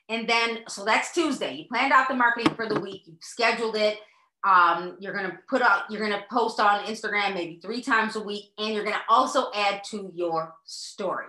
And 0.07 0.27
then, 0.27 0.59
so 0.67 0.85
that's 0.85 1.13
Tuesday. 1.13 1.55
You 1.55 1.65
planned 1.67 1.91
out 1.91 2.07
the 2.07 2.15
marketing 2.15 2.53
for 2.55 2.67
the 2.67 2.79
week, 2.79 3.03
you 3.05 3.15
scheduled 3.21 3.75
it 3.75 3.97
um, 4.43 4.97
you're 4.99 5.13
going 5.13 5.29
to 5.29 5.37
put 5.47 5.61
out, 5.61 5.83
you're 5.89 5.99
going 5.99 6.19
to 6.19 6.25
post 6.31 6.59
on 6.59 6.85
Instagram 6.85 7.33
maybe 7.33 7.59
three 7.61 7.81
times 7.81 8.15
a 8.15 8.19
week, 8.19 8.51
and 8.57 8.73
you're 8.73 8.83
going 8.83 8.95
to 8.95 9.01
also 9.09 9.51
add 9.53 9.83
to 9.85 10.11
your 10.15 10.55
story. 10.65 11.27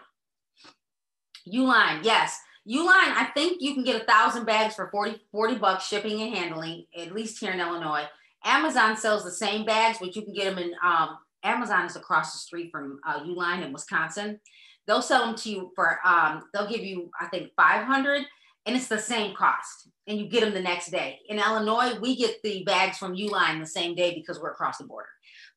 Uline, 1.47 2.05
yes. 2.05 2.39
Uline, 2.69 2.89
I 2.89 3.31
think 3.35 3.61
you 3.61 3.75
can 3.75 3.85
get 3.85 4.01
a 4.01 4.05
thousand 4.05 4.47
bags 4.47 4.77
for 4.77 4.89
40, 4.91 5.21
40 5.33 5.57
bucks 5.57 5.87
shipping 5.87 6.23
and 6.23 6.35
handling, 6.35 6.87
at 6.97 7.13
least 7.13 7.41
here 7.41 7.53
in 7.53 7.61
Illinois. 7.61 8.05
Amazon 8.45 8.97
sells 8.97 9.25
the 9.25 9.31
same 9.31 9.65
bags, 9.65 9.99
but 10.01 10.15
you 10.15 10.23
can 10.23 10.33
get 10.33 10.45
them 10.45 10.59
in, 10.59 10.73
um, 10.85 11.19
Amazon 11.43 11.87
is 11.87 11.97
across 11.97 12.33
the 12.33 12.39
street 12.39 12.71
from 12.71 13.01
uh, 13.07 13.21
Uline 13.21 13.65
in 13.65 13.73
Wisconsin. 13.73 14.39
They'll 14.87 15.03
sell 15.03 15.27
them 15.27 15.35
to 15.37 15.51
you 15.51 15.73
for, 15.75 15.99
um, 16.05 16.45
they'll 16.55 16.69
give 16.69 16.83
you, 16.83 17.11
I 17.21 17.27
think, 17.27 17.51
500 17.57 18.23
and 18.67 18.77
it's 18.77 18.89
the 18.89 18.99
same 18.99 19.35
cost 19.35 19.89
and 20.07 20.19
you 20.19 20.27
get 20.27 20.41
them 20.41 20.53
the 20.53 20.61
next 20.61 20.91
day. 20.91 21.21
In 21.29 21.39
Illinois, 21.39 21.99
we 22.01 22.17
get 22.17 22.43
the 22.43 22.63
bags 22.65 22.99
from 22.99 23.17
Uline 23.17 23.61
the 23.61 23.67
same 23.67 23.95
day 23.95 24.15
because 24.15 24.41
we're 24.41 24.51
across 24.51 24.79
the 24.79 24.85
border. 24.85 25.09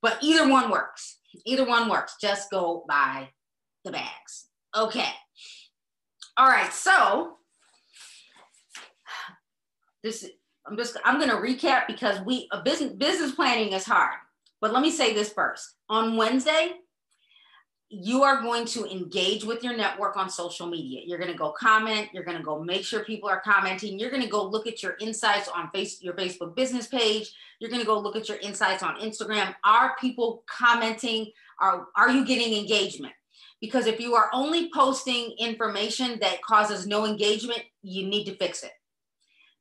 But 0.01 0.17
either 0.21 0.47
one 0.47 0.69
works. 0.69 1.17
Either 1.45 1.65
one 1.65 1.89
works. 1.89 2.15
Just 2.21 2.51
go 2.51 2.85
buy 2.87 3.29
the 3.83 3.91
bags. 3.91 4.47
Okay. 4.75 5.09
All 6.37 6.47
right. 6.47 6.71
So 6.73 7.37
this 10.03 10.29
I'm 10.67 10.77
just 10.77 10.97
I'm 11.03 11.17
going 11.17 11.29
to 11.29 11.35
recap 11.35 11.87
because 11.87 12.19
we 12.21 12.47
a 12.51 12.61
business 12.61 12.93
business 12.93 13.31
planning 13.31 13.73
is 13.73 13.85
hard. 13.85 14.17
But 14.61 14.73
let 14.73 14.81
me 14.81 14.91
say 14.91 15.13
this 15.13 15.31
first. 15.31 15.75
On 15.89 16.17
Wednesday, 16.17 16.73
you 17.97 18.23
are 18.23 18.41
going 18.41 18.65
to 18.65 18.86
engage 18.86 19.45
with 19.45 19.63
your 19.63 19.75
network 19.75 20.17
on 20.17 20.29
social 20.29 20.67
media. 20.67 21.01
You're 21.05 21.17
going 21.17 21.31
to 21.31 21.38
go 21.38 21.51
comment. 21.51 22.10
You're 22.12 22.25
going 22.25 22.38
to 22.38 22.43
go 22.43 22.62
make 22.62 22.84
sure 22.84 23.05
people 23.05 23.29
are 23.29 23.39
commenting. 23.39 23.97
You're 23.97 24.10
going 24.10 24.21
to 24.21 24.27
go 24.27 24.43
look 24.43 24.67
at 24.67 24.84
your 24.84 24.97
insights 24.99 25.47
on 25.47 25.69
face, 25.71 26.01
your 26.01 26.13
Facebook 26.13 26.55
business 26.55 26.88
page. 26.88 27.31
You're 27.60 27.69
going 27.69 27.81
to 27.81 27.88
go 27.88 27.97
look 27.97 28.17
at 28.17 28.27
your 28.27 28.38
insights 28.39 28.84
on 28.84 28.99
Instagram. 28.99 29.55
Are 29.63 29.95
people 29.99 30.43
commenting? 30.45 31.31
Are, 31.62 31.88
are 31.95 32.10
you 32.10 32.25
getting 32.25 32.53
engagement? 32.53 33.13
Because 33.62 33.88
if 33.88 34.01
you 34.01 34.13
are 34.15 34.29
only 34.34 34.69
posting 34.73 35.34
information 35.39 36.19
that 36.19 36.41
causes 36.41 36.86
no 36.86 37.05
engagement, 37.05 37.63
you 37.81 38.05
need 38.05 38.25
to 38.25 38.36
fix 38.36 38.63
it. 38.63 38.73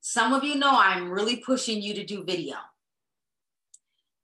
Some 0.01 0.33
of 0.33 0.42
you 0.42 0.57
know 0.57 0.73
I'm 0.73 1.09
really 1.09 1.37
pushing 1.37 1.81
you 1.81 1.94
to 1.94 2.05
do 2.05 2.25
video 2.25 2.57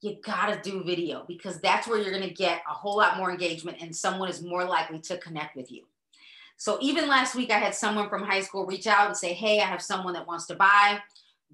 you 0.03 0.17
gotta 0.25 0.61
do 0.63 0.83
video 0.83 1.25
because 1.29 1.61
that's 1.61 1.87
where 1.87 1.99
you're 1.99 2.13
gonna 2.13 2.31
get 2.31 2.63
a 2.69 2.73
whole 2.73 2.97
lot 2.97 3.19
more 3.19 3.31
engagement 3.31 3.79
and 3.81 3.95
someone 3.95 4.29
is 4.29 4.43
more 4.43 4.65
likely 4.65 4.99
to 5.01 5.19
connect 5.19 5.57
with 5.57 5.71
you. 5.71 5.85
So 6.57 6.79
even 6.83 7.09
last 7.09 7.35
week, 7.35 7.51
I 7.51 7.59
had 7.59 7.75
someone 7.75 8.09
from 8.09 8.23
high 8.23 8.43
school 8.43 8.67
reach 8.67 8.87
out 8.87 9.07
and 9.07 9.17
say, 9.17 9.33
Hey, 9.33 9.61
I 9.61 9.65
have 9.65 9.83
someone 9.83 10.13
that 10.15 10.27
wants 10.27 10.47
to 10.47 10.55
buy. 10.55 11.01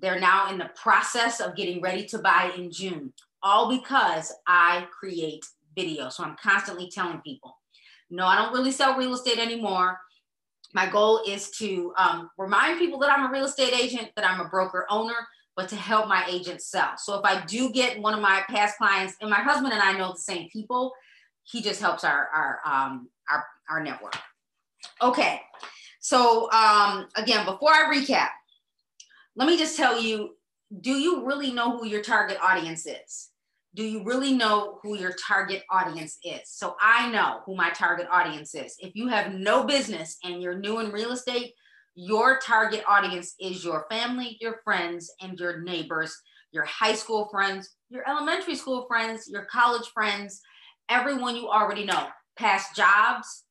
They're 0.01 0.21
now 0.21 0.51
in 0.51 0.59
the 0.59 0.71
process 0.75 1.41
of 1.41 1.57
getting 1.57 1.81
ready 1.81 2.05
to 2.07 2.19
buy 2.19 2.53
in 2.57 2.71
June, 2.71 3.13
all 3.43 3.71
because 3.71 4.33
I 4.47 4.87
create 4.91 5.45
video. 5.75 6.09
So 6.09 6.25
I'm 6.25 6.37
constantly 6.43 6.91
telling 6.91 7.21
people, 7.21 7.57
No, 8.11 8.27
I 8.27 8.37
don't 8.37 8.53
really 8.53 8.73
sell 8.73 8.97
real 8.97 9.15
estate 9.15 9.39
anymore. 9.39 9.99
My 10.75 10.89
goal 10.89 11.23
is 11.27 11.51
to 11.53 11.95
um, 11.97 12.31
remind 12.37 12.79
people 12.79 12.99
that 12.99 13.11
I'm 13.11 13.27
a 13.27 13.33
real 13.33 13.45
estate 13.45 13.73
agent, 13.73 14.11
that 14.17 14.29
I'm 14.29 14.41
a 14.41 14.49
broker 14.49 14.87
owner, 14.91 15.27
but 15.57 15.71
to 15.71 15.77
help 15.77 16.07
my 16.07 16.25
agent 16.29 16.61
sell. 16.61 16.93
So 16.99 17.19
if 17.19 17.25
I 17.25 17.45
do 17.47 17.71
get 17.71 18.01
one 18.01 18.15
of 18.15 18.21
my 18.21 18.43
past 18.49 18.77
clients, 18.77 19.15
and 19.21 19.31
my 19.31 19.41
husband 19.41 19.73
and 19.73 19.83
I 19.83 19.97
know 19.97 20.13
the 20.13 20.19
same 20.19 20.49
people, 20.51 20.93
he 21.45 21.63
just 21.63 21.81
helps 21.81 22.05
our 22.05 22.29
our 22.29 22.61
um, 22.65 23.09
our, 23.29 23.45
our 23.71 23.83
network. 23.83 24.17
Okay, 25.03 25.41
so 26.01 26.51
um, 26.53 27.09
again, 27.17 27.45
before 27.47 27.71
I 27.71 27.91
recap, 27.93 28.29
let 29.35 29.49
me 29.49 29.57
just 29.57 29.77
tell 29.77 30.01
you: 30.01 30.37
Do 30.81 30.93
you 30.93 31.25
really 31.25 31.53
know 31.53 31.79
who 31.79 31.87
your 31.87 32.03
target 32.03 32.39
audience 32.43 32.87
is? 32.87 33.31
Do 33.75 33.83
you 33.83 34.05
really 34.05 34.33
know 34.33 34.79
who 34.83 34.97
your 34.97 35.13
target 35.13 35.63
audience 35.71 36.19
is? 36.25 36.41
So 36.47 36.77
I 36.81 37.11
know 37.11 37.41
who 37.45 37.55
my 37.55 37.71
target 37.71 38.07
audience 38.11 38.55
is. 38.55 38.77
If 38.81 38.97
you 38.97 39.09
have 39.09 39.35
no 39.35 39.65
business 39.65 40.17
and 40.25 40.43
you're 40.43 40.59
new 40.59 40.79
in 40.81 40.91
real 40.91 41.13
estate, 41.13 41.53
your 41.97 42.39
target 42.39 42.85
audience 42.87 43.35
is 43.41 43.65
your 43.65 43.87
family, 43.91 44.37
your 44.41 44.61
friends, 44.63 45.11
and 45.21 45.39
your 45.41 45.63
neighbors, 45.63 46.15
your 46.53 46.65
high 46.65 46.95
school 46.95 47.29
friends, 47.31 47.75
your 47.89 48.09
elementary 48.09 48.55
school 48.55 48.85
friends, 48.87 49.27
your 49.29 49.47
college 49.47 49.89
friends, 49.95 50.43
everyone 50.91 51.35
you 51.35 51.49
already 51.49 51.85
know, 51.85 52.07
past 52.39 52.77
jobs. 52.77 53.45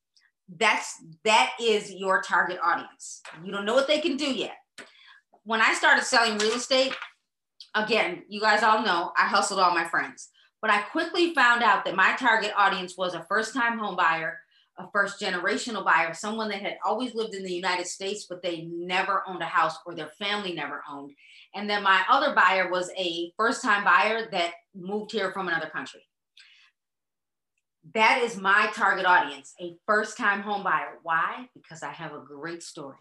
That's 0.48 0.94
that 1.24 1.54
is 1.60 1.92
your 1.92 2.22
target 2.22 2.60
audience. 2.64 3.22
You 3.44 3.52
don't 3.52 3.66
know 3.66 3.74
what 3.74 3.88
they 3.88 4.00
can 4.00 4.16
do 4.16 4.32
yet. 4.32 4.56
When 5.44 5.60
I 5.60 5.74
started 5.74 6.04
selling 6.06 6.38
real 6.38 6.54
estate, 6.54 6.96
again, 7.76 8.24
you 8.30 8.40
guys 8.40 8.62
all 8.62 8.84
know 8.84 9.12
I 9.18 9.26
hustled 9.26 9.60
all 9.60 9.74
my 9.74 9.86
friends, 9.86 10.30
but 10.62 10.70
I 10.70 10.82
quickly 10.82 11.34
found 11.34 11.64
out 11.64 11.84
that 11.86 11.96
my 11.96 12.16
target 12.16 12.52
audience 12.56 12.96
was 12.96 13.16
a 13.16 13.26
first-time 13.28 13.80
home 13.80 13.96
buyer, 13.96 14.38
a 14.78 14.90
first 14.92 15.22
generational 15.22 15.86
buyer, 15.86 16.14
someone 16.14 16.50
that 16.50 16.62
had 16.62 16.78
always 16.84 17.16
lived 17.16 17.34
in 17.34 17.44
the 17.44 17.54
United 17.54 17.88
States, 17.88 18.26
but 18.30 18.42
they 18.42 18.64
never 18.64 19.24
owned 19.28 19.42
a 19.42 19.46
house 19.46 19.78
or 19.86 19.96
their 19.96 20.10
family 20.20 20.54
never 20.54 20.84
owned. 20.90 21.12
And 21.54 21.70
then 21.70 21.84
my 21.84 22.04
other 22.10 22.36
buyer 22.36 22.70
was 22.70 22.92
a 22.98 23.32
first 23.38 23.62
time 23.64 23.84
buyer 23.84 24.30
that 24.32 24.52
moved 24.76 25.12
here 25.12 25.32
from 25.32 25.48
another 25.48 25.70
country. 25.70 26.02
That 27.94 28.22
is 28.24 28.36
my 28.36 28.70
target 28.74 29.06
audience, 29.06 29.54
a 29.62 29.76
first 29.86 30.18
time 30.18 30.42
home 30.42 30.64
buyer. 30.64 31.00
Why? 31.04 31.48
Because 31.54 31.84
I 31.84 31.92
have 31.92 32.14
a 32.14 32.20
great 32.20 32.64
story. 32.64 32.98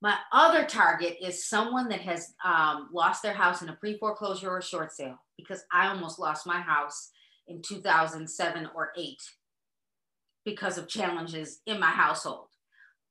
My 0.00 0.16
other 0.32 0.64
target 0.64 1.16
is 1.20 1.48
someone 1.48 1.88
that 1.88 2.00
has 2.00 2.32
um, 2.44 2.88
lost 2.92 3.22
their 3.22 3.34
house 3.34 3.62
in 3.62 3.68
a 3.68 3.74
pre 3.74 3.98
foreclosure 3.98 4.50
or 4.50 4.62
short 4.62 4.92
sale 4.92 5.18
because 5.36 5.64
I 5.72 5.88
almost 5.88 6.18
lost 6.18 6.46
my 6.46 6.60
house 6.60 7.10
in 7.48 7.62
2007 7.62 8.68
or 8.74 8.92
8 8.96 9.16
because 10.48 10.78
of 10.78 10.88
challenges 10.88 11.60
in 11.66 11.78
my 11.78 11.90
household. 11.90 12.48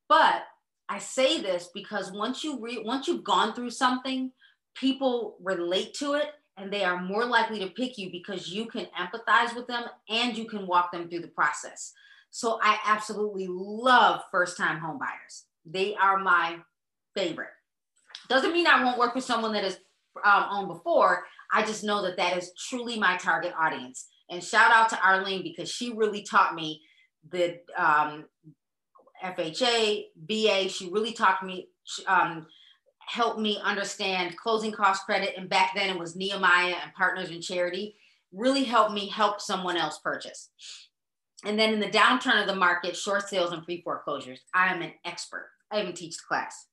But 0.09 0.43
I 0.89 0.97
say 0.97 1.39
this 1.39 1.69
because 1.71 2.11
once 2.11 2.43
you 2.43 2.59
re- 2.59 2.81
once 2.83 3.07
you've 3.07 3.23
gone 3.23 3.53
through 3.53 3.69
something, 3.69 4.31
people 4.75 5.37
relate 5.39 5.93
to 5.95 6.13
it 6.13 6.31
and 6.57 6.73
they 6.73 6.83
are 6.83 6.99
more 6.99 7.25
likely 7.25 7.59
to 7.59 7.67
pick 7.67 7.99
you 7.99 8.09
because 8.11 8.49
you 8.49 8.65
can 8.65 8.87
empathize 8.99 9.55
with 9.55 9.67
them 9.67 9.83
and 10.09 10.35
you 10.35 10.45
can 10.45 10.65
walk 10.65 10.91
them 10.91 11.07
through 11.07 11.19
the 11.19 11.27
process. 11.27 11.93
So 12.31 12.59
I 12.63 12.79
absolutely 12.85 13.47
love 13.47 14.21
first 14.31 14.57
time 14.57 14.79
homebuyers. 14.79 15.43
They 15.65 15.93
are 15.95 16.17
my 16.17 16.57
favorite. 17.15 17.49
Doesn't 18.29 18.53
mean 18.53 18.65
I 18.65 18.83
won't 18.83 18.97
work 18.97 19.13
with 19.13 19.23
someone 19.23 19.53
that 19.53 19.63
has 19.63 19.79
um, 20.25 20.45
owned 20.49 20.67
before. 20.69 21.25
I 21.53 21.63
just 21.63 21.83
know 21.83 22.01
that 22.01 22.17
that 22.17 22.35
is 22.35 22.51
truly 22.67 22.97
my 22.97 23.17
target 23.17 23.53
audience. 23.59 24.07
And 24.29 24.43
shout 24.43 24.71
out 24.71 24.89
to 24.89 25.01
Arlene 25.01 25.43
because 25.43 25.69
she 25.69 25.93
really 25.93 26.23
taught 26.23 26.55
me 26.55 26.81
the 27.29 27.59
um, 27.77 28.25
FHA, 29.23 30.05
VA. 30.25 30.69
She 30.69 30.89
really 30.89 31.13
taught 31.13 31.45
me, 31.45 31.69
um, 32.07 32.47
helped 32.99 33.39
me 33.39 33.59
understand 33.63 34.37
closing 34.37 34.71
cost 34.71 35.05
credit. 35.05 35.35
And 35.37 35.49
back 35.49 35.73
then 35.75 35.89
it 35.89 35.99
was 35.99 36.15
Nehemiah 36.15 36.75
and 36.83 36.93
Partners 36.93 37.29
in 37.29 37.41
Charity. 37.41 37.95
Really 38.31 38.63
helped 38.63 38.93
me 38.93 39.07
help 39.07 39.41
someone 39.41 39.77
else 39.77 39.99
purchase. 39.99 40.49
And 41.45 41.57
then 41.57 41.73
in 41.73 41.79
the 41.79 41.87
downturn 41.87 42.41
of 42.41 42.47
the 42.47 42.55
market, 42.55 42.97
short 42.97 43.29
sales 43.29 43.51
and 43.51 43.63
pre 43.63 43.81
foreclosures, 43.81 44.41
I 44.53 44.73
am 44.73 44.81
an 44.81 44.93
expert. 45.05 45.49
I 45.71 45.81
even 45.81 45.93
teach 45.93 46.17
the 46.17 46.23
class. 46.27 46.67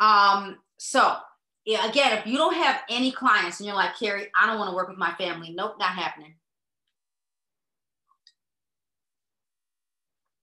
Um, 0.00 0.58
so 0.78 1.16
yeah, 1.68 1.86
again, 1.86 2.16
if 2.16 2.26
you 2.26 2.38
don't 2.38 2.54
have 2.54 2.80
any 2.88 3.12
clients 3.12 3.60
and 3.60 3.66
you're 3.66 3.76
like, 3.76 3.98
Carrie, 3.98 4.28
I 4.34 4.46
don't 4.46 4.58
want 4.58 4.70
to 4.70 4.74
work 4.74 4.88
with 4.88 4.96
my 4.96 5.12
family. 5.16 5.52
Nope, 5.54 5.74
not 5.78 5.90
happening. 5.90 6.34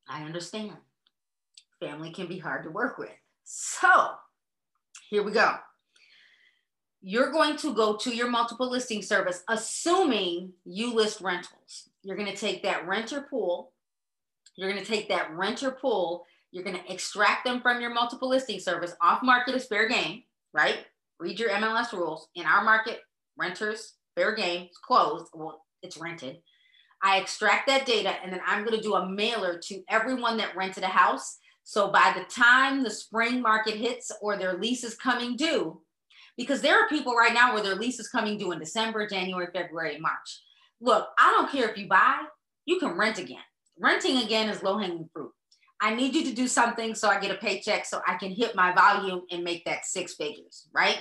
I 0.07 0.23
understand. 0.23 0.73
Family 1.79 2.11
can 2.11 2.27
be 2.27 2.39
hard 2.39 2.63
to 2.63 2.69
work 2.69 2.97
with. 2.97 3.09
So 3.43 4.11
here 5.09 5.23
we 5.23 5.31
go. 5.31 5.55
You're 7.01 7.31
going 7.31 7.57
to 7.57 7.73
go 7.73 7.95
to 7.97 8.15
your 8.15 8.29
multiple 8.29 8.69
listing 8.69 9.01
service, 9.01 9.43
assuming 9.47 10.53
you 10.63 10.93
list 10.93 11.21
rentals. 11.21 11.89
You're 12.01 12.17
going 12.17 12.31
to 12.31 12.37
take 12.37 12.63
that 12.63 12.87
renter 12.87 13.21
pool. 13.21 13.73
You're 14.55 14.71
going 14.71 14.83
to 14.83 14.89
take 14.89 15.09
that 15.09 15.31
renter 15.35 15.71
pool 15.71 16.25
you're 16.55 16.63
going 16.63 16.77
to 16.77 16.91
extract 16.91 17.43
them 17.43 17.59
from 17.59 17.81
your 17.81 17.93
multiple 17.93 18.29
listing 18.29 18.61
service. 18.61 18.95
Off 19.01 19.21
market 19.21 19.55
is 19.55 19.65
fair 19.65 19.89
game, 19.89 20.23
right? 20.53 20.85
Read 21.19 21.37
your 21.37 21.49
MLS 21.49 21.91
rules. 21.91 22.29
In 22.33 22.45
our 22.45 22.63
market, 22.63 23.01
renters, 23.37 23.95
fair 24.15 24.33
game, 24.33 24.67
it's 24.67 24.77
closed. 24.77 25.25
Well, 25.33 25.65
it's 25.83 25.97
rented. 25.97 26.37
I 27.01 27.19
extract 27.19 27.67
that 27.67 27.85
data 27.85 28.15
and 28.23 28.31
then 28.31 28.41
I'm 28.45 28.65
going 28.65 28.77
to 28.77 28.83
do 28.83 28.95
a 28.95 29.09
mailer 29.09 29.59
to 29.65 29.83
everyone 29.89 30.37
that 30.37 30.55
rented 30.55 30.83
a 30.83 30.87
house. 30.87 31.37
So 31.63 31.91
by 31.91 32.13
the 32.15 32.25
time 32.33 32.83
the 32.83 32.89
spring 32.89 33.41
market 33.41 33.75
hits 33.75 34.11
or 34.21 34.37
their 34.37 34.57
lease 34.57 34.83
is 34.83 34.95
coming 34.95 35.35
due, 35.35 35.81
because 36.37 36.61
there 36.61 36.79
are 36.79 36.89
people 36.89 37.15
right 37.15 37.33
now 37.33 37.53
where 37.53 37.63
their 37.63 37.75
lease 37.75 37.99
is 37.99 38.09
coming 38.09 38.37
due 38.37 38.51
in 38.51 38.59
December, 38.59 39.07
January, 39.07 39.47
February, 39.53 39.99
March. 39.99 40.41
Look, 40.81 41.07
I 41.17 41.31
don't 41.31 41.51
care 41.51 41.69
if 41.69 41.77
you 41.77 41.87
buy, 41.87 42.21
you 42.65 42.79
can 42.79 42.97
rent 42.97 43.19
again. 43.19 43.37
Renting 43.79 44.17
again 44.17 44.49
is 44.49 44.63
low 44.63 44.77
hanging 44.77 45.09
fruit. 45.13 45.31
I 45.81 45.93
need 45.93 46.15
you 46.15 46.23
to 46.25 46.33
do 46.33 46.47
something 46.47 46.95
so 46.95 47.09
I 47.09 47.19
get 47.19 47.31
a 47.31 47.35
paycheck 47.35 47.85
so 47.85 48.01
I 48.07 48.15
can 48.15 48.31
hit 48.31 48.55
my 48.55 48.73
volume 48.73 49.23
and 49.31 49.43
make 49.43 49.65
that 49.65 49.85
six 49.85 50.15
figures, 50.15 50.67
right? 50.73 50.99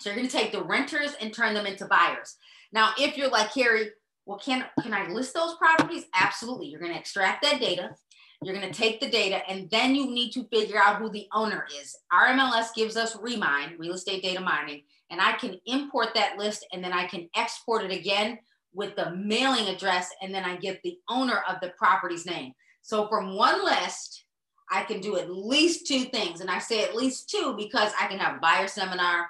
So 0.00 0.10
you're 0.10 0.16
going 0.16 0.28
to 0.28 0.36
take 0.36 0.52
the 0.52 0.62
renters 0.62 1.14
and 1.20 1.32
turn 1.32 1.54
them 1.54 1.66
into 1.66 1.86
buyers. 1.86 2.36
Now, 2.72 2.90
if 2.98 3.16
you're 3.16 3.30
like 3.30 3.54
Carrie, 3.54 3.90
well, 4.26 4.38
can 4.38 4.64
can 4.80 4.94
I 4.94 5.08
list 5.08 5.34
those 5.34 5.54
properties? 5.56 6.04
Absolutely. 6.14 6.66
You're 6.66 6.80
going 6.80 6.92
to 6.92 6.98
extract 6.98 7.42
that 7.42 7.60
data. 7.60 7.94
You're 8.42 8.54
going 8.54 8.70
to 8.70 8.78
take 8.78 9.00
the 9.00 9.08
data, 9.08 9.40
and 9.48 9.70
then 9.70 9.94
you 9.94 10.10
need 10.10 10.32
to 10.32 10.46
figure 10.48 10.78
out 10.78 10.96
who 10.96 11.08
the 11.08 11.26
owner 11.32 11.66
is. 11.80 11.96
RMLS 12.12 12.74
gives 12.74 12.96
us 12.96 13.16
Remine, 13.20 13.76
real 13.78 13.94
estate 13.94 14.22
data 14.22 14.40
mining, 14.40 14.82
and 15.10 15.20
I 15.20 15.32
can 15.32 15.58
import 15.64 16.08
that 16.14 16.36
list, 16.36 16.66
and 16.72 16.84
then 16.84 16.92
I 16.92 17.06
can 17.06 17.30
export 17.34 17.84
it 17.84 17.92
again 17.92 18.38
with 18.74 18.96
the 18.96 19.14
mailing 19.14 19.68
address, 19.68 20.10
and 20.20 20.34
then 20.34 20.44
I 20.44 20.56
get 20.56 20.80
the 20.82 20.98
owner 21.08 21.42
of 21.48 21.56
the 21.62 21.72
property's 21.78 22.26
name. 22.26 22.52
So 22.82 23.08
from 23.08 23.34
one 23.34 23.64
list, 23.64 24.24
I 24.70 24.82
can 24.82 25.00
do 25.00 25.16
at 25.16 25.30
least 25.30 25.86
two 25.86 26.04
things. 26.04 26.40
And 26.40 26.50
I 26.50 26.58
say 26.58 26.84
at 26.84 26.96
least 26.96 27.30
two 27.30 27.54
because 27.56 27.92
I 28.00 28.06
can 28.06 28.18
have 28.18 28.40
buyer 28.40 28.66
seminar. 28.66 29.28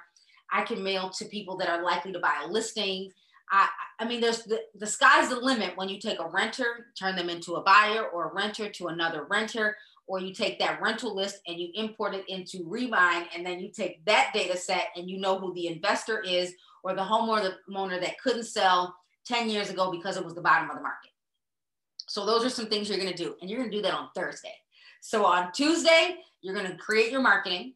I 0.51 0.63
can 0.63 0.83
mail 0.83 1.09
to 1.11 1.25
people 1.25 1.57
that 1.57 1.69
are 1.69 1.83
likely 1.83 2.11
to 2.13 2.19
buy 2.19 2.43
a 2.43 2.47
listing. 2.47 3.11
I, 3.51 3.67
I 3.99 4.05
mean, 4.05 4.21
there's 4.21 4.43
the, 4.43 4.61
the 4.75 4.87
sky's 4.87 5.29
the 5.29 5.35
limit 5.35 5.77
when 5.77 5.89
you 5.89 5.99
take 5.99 6.19
a 6.19 6.27
renter, 6.27 6.87
turn 6.97 7.15
them 7.15 7.29
into 7.29 7.55
a 7.55 7.61
buyer 7.61 8.05
or 8.05 8.29
a 8.29 8.33
renter 8.33 8.69
to 8.69 8.87
another 8.87 9.25
renter, 9.29 9.77
or 10.07 10.19
you 10.19 10.33
take 10.33 10.59
that 10.59 10.81
rental 10.81 11.15
list 11.15 11.41
and 11.47 11.59
you 11.59 11.69
import 11.73 12.13
it 12.13 12.25
into 12.27 12.63
Remine, 12.67 13.25
and 13.35 13.45
then 13.45 13.59
you 13.59 13.71
take 13.71 14.03
that 14.05 14.31
data 14.33 14.57
set 14.57 14.87
and 14.95 15.09
you 15.09 15.19
know 15.19 15.39
who 15.39 15.53
the 15.53 15.67
investor 15.67 16.21
is 16.21 16.53
or 16.83 16.93
the 16.93 17.01
homeowner 17.01 18.01
that 18.01 18.19
couldn't 18.21 18.43
sell 18.43 18.95
10 19.25 19.49
years 19.49 19.69
ago 19.69 19.91
because 19.91 20.17
it 20.17 20.23
was 20.23 20.35
the 20.35 20.41
bottom 20.41 20.69
of 20.69 20.75
the 20.75 20.81
market. 20.81 21.09
So 22.07 22.25
those 22.25 22.45
are 22.45 22.49
some 22.49 22.67
things 22.67 22.87
you're 22.87 22.99
going 22.99 23.11
to 23.11 23.23
do. 23.23 23.35
And 23.41 23.49
you're 23.49 23.59
going 23.59 23.71
to 23.71 23.77
do 23.77 23.81
that 23.81 23.93
on 23.93 24.09
Thursday. 24.15 24.53
So 25.01 25.25
on 25.25 25.51
Tuesday, 25.51 26.17
you're 26.41 26.53
going 26.53 26.69
to 26.69 26.77
create 26.77 27.11
your 27.11 27.21
marketing. 27.21 27.73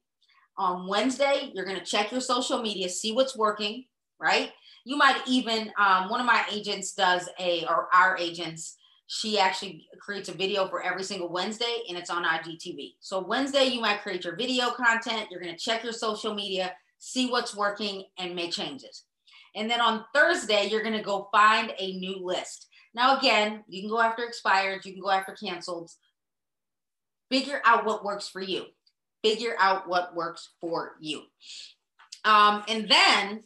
On 0.58 0.88
Wednesday, 0.88 1.52
you're 1.54 1.66
going 1.66 1.80
to 1.80 1.86
check 1.86 2.12
your 2.12 2.22
social 2.22 2.62
media, 2.62 2.90
see 2.90 3.14
what's 3.14 3.36
working, 3.36 3.86
right? 4.20 4.52
You 4.90 4.98
might 4.98 5.22
even, 5.28 5.72
um, 5.78 6.10
one 6.10 6.20
of 6.20 6.26
my 6.26 6.44
agents 6.52 6.94
does 6.94 7.30
a, 7.40 7.64
or 7.66 7.90
our 7.94 8.18
agents, 8.18 8.76
she 9.06 9.38
actually 9.38 9.88
creates 10.00 10.30
a 10.30 10.34
video 10.34 10.68
for 10.68 10.82
every 10.82 11.04
single 11.04 11.30
Wednesday 11.30 11.84
and 11.88 11.96
it's 11.96 12.10
on 12.10 12.26
IGTV. 12.26 12.96
So 13.00 13.20
Wednesday, 13.20 13.66
you 13.66 13.82
might 13.82 14.02
create 14.02 14.24
your 14.24 14.36
video 14.36 14.72
content. 14.72 15.28
You're 15.30 15.42
going 15.42 15.54
to 15.56 15.60
check 15.60 15.84
your 15.84 15.94
social 15.94 16.34
media, 16.34 16.74
see 16.98 17.30
what's 17.30 17.56
working 17.56 18.06
and 18.18 18.34
make 18.34 18.52
changes. 18.52 19.04
And 19.56 19.70
then 19.70 19.80
on 19.80 20.06
Thursday, 20.12 20.70
you're 20.72 20.82
going 20.82 20.98
to 20.98 21.04
go 21.04 21.30
find 21.32 21.72
a 21.78 21.94
new 22.00 22.26
list. 22.26 22.66
Now, 22.96 23.20
again, 23.20 23.64
you 23.68 23.84
can 23.84 23.92
go 23.92 24.02
after 24.02 24.24
expired, 24.24 24.86
you 24.86 24.94
can 24.94 25.04
go 25.04 25.12
after 25.12 25.34
canceled. 25.34 25.92
Figure 27.30 27.62
out 27.64 27.86
what 27.86 28.04
works 28.04 28.28
for 28.28 28.42
you. 28.42 28.66
Figure 29.24 29.54
out 29.60 29.88
what 29.88 30.16
works 30.16 30.50
for 30.60 30.94
you. 31.00 31.22
Um, 32.26 32.64
and 32.68 32.90
then 32.90 33.44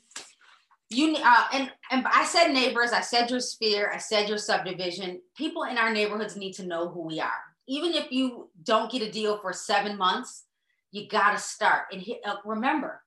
you 0.93 1.17
uh, 1.23 1.45
and 1.53 1.71
and 1.91 2.05
I 2.07 2.25
said 2.25 2.51
neighbors, 2.51 2.91
I 2.91 3.01
said 3.01 3.29
your 3.29 3.39
sphere, 3.39 3.91
I 3.93 3.97
said 3.97 4.29
your 4.29 4.37
subdivision. 4.37 5.21
People 5.35 5.63
in 5.63 5.77
our 5.77 5.91
neighborhoods 5.91 6.35
need 6.35 6.53
to 6.53 6.65
know 6.65 6.89
who 6.89 7.01
we 7.01 7.19
are. 7.19 7.41
Even 7.67 7.93
if 7.93 8.11
you 8.11 8.49
don't 8.63 8.91
get 8.91 9.01
a 9.01 9.11
deal 9.11 9.37
for 9.37 9.53
seven 9.53 9.97
months, 9.97 10.43
you 10.91 11.07
got 11.07 11.31
to 11.31 11.37
start. 11.37 11.83
And 11.91 12.05
uh, 12.25 12.35
remember, 12.45 13.01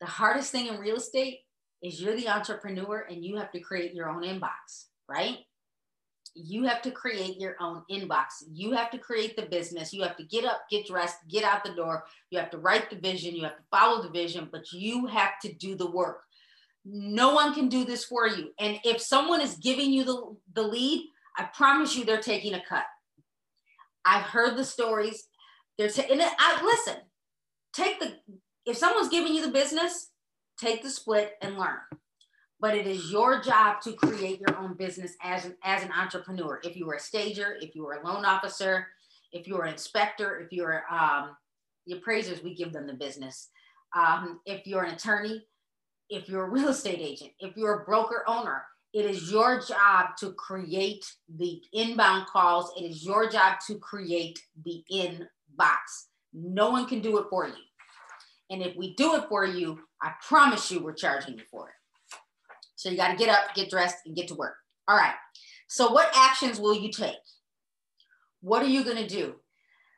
the 0.00 0.06
hardest 0.06 0.50
thing 0.50 0.66
in 0.66 0.78
real 0.78 0.96
estate 0.96 1.40
is 1.82 2.00
you're 2.00 2.16
the 2.16 2.28
entrepreneur 2.28 3.06
and 3.08 3.24
you 3.24 3.36
have 3.36 3.52
to 3.52 3.60
create 3.60 3.94
your 3.94 4.08
own 4.08 4.22
inbox, 4.22 4.86
right? 5.08 5.38
you 6.34 6.64
have 6.64 6.82
to 6.82 6.90
create 6.90 7.40
your 7.40 7.56
own 7.60 7.82
inbox. 7.90 8.44
You 8.50 8.72
have 8.72 8.90
to 8.90 8.98
create 8.98 9.36
the 9.36 9.46
business. 9.46 9.92
You 9.92 10.02
have 10.02 10.16
to 10.16 10.24
get 10.24 10.44
up, 10.44 10.62
get 10.70 10.86
dressed, 10.86 11.16
get 11.28 11.44
out 11.44 11.64
the 11.64 11.74
door. 11.74 12.04
You 12.30 12.38
have 12.38 12.50
to 12.50 12.58
write 12.58 12.90
the 12.90 12.96
vision. 12.96 13.34
You 13.34 13.44
have 13.44 13.56
to 13.56 13.62
follow 13.70 14.02
the 14.02 14.10
vision, 14.10 14.48
but 14.50 14.72
you 14.72 15.06
have 15.06 15.40
to 15.42 15.52
do 15.52 15.76
the 15.76 15.90
work. 15.90 16.22
No 16.90 17.34
one 17.34 17.54
can 17.54 17.68
do 17.68 17.84
this 17.84 18.04
for 18.04 18.26
you. 18.26 18.50
And 18.58 18.78
if 18.84 19.00
someone 19.00 19.40
is 19.40 19.56
giving 19.56 19.92
you 19.92 20.04
the, 20.04 20.36
the 20.54 20.62
lead, 20.62 21.06
I 21.36 21.44
promise 21.54 21.94
you 21.94 22.04
they're 22.04 22.20
taking 22.20 22.54
a 22.54 22.62
cut. 22.66 22.84
I've 24.04 24.22
heard 24.22 24.56
the 24.56 24.64
stories. 24.64 25.24
They're 25.76 25.90
ta- 25.90 26.06
and 26.10 26.22
I 26.22 26.64
listen. 26.64 27.02
Take 27.72 28.00
the 28.00 28.16
if 28.64 28.76
someone's 28.76 29.08
giving 29.08 29.34
you 29.34 29.44
the 29.44 29.52
business, 29.52 30.10
take 30.58 30.82
the 30.82 30.90
split 30.90 31.34
and 31.42 31.58
learn 31.58 31.78
but 32.60 32.74
it 32.74 32.86
is 32.86 33.10
your 33.10 33.40
job 33.40 33.80
to 33.82 33.92
create 33.92 34.40
your 34.40 34.58
own 34.58 34.74
business 34.74 35.14
as 35.22 35.44
an, 35.44 35.56
as 35.62 35.82
an 35.82 35.92
entrepreneur. 35.92 36.60
If 36.64 36.76
you 36.76 36.90
are 36.90 36.94
a 36.94 37.00
stager, 37.00 37.56
if 37.60 37.74
you 37.74 37.86
are 37.86 38.00
a 38.00 38.06
loan 38.06 38.24
officer, 38.24 38.88
if 39.32 39.46
you're 39.46 39.64
an 39.64 39.72
inspector, 39.72 40.40
if 40.40 40.52
you're 40.52 40.84
um, 40.90 41.36
the 41.86 41.96
appraisers, 41.96 42.42
we 42.42 42.54
give 42.54 42.72
them 42.72 42.86
the 42.86 42.94
business. 42.94 43.48
Um, 43.96 44.40
if 44.44 44.66
you're 44.66 44.82
an 44.82 44.94
attorney, 44.94 45.44
if 46.10 46.28
you're 46.28 46.46
a 46.46 46.50
real 46.50 46.68
estate 46.68 47.00
agent, 47.00 47.32
if 47.40 47.56
you're 47.56 47.82
a 47.82 47.84
broker 47.84 48.24
owner, 48.26 48.64
It 48.94 49.04
is 49.04 49.30
your 49.30 49.60
job 49.60 50.16
to 50.20 50.32
create 50.32 51.04
the 51.36 51.60
inbound 51.74 52.26
calls. 52.26 52.72
It 52.76 52.84
is 52.84 53.04
your 53.04 53.28
job 53.28 53.58
to 53.66 53.78
create 53.78 54.38
the 54.64 54.82
inbox. 54.90 56.08
No 56.32 56.70
one 56.70 56.86
can 56.86 57.00
do 57.00 57.18
it 57.18 57.26
for 57.28 57.46
you. 57.46 57.54
And 58.50 58.62
if 58.62 58.74
we 58.76 58.94
do 58.94 59.14
it 59.16 59.24
for 59.28 59.44
you, 59.44 59.78
I 60.00 60.12
promise 60.26 60.70
you 60.70 60.82
we're 60.82 60.94
charging 60.94 61.34
you 61.34 61.44
for 61.50 61.68
it. 61.68 61.74
So 62.76 62.88
you 62.88 62.96
got 62.96 63.10
to 63.10 63.16
get 63.16 63.28
up, 63.28 63.54
get 63.54 63.68
dressed, 63.68 63.96
and 64.06 64.16
get 64.16 64.28
to 64.28 64.34
work. 64.34 64.54
All 64.86 64.96
right. 64.96 65.14
So, 65.68 65.90
what 65.92 66.10
actions 66.16 66.58
will 66.58 66.74
you 66.74 66.90
take? 66.90 67.16
What 68.40 68.62
are 68.62 68.68
you 68.68 68.84
going 68.84 68.96
to 68.96 69.06
do? 69.06 69.34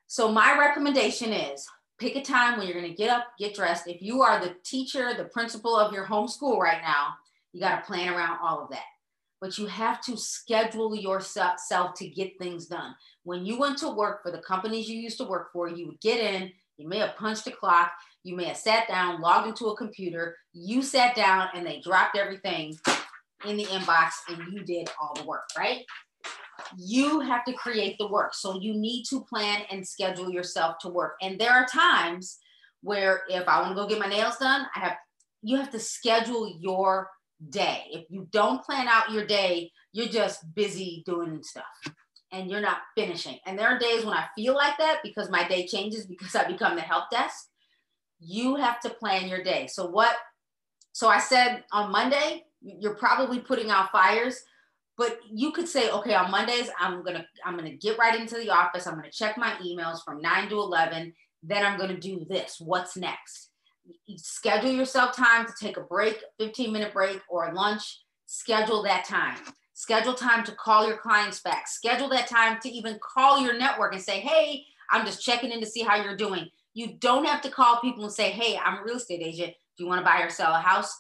So, 0.09 0.33
my 0.33 0.59
recommendation 0.59 1.33
is 1.33 1.65
pick 2.01 2.17
a 2.17 2.23
time 2.23 2.59
when 2.59 2.67
you're 2.67 2.81
going 2.81 2.91
to 2.91 2.97
get 2.97 3.11
up, 3.11 3.27
get 3.39 3.55
dressed. 3.55 3.87
If 3.87 4.03
you 4.03 4.23
are 4.23 4.41
the 4.41 4.57
teacher, 4.65 5.13
the 5.15 5.25
principal 5.25 5.77
of 5.77 5.93
your 5.93 6.07
homeschool 6.07 6.59
right 6.59 6.81
now, 6.83 7.09
you 7.53 7.61
got 7.61 7.81
to 7.81 7.87
plan 7.87 8.13
around 8.13 8.39
all 8.43 8.65
of 8.65 8.71
that. 8.71 8.85
But 9.41 9.59
you 9.59 9.67
have 9.67 10.03
to 10.03 10.17
schedule 10.17 10.95
yourself 10.95 11.95
to 11.97 12.09
get 12.09 12.39
things 12.39 12.67
done. 12.67 12.95
When 13.25 13.47
you 13.47 13.59
went 13.59 13.79
to 13.79 13.91
work 13.91 14.23
for 14.23 14.31
the 14.31 14.39
companies 14.39 14.89
you 14.89 14.99
used 14.99 15.19
to 15.19 15.25
work 15.25 15.53
for, 15.53 15.69
you 15.69 15.87
would 15.89 16.01
get 16.01 16.21
in, 16.21 16.51
you 16.77 16.89
may 16.89 16.99
have 16.99 17.17
punched 17.17 17.47
a 17.47 17.51
clock, 17.51 17.93
you 18.23 18.37
may 18.37 18.45
have 18.45 18.57
sat 18.57 18.89
down, 18.89 19.21
logged 19.21 19.49
into 19.49 19.67
a 19.67 19.77
computer, 19.77 20.37
you 20.53 20.83
sat 20.83 21.15
down 21.15 21.49
and 21.55 21.67
they 21.67 21.81
dropped 21.81 22.17
everything 22.17 22.75
in 23.47 23.57
the 23.57 23.65
inbox 23.65 24.11
and 24.29 24.53
you 24.53 24.63
did 24.63 24.91
all 25.01 25.15
the 25.15 25.25
work, 25.25 25.49
right? 25.57 25.85
You 26.77 27.21
have 27.21 27.45
to 27.45 27.53
create 27.53 27.97
the 27.99 28.09
work. 28.09 28.35
So 28.35 28.61
you 28.61 28.75
need 28.75 29.05
to 29.11 29.25
plan 29.25 29.63
and 29.71 29.87
schedule 29.87 30.31
yourself 30.31 30.77
to 30.81 30.89
work. 30.89 31.15
And 31.23 31.39
there 31.39 31.53
are 31.53 31.67
times 31.67 32.39
where 32.83 33.23
if 33.29 33.47
I 33.49 33.61
want 33.61 33.77
to 33.77 33.83
go 33.83 33.89
get 33.89 33.99
my 33.99 34.09
nails 34.09 34.39
done, 34.39 34.67
I 34.75 34.81
have 34.81 34.97
you 35.43 35.57
have 35.57 35.71
to 35.71 35.79
schedule 35.79 36.55
your 36.61 37.09
day. 37.49 37.85
If 37.91 38.05
you 38.11 38.29
don't 38.31 38.63
plan 38.63 38.89
out 38.89 39.11
your 39.11 39.27
day, 39.27 39.71
you're 39.93 40.09
just 40.09 40.55
busy 40.55 41.03
doing 41.07 41.43
stuff 41.43 41.65
and 42.31 42.51
you're 42.51 42.61
not 42.61 42.79
finishing. 42.97 43.39
And 43.47 43.59
there 43.59 43.69
are 43.69 43.79
days 43.79 44.05
when 44.05 44.15
I 44.15 44.27
feel 44.37 44.55
like 44.55 44.77
that 44.79 45.01
because 45.03 45.31
my 45.31 45.49
day 45.49 45.67
changes 45.67 46.07
because 46.07 46.35
I 46.35 46.47
become 46.47 46.77
the 46.77 46.83
help 46.83 47.11
desk 47.11 47.47
you 48.21 48.57
have 48.57 48.81
to 48.81 48.91
plan 48.91 49.29
your 49.29 49.43
day. 49.43 49.67
So 49.67 49.87
what? 49.87 50.15
So 50.93 51.09
I 51.09 51.19
said 51.19 51.65
on 51.73 51.91
Monday, 51.91 52.45
you're 52.61 52.95
probably 52.95 53.41
putting 53.41 53.71
out 53.71 53.91
fires, 53.91 54.43
but 55.01 55.19
you 55.33 55.51
could 55.51 55.67
say, 55.67 55.91
okay, 55.91 56.15
on 56.15 56.31
Mondays, 56.31 56.69
I'm 56.79 57.03
gonna 57.03 57.25
I'm 57.43 57.57
gonna 57.57 57.75
get 57.75 57.97
right 57.97 58.21
into 58.21 58.35
the 58.35 58.51
office. 58.51 58.87
I'm 58.87 58.97
gonna 58.97 59.11
check 59.11 59.39
my 59.39 59.53
emails 59.65 60.05
from 60.05 60.21
nine 60.21 60.51
to 60.51 60.57
eleven. 60.57 61.15
Then 61.43 61.65
I'm 61.65 61.79
gonna 61.79 61.99
do 61.99 62.27
this. 62.29 62.61
What's 62.61 62.99
next? 62.99 63.49
schedule 64.17 64.71
yourself 64.71 65.17
time 65.17 65.47
to 65.47 65.53
take 65.59 65.79
a 65.79 65.81
break, 65.81 66.23
15 66.39 66.71
minute 66.71 66.93
break 66.93 67.23
or 67.31 67.51
lunch. 67.55 68.03
Schedule 68.27 68.83
that 68.83 69.07
time. 69.07 69.39
Schedule 69.73 70.13
time 70.13 70.45
to 70.45 70.53
call 70.53 70.87
your 70.87 70.99
clients 70.99 71.41
back. 71.41 71.67
Schedule 71.67 72.11
that 72.11 72.29
time 72.29 72.61
to 72.61 72.69
even 72.69 73.01
call 73.03 73.41
your 73.41 73.59
network 73.59 73.95
and 73.95 74.03
say, 74.03 74.21
hey, 74.21 74.65
I'm 74.91 75.07
just 75.07 75.25
checking 75.25 75.51
in 75.51 75.61
to 75.61 75.67
see 75.67 75.83
how 75.83 75.97
you're 75.97 76.17
doing. 76.17 76.51
You 76.75 76.99
don't 76.99 77.25
have 77.27 77.41
to 77.41 77.51
call 77.51 77.81
people 77.81 78.05
and 78.05 78.13
say, 78.13 78.31
hey, 78.31 78.61
I'm 78.63 78.79
a 78.79 78.85
real 78.85 78.97
estate 78.97 79.23
agent. 79.23 79.55
Do 79.77 79.85
you 79.85 79.89
want 79.89 80.01
to 80.01 80.05
buy 80.05 80.21
or 80.21 80.31
sell 80.31 80.53
a 80.53 80.61
house? 80.61 80.95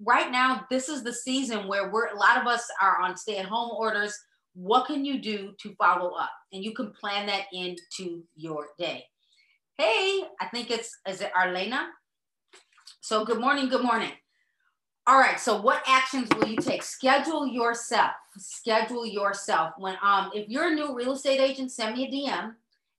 Right 0.00 0.30
now, 0.30 0.66
this 0.70 0.88
is 0.88 1.02
the 1.02 1.12
season 1.12 1.66
where 1.66 1.90
we're 1.90 2.08
a 2.08 2.18
lot 2.18 2.40
of 2.40 2.46
us 2.46 2.66
are 2.80 3.00
on 3.00 3.16
stay 3.16 3.38
at 3.38 3.46
home 3.46 3.70
orders. 3.76 4.18
What 4.54 4.86
can 4.86 5.04
you 5.04 5.20
do 5.20 5.54
to 5.60 5.74
follow 5.76 6.10
up? 6.10 6.30
And 6.52 6.62
you 6.62 6.74
can 6.74 6.92
plan 6.92 7.26
that 7.26 7.44
into 7.52 8.22
your 8.36 8.68
day. 8.78 9.04
Hey, 9.78 10.24
I 10.40 10.46
think 10.52 10.70
it's, 10.70 10.98
is 11.08 11.22
it 11.22 11.32
Arlena? 11.34 11.88
So 13.00 13.24
good 13.24 13.40
morning, 13.40 13.68
good 13.68 13.82
morning. 13.82 14.12
All 15.06 15.18
right, 15.18 15.40
so 15.40 15.60
what 15.60 15.82
actions 15.86 16.28
will 16.36 16.46
you 16.46 16.56
take? 16.56 16.82
Schedule 16.82 17.46
yourself. 17.46 18.12
Schedule 18.36 19.06
yourself. 19.06 19.72
When 19.78 19.96
um, 20.02 20.30
if 20.34 20.48
you're 20.48 20.68
a 20.68 20.74
new 20.74 20.94
real 20.94 21.12
estate 21.12 21.40
agent, 21.40 21.72
send 21.72 21.96
me 21.96 22.06
a 22.06 22.10
DM 22.10 22.52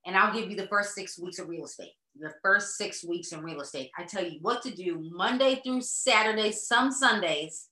and 0.05 0.17
I'll 0.17 0.33
give 0.33 0.49
you 0.49 0.57
the 0.57 0.67
first 0.67 0.95
six 0.95 1.17
weeks 1.17 1.39
of 1.39 1.47
real 1.47 1.65
estate 1.65 1.93
your 2.15 2.35
first 2.41 2.77
six 2.77 3.03
weeks 3.03 3.31
in 3.31 3.41
real 3.41 3.61
estate. 3.61 3.91
I 3.97 4.03
tell 4.03 4.23
you 4.23 4.39
what 4.41 4.61
to 4.63 4.71
do 4.71 5.09
Monday 5.11 5.61
through 5.63 5.81
Saturday, 5.81 6.51
some 6.51 6.91
Sundays, 6.91 7.69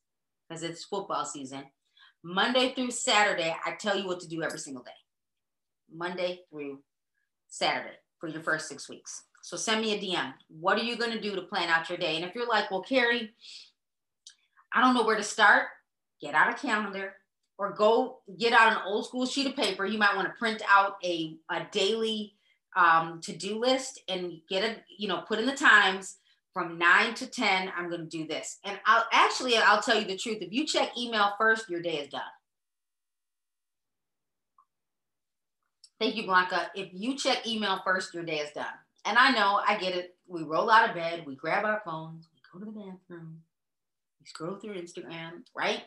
because 0.48 0.64
it's 0.64 0.86
football 0.86 1.26
season. 1.26 1.64
Monday 2.24 2.74
through 2.74 2.92
Saturday, 2.92 3.56
I 3.66 3.72
tell 3.74 3.98
you 3.98 4.08
what 4.08 4.20
to 4.22 4.28
do 4.28 4.44
every 4.44 4.60
single 4.60 4.84
day. 4.84 4.92
Monday 5.94 6.42
through 6.50 6.80
Saturday 7.48 7.96
for 8.20 8.30
your 8.30 8.42
first 8.42 8.68
six 8.68 8.88
weeks. 8.88 9.24
So 9.42 9.58
send 9.58 9.82
me 9.82 9.94
a 9.94 10.00
DM. 10.00 10.34
What 10.48 10.78
are 10.78 10.84
you 10.84 10.96
going 10.96 11.12
to 11.12 11.22
do 11.22 11.36
to 11.36 11.42
plan 11.42 11.70
out 11.70 11.90
your 11.90 11.98
day? 11.98 12.16
And 12.16 12.24
if 12.24 12.36
you're 12.36 12.48
like, 12.48 12.70
well, 12.70 12.84
Carrie, 12.84 13.32
I 14.74 14.82
don't 14.82 14.94
know 14.94 15.04
where 15.04 15.18
to 15.18 15.24
start, 15.24 15.64
get 16.22 16.36
out 16.36 16.54
a 16.54 16.54
calendar 16.54 17.16
or 17.58 17.74
go 17.74 18.20
get 18.38 18.54
out 18.54 18.72
an 18.72 18.80
old 18.86 19.06
school 19.06 19.26
sheet 19.26 19.48
of 19.48 19.56
paper. 19.56 19.86
You 19.86 19.98
might 19.98 20.16
want 20.16 20.28
to 20.28 20.34
print 20.40 20.62
out 20.68 20.96
a, 21.04 21.38
a 21.50 21.66
daily 21.72 22.36
um, 22.76 23.20
to-do 23.22 23.60
list 23.60 24.02
and 24.08 24.40
get 24.50 24.64
a, 24.64 24.76
you 24.98 25.08
know, 25.08 25.24
put 25.28 25.40
in 25.40 25.46
the 25.46 25.56
times 25.56 26.18
from 26.54 26.78
nine 26.78 27.14
to 27.16 27.28
10, 27.28 27.72
I'm 27.76 27.90
going 27.90 28.02
to 28.02 28.08
do 28.08 28.28
this. 28.28 28.60
And 28.66 28.80
I'll 28.86 29.06
actually, 29.12 29.56
I'll 29.58 29.82
tell 29.82 30.00
you 30.00 30.06
the 30.06 30.18
truth. 30.18 30.40
If 30.42 30.52
you 30.52 30.66
check 30.66 30.98
email 30.98 31.34
first, 31.38 31.70
your 31.70 31.82
day 31.82 31.98
is 31.98 32.10
done. 32.10 32.22
Thank 36.00 36.16
you, 36.16 36.26
Blanca. 36.26 36.72
If 36.76 36.90
you 36.94 37.16
check 37.16 37.46
email 37.46 37.80
first, 37.86 38.14
your 38.14 38.24
day 38.24 38.40
is 38.40 38.52
done. 38.52 38.66
And 39.06 39.18
I 39.18 39.32
know, 39.32 39.62
I 39.66 39.78
get 39.78 39.96
it. 39.96 40.16
We 40.28 40.44
roll 40.44 40.70
out 40.70 40.90
of 40.90 40.96
bed, 40.96 41.24
we 41.26 41.36
grab 41.36 41.66
our 41.66 41.82
phones, 41.86 42.28
we 42.34 42.60
go 42.60 42.66
to 42.66 42.72
the 42.72 42.78
bathroom, 42.78 43.42
we 44.20 44.26
scroll 44.26 44.56
through 44.56 44.82
Instagram, 44.82 45.44
right? 45.56 45.84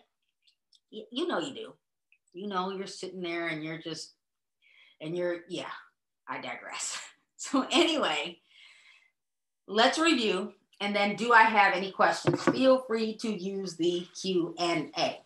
You 0.90 1.26
know 1.26 1.40
you 1.40 1.54
do. 1.54 1.72
You 2.32 2.48
know 2.48 2.70
you're 2.70 2.86
sitting 2.86 3.22
there 3.22 3.48
and 3.48 3.64
you're 3.64 3.78
just, 3.78 4.12
and 5.00 5.16
you're, 5.16 5.40
yeah, 5.48 5.72
I 6.28 6.40
digress. 6.40 6.98
So 7.36 7.66
anyway, 7.70 8.38
let's 9.68 9.98
review 9.98 10.54
and 10.80 10.94
then 10.94 11.16
do 11.16 11.32
I 11.32 11.42
have 11.42 11.74
any 11.74 11.90
questions? 11.90 12.42
Feel 12.42 12.82
free 12.86 13.16
to 13.18 13.30
use 13.30 13.76
the 13.76 14.06
Q&A. 14.20 15.20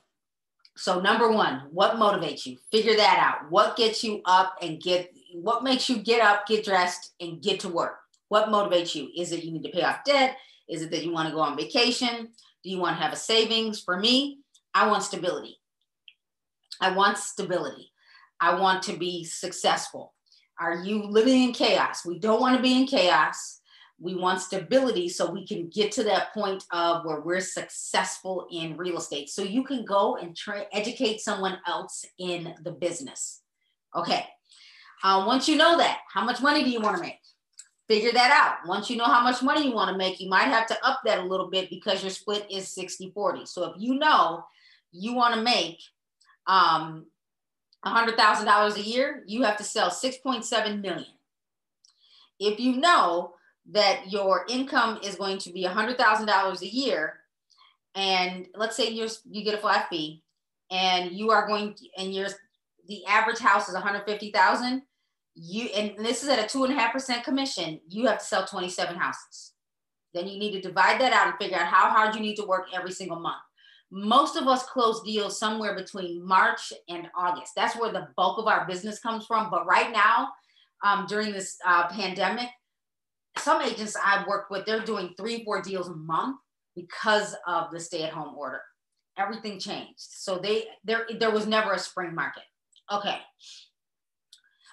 So 0.77 1.01
number 1.01 1.31
1, 1.31 1.69
what 1.73 1.97
motivates 1.97 2.47
you? 2.47 2.59
Figure 2.71 2.97
that 2.97 3.19
out. 3.19 3.51
What 3.51 3.77
gets 3.77 4.05
you 4.05 4.21
up 4.25 4.57
and 4.63 4.81
get 4.81 5.13
what 5.35 5.65
makes 5.65 5.89
you 5.89 5.99
get 5.99 6.21
up, 6.21 6.47
get 6.47 6.65
dressed 6.65 7.13
and 7.21 7.43
get 7.43 7.61
to 7.61 7.69
work? 7.69 7.99
What 8.29 8.49
motivates 8.49 8.95
you? 8.95 9.09
Is 9.17 9.33
it 9.33 9.43
you 9.43 9.53
need 9.53 9.65
to 9.65 9.71
pay 9.71 9.83
off 9.83 10.05
debt? 10.05 10.37
Is 10.69 10.83
it 10.83 10.91
that 10.93 11.05
you 11.05 11.13
want 11.13 11.29
to 11.29 11.35
go 11.35 11.41
on 11.41 11.57
vacation? 11.57 12.29
Do 12.63 12.71
you 12.71 12.79
want 12.79 12.97
to 12.97 13.03
have 13.03 13.13
a 13.13 13.17
savings? 13.17 13.81
For 13.81 13.99
me, 13.99 14.39
I 14.75 14.87
want 14.87 15.03
stability. 15.03 15.59
I 16.81 16.93
want 16.93 17.19
stability. 17.19 17.91
I 18.41 18.55
want 18.61 18.85
to 18.85 18.97
be 18.97 19.25
successful. 19.25 20.15
Are 20.61 20.75
you 20.75 21.05
living 21.05 21.43
in 21.43 21.53
chaos? 21.53 22.05
We 22.05 22.19
don't 22.19 22.41
want 22.41 22.57
to 22.57 22.63
be 22.63 22.81
in 22.81 22.87
chaos. 22.87 23.61
We 24.01 24.15
want 24.15 24.41
stability 24.41 25.09
so 25.09 25.31
we 25.31 25.47
can 25.47 25.69
get 25.69 25.91
to 25.93 26.05
that 26.05 26.33
point 26.33 26.65
of 26.73 27.05
where 27.05 27.21
we're 27.21 27.41
successful 27.41 28.47
in 28.51 28.77
real 28.77 28.99
estate. 28.99 29.29
So 29.29 29.43
you 29.43 29.65
can 29.65 29.85
go 29.85 30.17
and 30.17 30.37
try 30.37 30.67
educate 30.73 31.21
someone 31.21 31.59
else 31.67 32.05
in 32.19 32.55
the 32.63 32.71
business. 32.71 33.43
Okay. 33.95 34.25
Uh, 35.03 35.25
once 35.27 35.49
you 35.49 35.57
know 35.57 35.77
that, 35.79 35.99
how 36.13 36.25
much 36.25 36.41
money 36.41 36.65
do 36.65 36.71
you 36.71 36.81
want 36.81 36.97
to 36.97 37.03
make? 37.03 37.19
Figure 37.89 38.13
that 38.13 38.31
out. 38.31 38.69
Once 38.69 38.91
you 38.91 38.97
know 38.97 39.05
how 39.05 39.23
much 39.23 39.43
money 39.43 39.67
you 39.67 39.73
want 39.73 39.91
to 39.91 39.97
make, 39.97 40.21
you 40.21 40.29
might 40.29 40.49
have 40.49 40.67
to 40.67 40.87
up 40.87 41.01
that 41.05 41.21
a 41.21 41.25
little 41.25 41.49
bit 41.49 41.71
because 41.71 42.03
your 42.03 42.11
split 42.11 42.47
is 42.51 42.69
60 42.69 43.11
40. 43.11 43.47
So 43.47 43.65
if 43.65 43.73
you 43.79 43.95
know 43.95 44.45
you 44.93 45.15
want 45.15 45.35
to 45.35 45.43
make 45.43 45.81
um, 46.47 47.07
$100,000 47.85 48.77
a 48.77 48.81
year, 48.81 49.23
you 49.27 49.43
have 49.43 49.57
to 49.57 49.65
sell 49.65 49.91
6.7 49.91 50.81
million. 50.81 51.07
If 52.41 52.59
you 52.61 52.77
know 52.77 53.35
that 53.71 54.11
your 54.11 54.47
income 54.49 54.99
is 55.03 55.17
going 55.17 55.39
to 55.39 55.53
be 55.53 55.65
$100,000 55.65 56.61
a 56.61 56.67
year, 56.67 57.15
and 57.95 58.47
let's 58.55 58.77
say 58.77 58.91
you 58.91 59.09
you 59.29 59.43
get 59.43 59.55
a 59.55 59.59
flat 59.59 59.89
fee, 59.89 60.23
and 60.71 61.13
you 61.13 61.31
are 61.31 61.47
going 61.47 61.75
and 61.97 62.15
your 62.15 62.29
the 62.87 63.05
average 63.07 63.39
house 63.39 63.69
is 63.69 63.75
150,000, 63.75 64.83
you 65.35 65.65
and 65.75 66.05
this 66.05 66.23
is 66.23 66.29
at 66.29 66.39
a 66.39 66.49
two 66.49 66.65
and 66.65 66.73
a 66.73 66.77
half 66.77 66.93
percent 66.93 67.25
commission, 67.25 67.81
you 67.89 68.07
have 68.07 68.19
to 68.19 68.25
sell 68.25 68.47
27 68.47 68.97
houses. 68.97 69.53
Then 70.15 70.27
you 70.27 70.39
need 70.39 70.53
to 70.53 70.61
divide 70.61 71.01
that 71.01 71.13
out 71.13 71.27
and 71.27 71.37
figure 71.39 71.59
out 71.59 71.67
how 71.67 71.91
hard 71.91 72.15
you 72.15 72.21
need 72.21 72.37
to 72.37 72.47
work 72.47 72.69
every 72.75 72.93
single 72.93 73.19
month 73.19 73.43
most 73.91 74.37
of 74.37 74.47
us 74.47 74.65
close 74.65 75.03
deals 75.03 75.39
somewhere 75.39 75.75
between 75.75 76.27
March 76.27 76.73
and 76.89 77.09
August. 77.17 77.53
That's 77.57 77.77
where 77.77 77.93
the 77.93 78.09
bulk 78.17 78.39
of 78.39 78.47
our 78.47 78.67
business 78.67 79.01
comes 79.01 79.27
from. 79.27 79.51
But 79.51 79.67
right 79.67 79.91
now, 79.91 80.29
um, 80.85 81.07
during 81.09 81.33
this 81.33 81.57
uh, 81.67 81.89
pandemic, 81.89 82.49
some 83.39 83.63
agents 83.63 83.97
I've 84.05 84.27
worked 84.27 84.51
with, 84.51 84.67
they're 84.67 84.85
doing 84.85 85.15
three, 85.17 85.45
four 85.45 85.63
deals 85.63 85.89
a 85.89 85.95
month 85.95 86.37
because 86.77 87.35
of 87.47 87.71
the 87.73 87.81
stay-at-home 87.81 88.37
order. 88.37 88.61
Everything 89.17 89.59
changed. 89.59 89.95
So 89.99 90.39
they 90.39 90.67
there 90.85 91.07
there 91.19 91.33
was 91.33 91.47
never 91.47 91.73
a 91.73 91.79
spring 91.79 92.15
market. 92.15 92.45
Okay. 92.93 93.19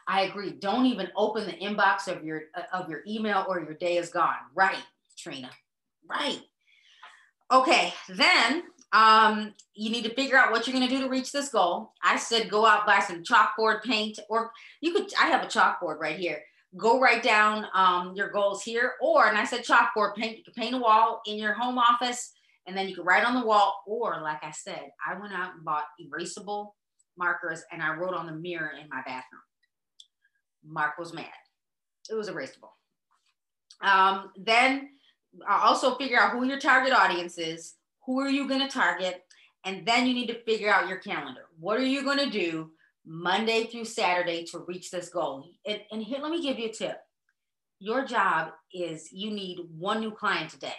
I 0.07 0.21
agree. 0.21 0.51
Don't 0.51 0.85
even 0.85 1.07
open 1.15 1.47
the 1.47 1.53
inbox 1.53 2.07
of 2.07 2.23
your 2.23 2.43
of 2.71 2.89
your 2.89 3.01
email 3.07 3.45
or 3.49 3.59
your 3.59 3.73
day 3.73 3.97
is 3.97 4.09
gone. 4.09 4.35
Right, 4.53 4.83
Trina. 5.17 5.49
Right. 6.07 6.41
Okay, 7.51 7.93
then 8.09 8.63
Um, 8.95 9.53
you 9.73 9.89
need 9.89 10.05
to 10.05 10.13
figure 10.13 10.37
out 10.37 10.51
what 10.51 10.65
you're 10.65 10.75
going 10.75 10.87
to 10.87 10.95
do 10.95 11.01
to 11.01 11.09
reach 11.09 11.33
this 11.33 11.49
goal. 11.49 11.91
I 12.01 12.15
said 12.15 12.49
go 12.49 12.65
out 12.65 12.87
buy 12.87 12.99
some 12.99 13.23
chalkboard 13.23 13.83
paint, 13.83 14.19
or 14.29 14.51
you 14.79 14.93
could. 14.93 15.13
I 15.21 15.27
have 15.27 15.43
a 15.43 15.47
chalkboard 15.47 15.99
right 15.99 16.17
here. 16.17 16.41
Go 16.77 16.99
write 16.99 17.21
down 17.21 17.67
um, 17.73 18.13
your 18.15 18.29
goals 18.29 18.63
here, 18.63 18.93
or 19.01 19.27
and 19.27 19.37
I 19.37 19.43
said 19.43 19.65
chalkboard 19.65 20.15
paint. 20.15 20.37
You 20.37 20.43
can 20.45 20.53
paint 20.53 20.75
a 20.75 20.77
wall 20.77 21.21
in 21.25 21.37
your 21.37 21.53
home 21.53 21.77
office, 21.77 22.31
and 22.67 22.77
then 22.77 22.87
you 22.87 22.95
can 22.95 23.03
write 23.03 23.25
on 23.25 23.37
the 23.37 23.45
wall. 23.45 23.83
Or 23.85 24.21
like 24.21 24.41
I 24.43 24.51
said, 24.51 24.89
I 25.05 25.19
went 25.19 25.33
out 25.33 25.55
and 25.55 25.65
bought 25.65 25.83
erasable 26.01 26.69
markers, 27.17 27.63
and 27.73 27.83
I 27.83 27.95
wrote 27.95 28.13
on 28.13 28.27
the 28.27 28.31
mirror 28.31 28.71
in 28.81 28.87
my 28.87 29.01
bathroom. 29.05 29.41
Mark 30.65 30.97
was 30.97 31.13
mad. 31.13 31.27
It 32.09 32.15
was 32.15 32.29
erasable. 32.29 32.69
Um, 33.81 34.31
then 34.37 34.91
also 35.49 35.95
figure 35.95 36.17
out 36.17 36.31
who 36.31 36.45
your 36.45 36.59
target 36.59 36.93
audience 36.93 37.37
is 37.37 37.73
who 38.05 38.19
are 38.19 38.29
you 38.29 38.47
going 38.47 38.61
to 38.61 38.67
target? 38.67 39.23
And 39.63 39.85
then 39.85 40.05
you 40.05 40.13
need 40.13 40.27
to 40.27 40.43
figure 40.43 40.71
out 40.71 40.87
your 40.87 40.99
calendar. 40.99 41.45
What 41.59 41.79
are 41.79 41.85
you 41.85 42.03
going 42.03 42.19
to 42.19 42.29
do 42.29 42.71
Monday 43.05 43.65
through 43.65 43.85
Saturday 43.85 44.43
to 44.45 44.59
reach 44.67 44.91
this 44.91 45.09
goal? 45.09 45.49
And, 45.65 45.81
and 45.91 46.03
here, 46.03 46.19
let 46.21 46.31
me 46.31 46.41
give 46.41 46.59
you 46.59 46.69
a 46.69 46.73
tip. 46.73 46.97
Your 47.79 48.05
job 48.05 48.51
is 48.73 49.11
you 49.11 49.31
need 49.31 49.59
one 49.75 49.99
new 49.99 50.11
client 50.11 50.53
a 50.53 50.59
day. 50.59 50.73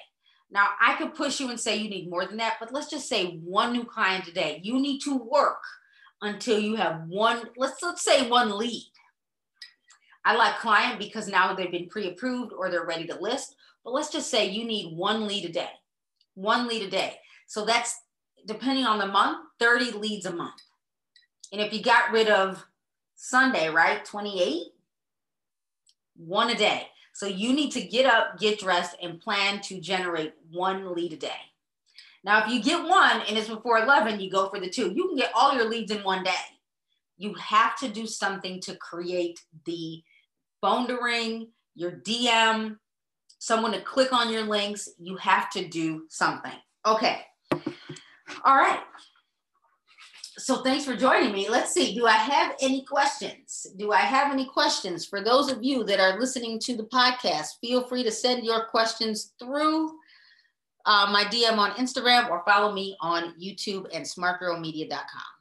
Now, 0.51 0.68
I 0.81 0.95
could 0.95 1.14
push 1.14 1.41
you 1.41 1.51
and 1.51 1.59
say 1.59 1.77
you 1.77 1.91
need 1.91 2.09
more 2.09 2.24
than 2.24 2.37
that, 2.37 2.57
but 2.61 2.72
let's 2.72 2.89
just 2.89 3.09
say 3.09 3.39
one 3.45 3.72
new 3.72 3.85
client 3.85 4.29
a 4.29 4.33
day. 4.33 4.61
You 4.62 4.79
need 4.79 5.01
to 5.01 5.16
work 5.16 5.62
until 6.22 6.61
you 6.61 6.77
have 6.77 7.03
one, 7.09 7.51
let's, 7.57 7.83
let's 7.83 8.05
say 8.05 8.29
one 8.29 8.57
lead. 8.57 8.91
I 10.24 10.37
like 10.37 10.59
client 10.59 10.99
because 10.99 11.29
now 11.29 11.55
they've 11.55 11.70
been 11.70 11.89
pre-approved 11.89 12.53
or 12.53 12.70
they're 12.70 12.87
ready 12.87 13.07
to 13.09 13.20
list, 13.20 13.57
but 13.85 13.93
let's 13.93 14.11
just 14.11 14.31
say 14.31 14.49
you 14.49 14.64
need 14.64 14.97
one 14.97 15.27
lead 15.27 15.45
a 15.45 15.53
day 15.53 15.70
one 16.37 16.68
lead 16.68 16.82
a 16.82 16.91
day. 16.91 17.16
So 17.49 17.64
that's 17.64 17.97
depending 18.47 18.84
on 18.84 18.99
the 18.99 19.07
month, 19.07 19.39
30 19.59 19.93
leads 19.93 20.26
a 20.26 20.32
month. 20.32 20.61
And 21.53 21.61
if 21.61 21.72
you 21.72 21.82
got 21.82 22.12
rid 22.12 22.28
of 22.28 22.64
Sunday, 23.16 23.68
right, 23.68 24.05
28, 24.05 24.68
one 26.16 26.51
a 26.51 26.55
day. 26.55 26.89
So 27.12 27.26
you 27.26 27.53
need 27.53 27.72
to 27.72 27.80
get 27.80 28.07
up, 28.07 28.39
get 28.39 28.61
dressed, 28.61 28.97
and 29.03 29.20
plan 29.20 29.61
to 29.62 29.80
generate 29.80 30.34
one 30.51 30.95
lead 30.95 31.14
a 31.14 31.16
day. 31.16 31.41
Now, 32.24 32.45
if 32.45 32.53
you 32.53 32.62
get 32.62 32.87
one 32.87 33.22
and 33.28 33.39
it's 33.39 33.49
before 33.49 33.78
11, 33.78 34.20
you 34.20 34.30
go 34.30 34.49
for 34.49 34.61
the 34.61 34.68
two. 34.68 34.93
You 34.93 35.09
can 35.09 35.16
get 35.16 35.32
all 35.34 35.55
your 35.55 35.68
leads 35.68 35.91
in 35.91 36.03
one 36.03 36.24
day. 36.24 36.32
You 37.16 37.32
have 37.34 37.78
to 37.78 37.89
do 37.89 38.07
something 38.07 38.61
to 38.62 38.76
create 38.76 39.41
the 39.64 40.03
phone 40.61 40.89
to 40.89 40.99
ring, 41.01 41.49
your 41.74 41.93
DM, 41.93 42.76
someone 43.39 43.72
to 43.72 43.80
click 43.80 44.12
on 44.12 44.32
your 44.32 44.43
links, 44.43 44.89
you 44.99 45.16
have 45.16 45.51
to 45.51 45.66
do 45.66 46.05
something. 46.09 46.53
Okay. 46.87 47.22
All 48.45 48.57
right. 48.57 48.80
So 50.39 50.62
thanks 50.62 50.84
for 50.84 50.95
joining 50.95 51.32
me. 51.32 51.49
Let's 51.49 51.72
see. 51.72 51.95
Do 51.95 52.07
I 52.07 52.12
have 52.12 52.55
any 52.61 52.84
questions? 52.84 53.66
Do 53.78 53.93
I 53.93 53.99
have 53.99 54.32
any 54.32 54.45
questions? 54.45 55.07
For 55.07 55.24
those 55.24 55.51
of 55.51 55.62
you 55.62 55.82
that 55.84 55.99
are 55.99 56.20
listening 56.20 56.59
to 56.61 56.76
the 56.76 56.84
podcast, 56.84 57.59
feel 57.61 57.87
free 57.87 58.03
to 58.03 58.11
send 58.11 58.45
your 58.45 58.66
questions 58.66 59.32
through 59.39 59.89
uh, 60.84 61.09
my 61.11 61.24
DM 61.24 61.57
on 61.57 61.72
Instagram 61.72 62.30
or 62.30 62.43
follow 62.47 62.72
me 62.72 62.97
on 63.01 63.34
YouTube 63.41 63.87
and 63.93 64.05
smartgirlmedia.com. 64.05 65.36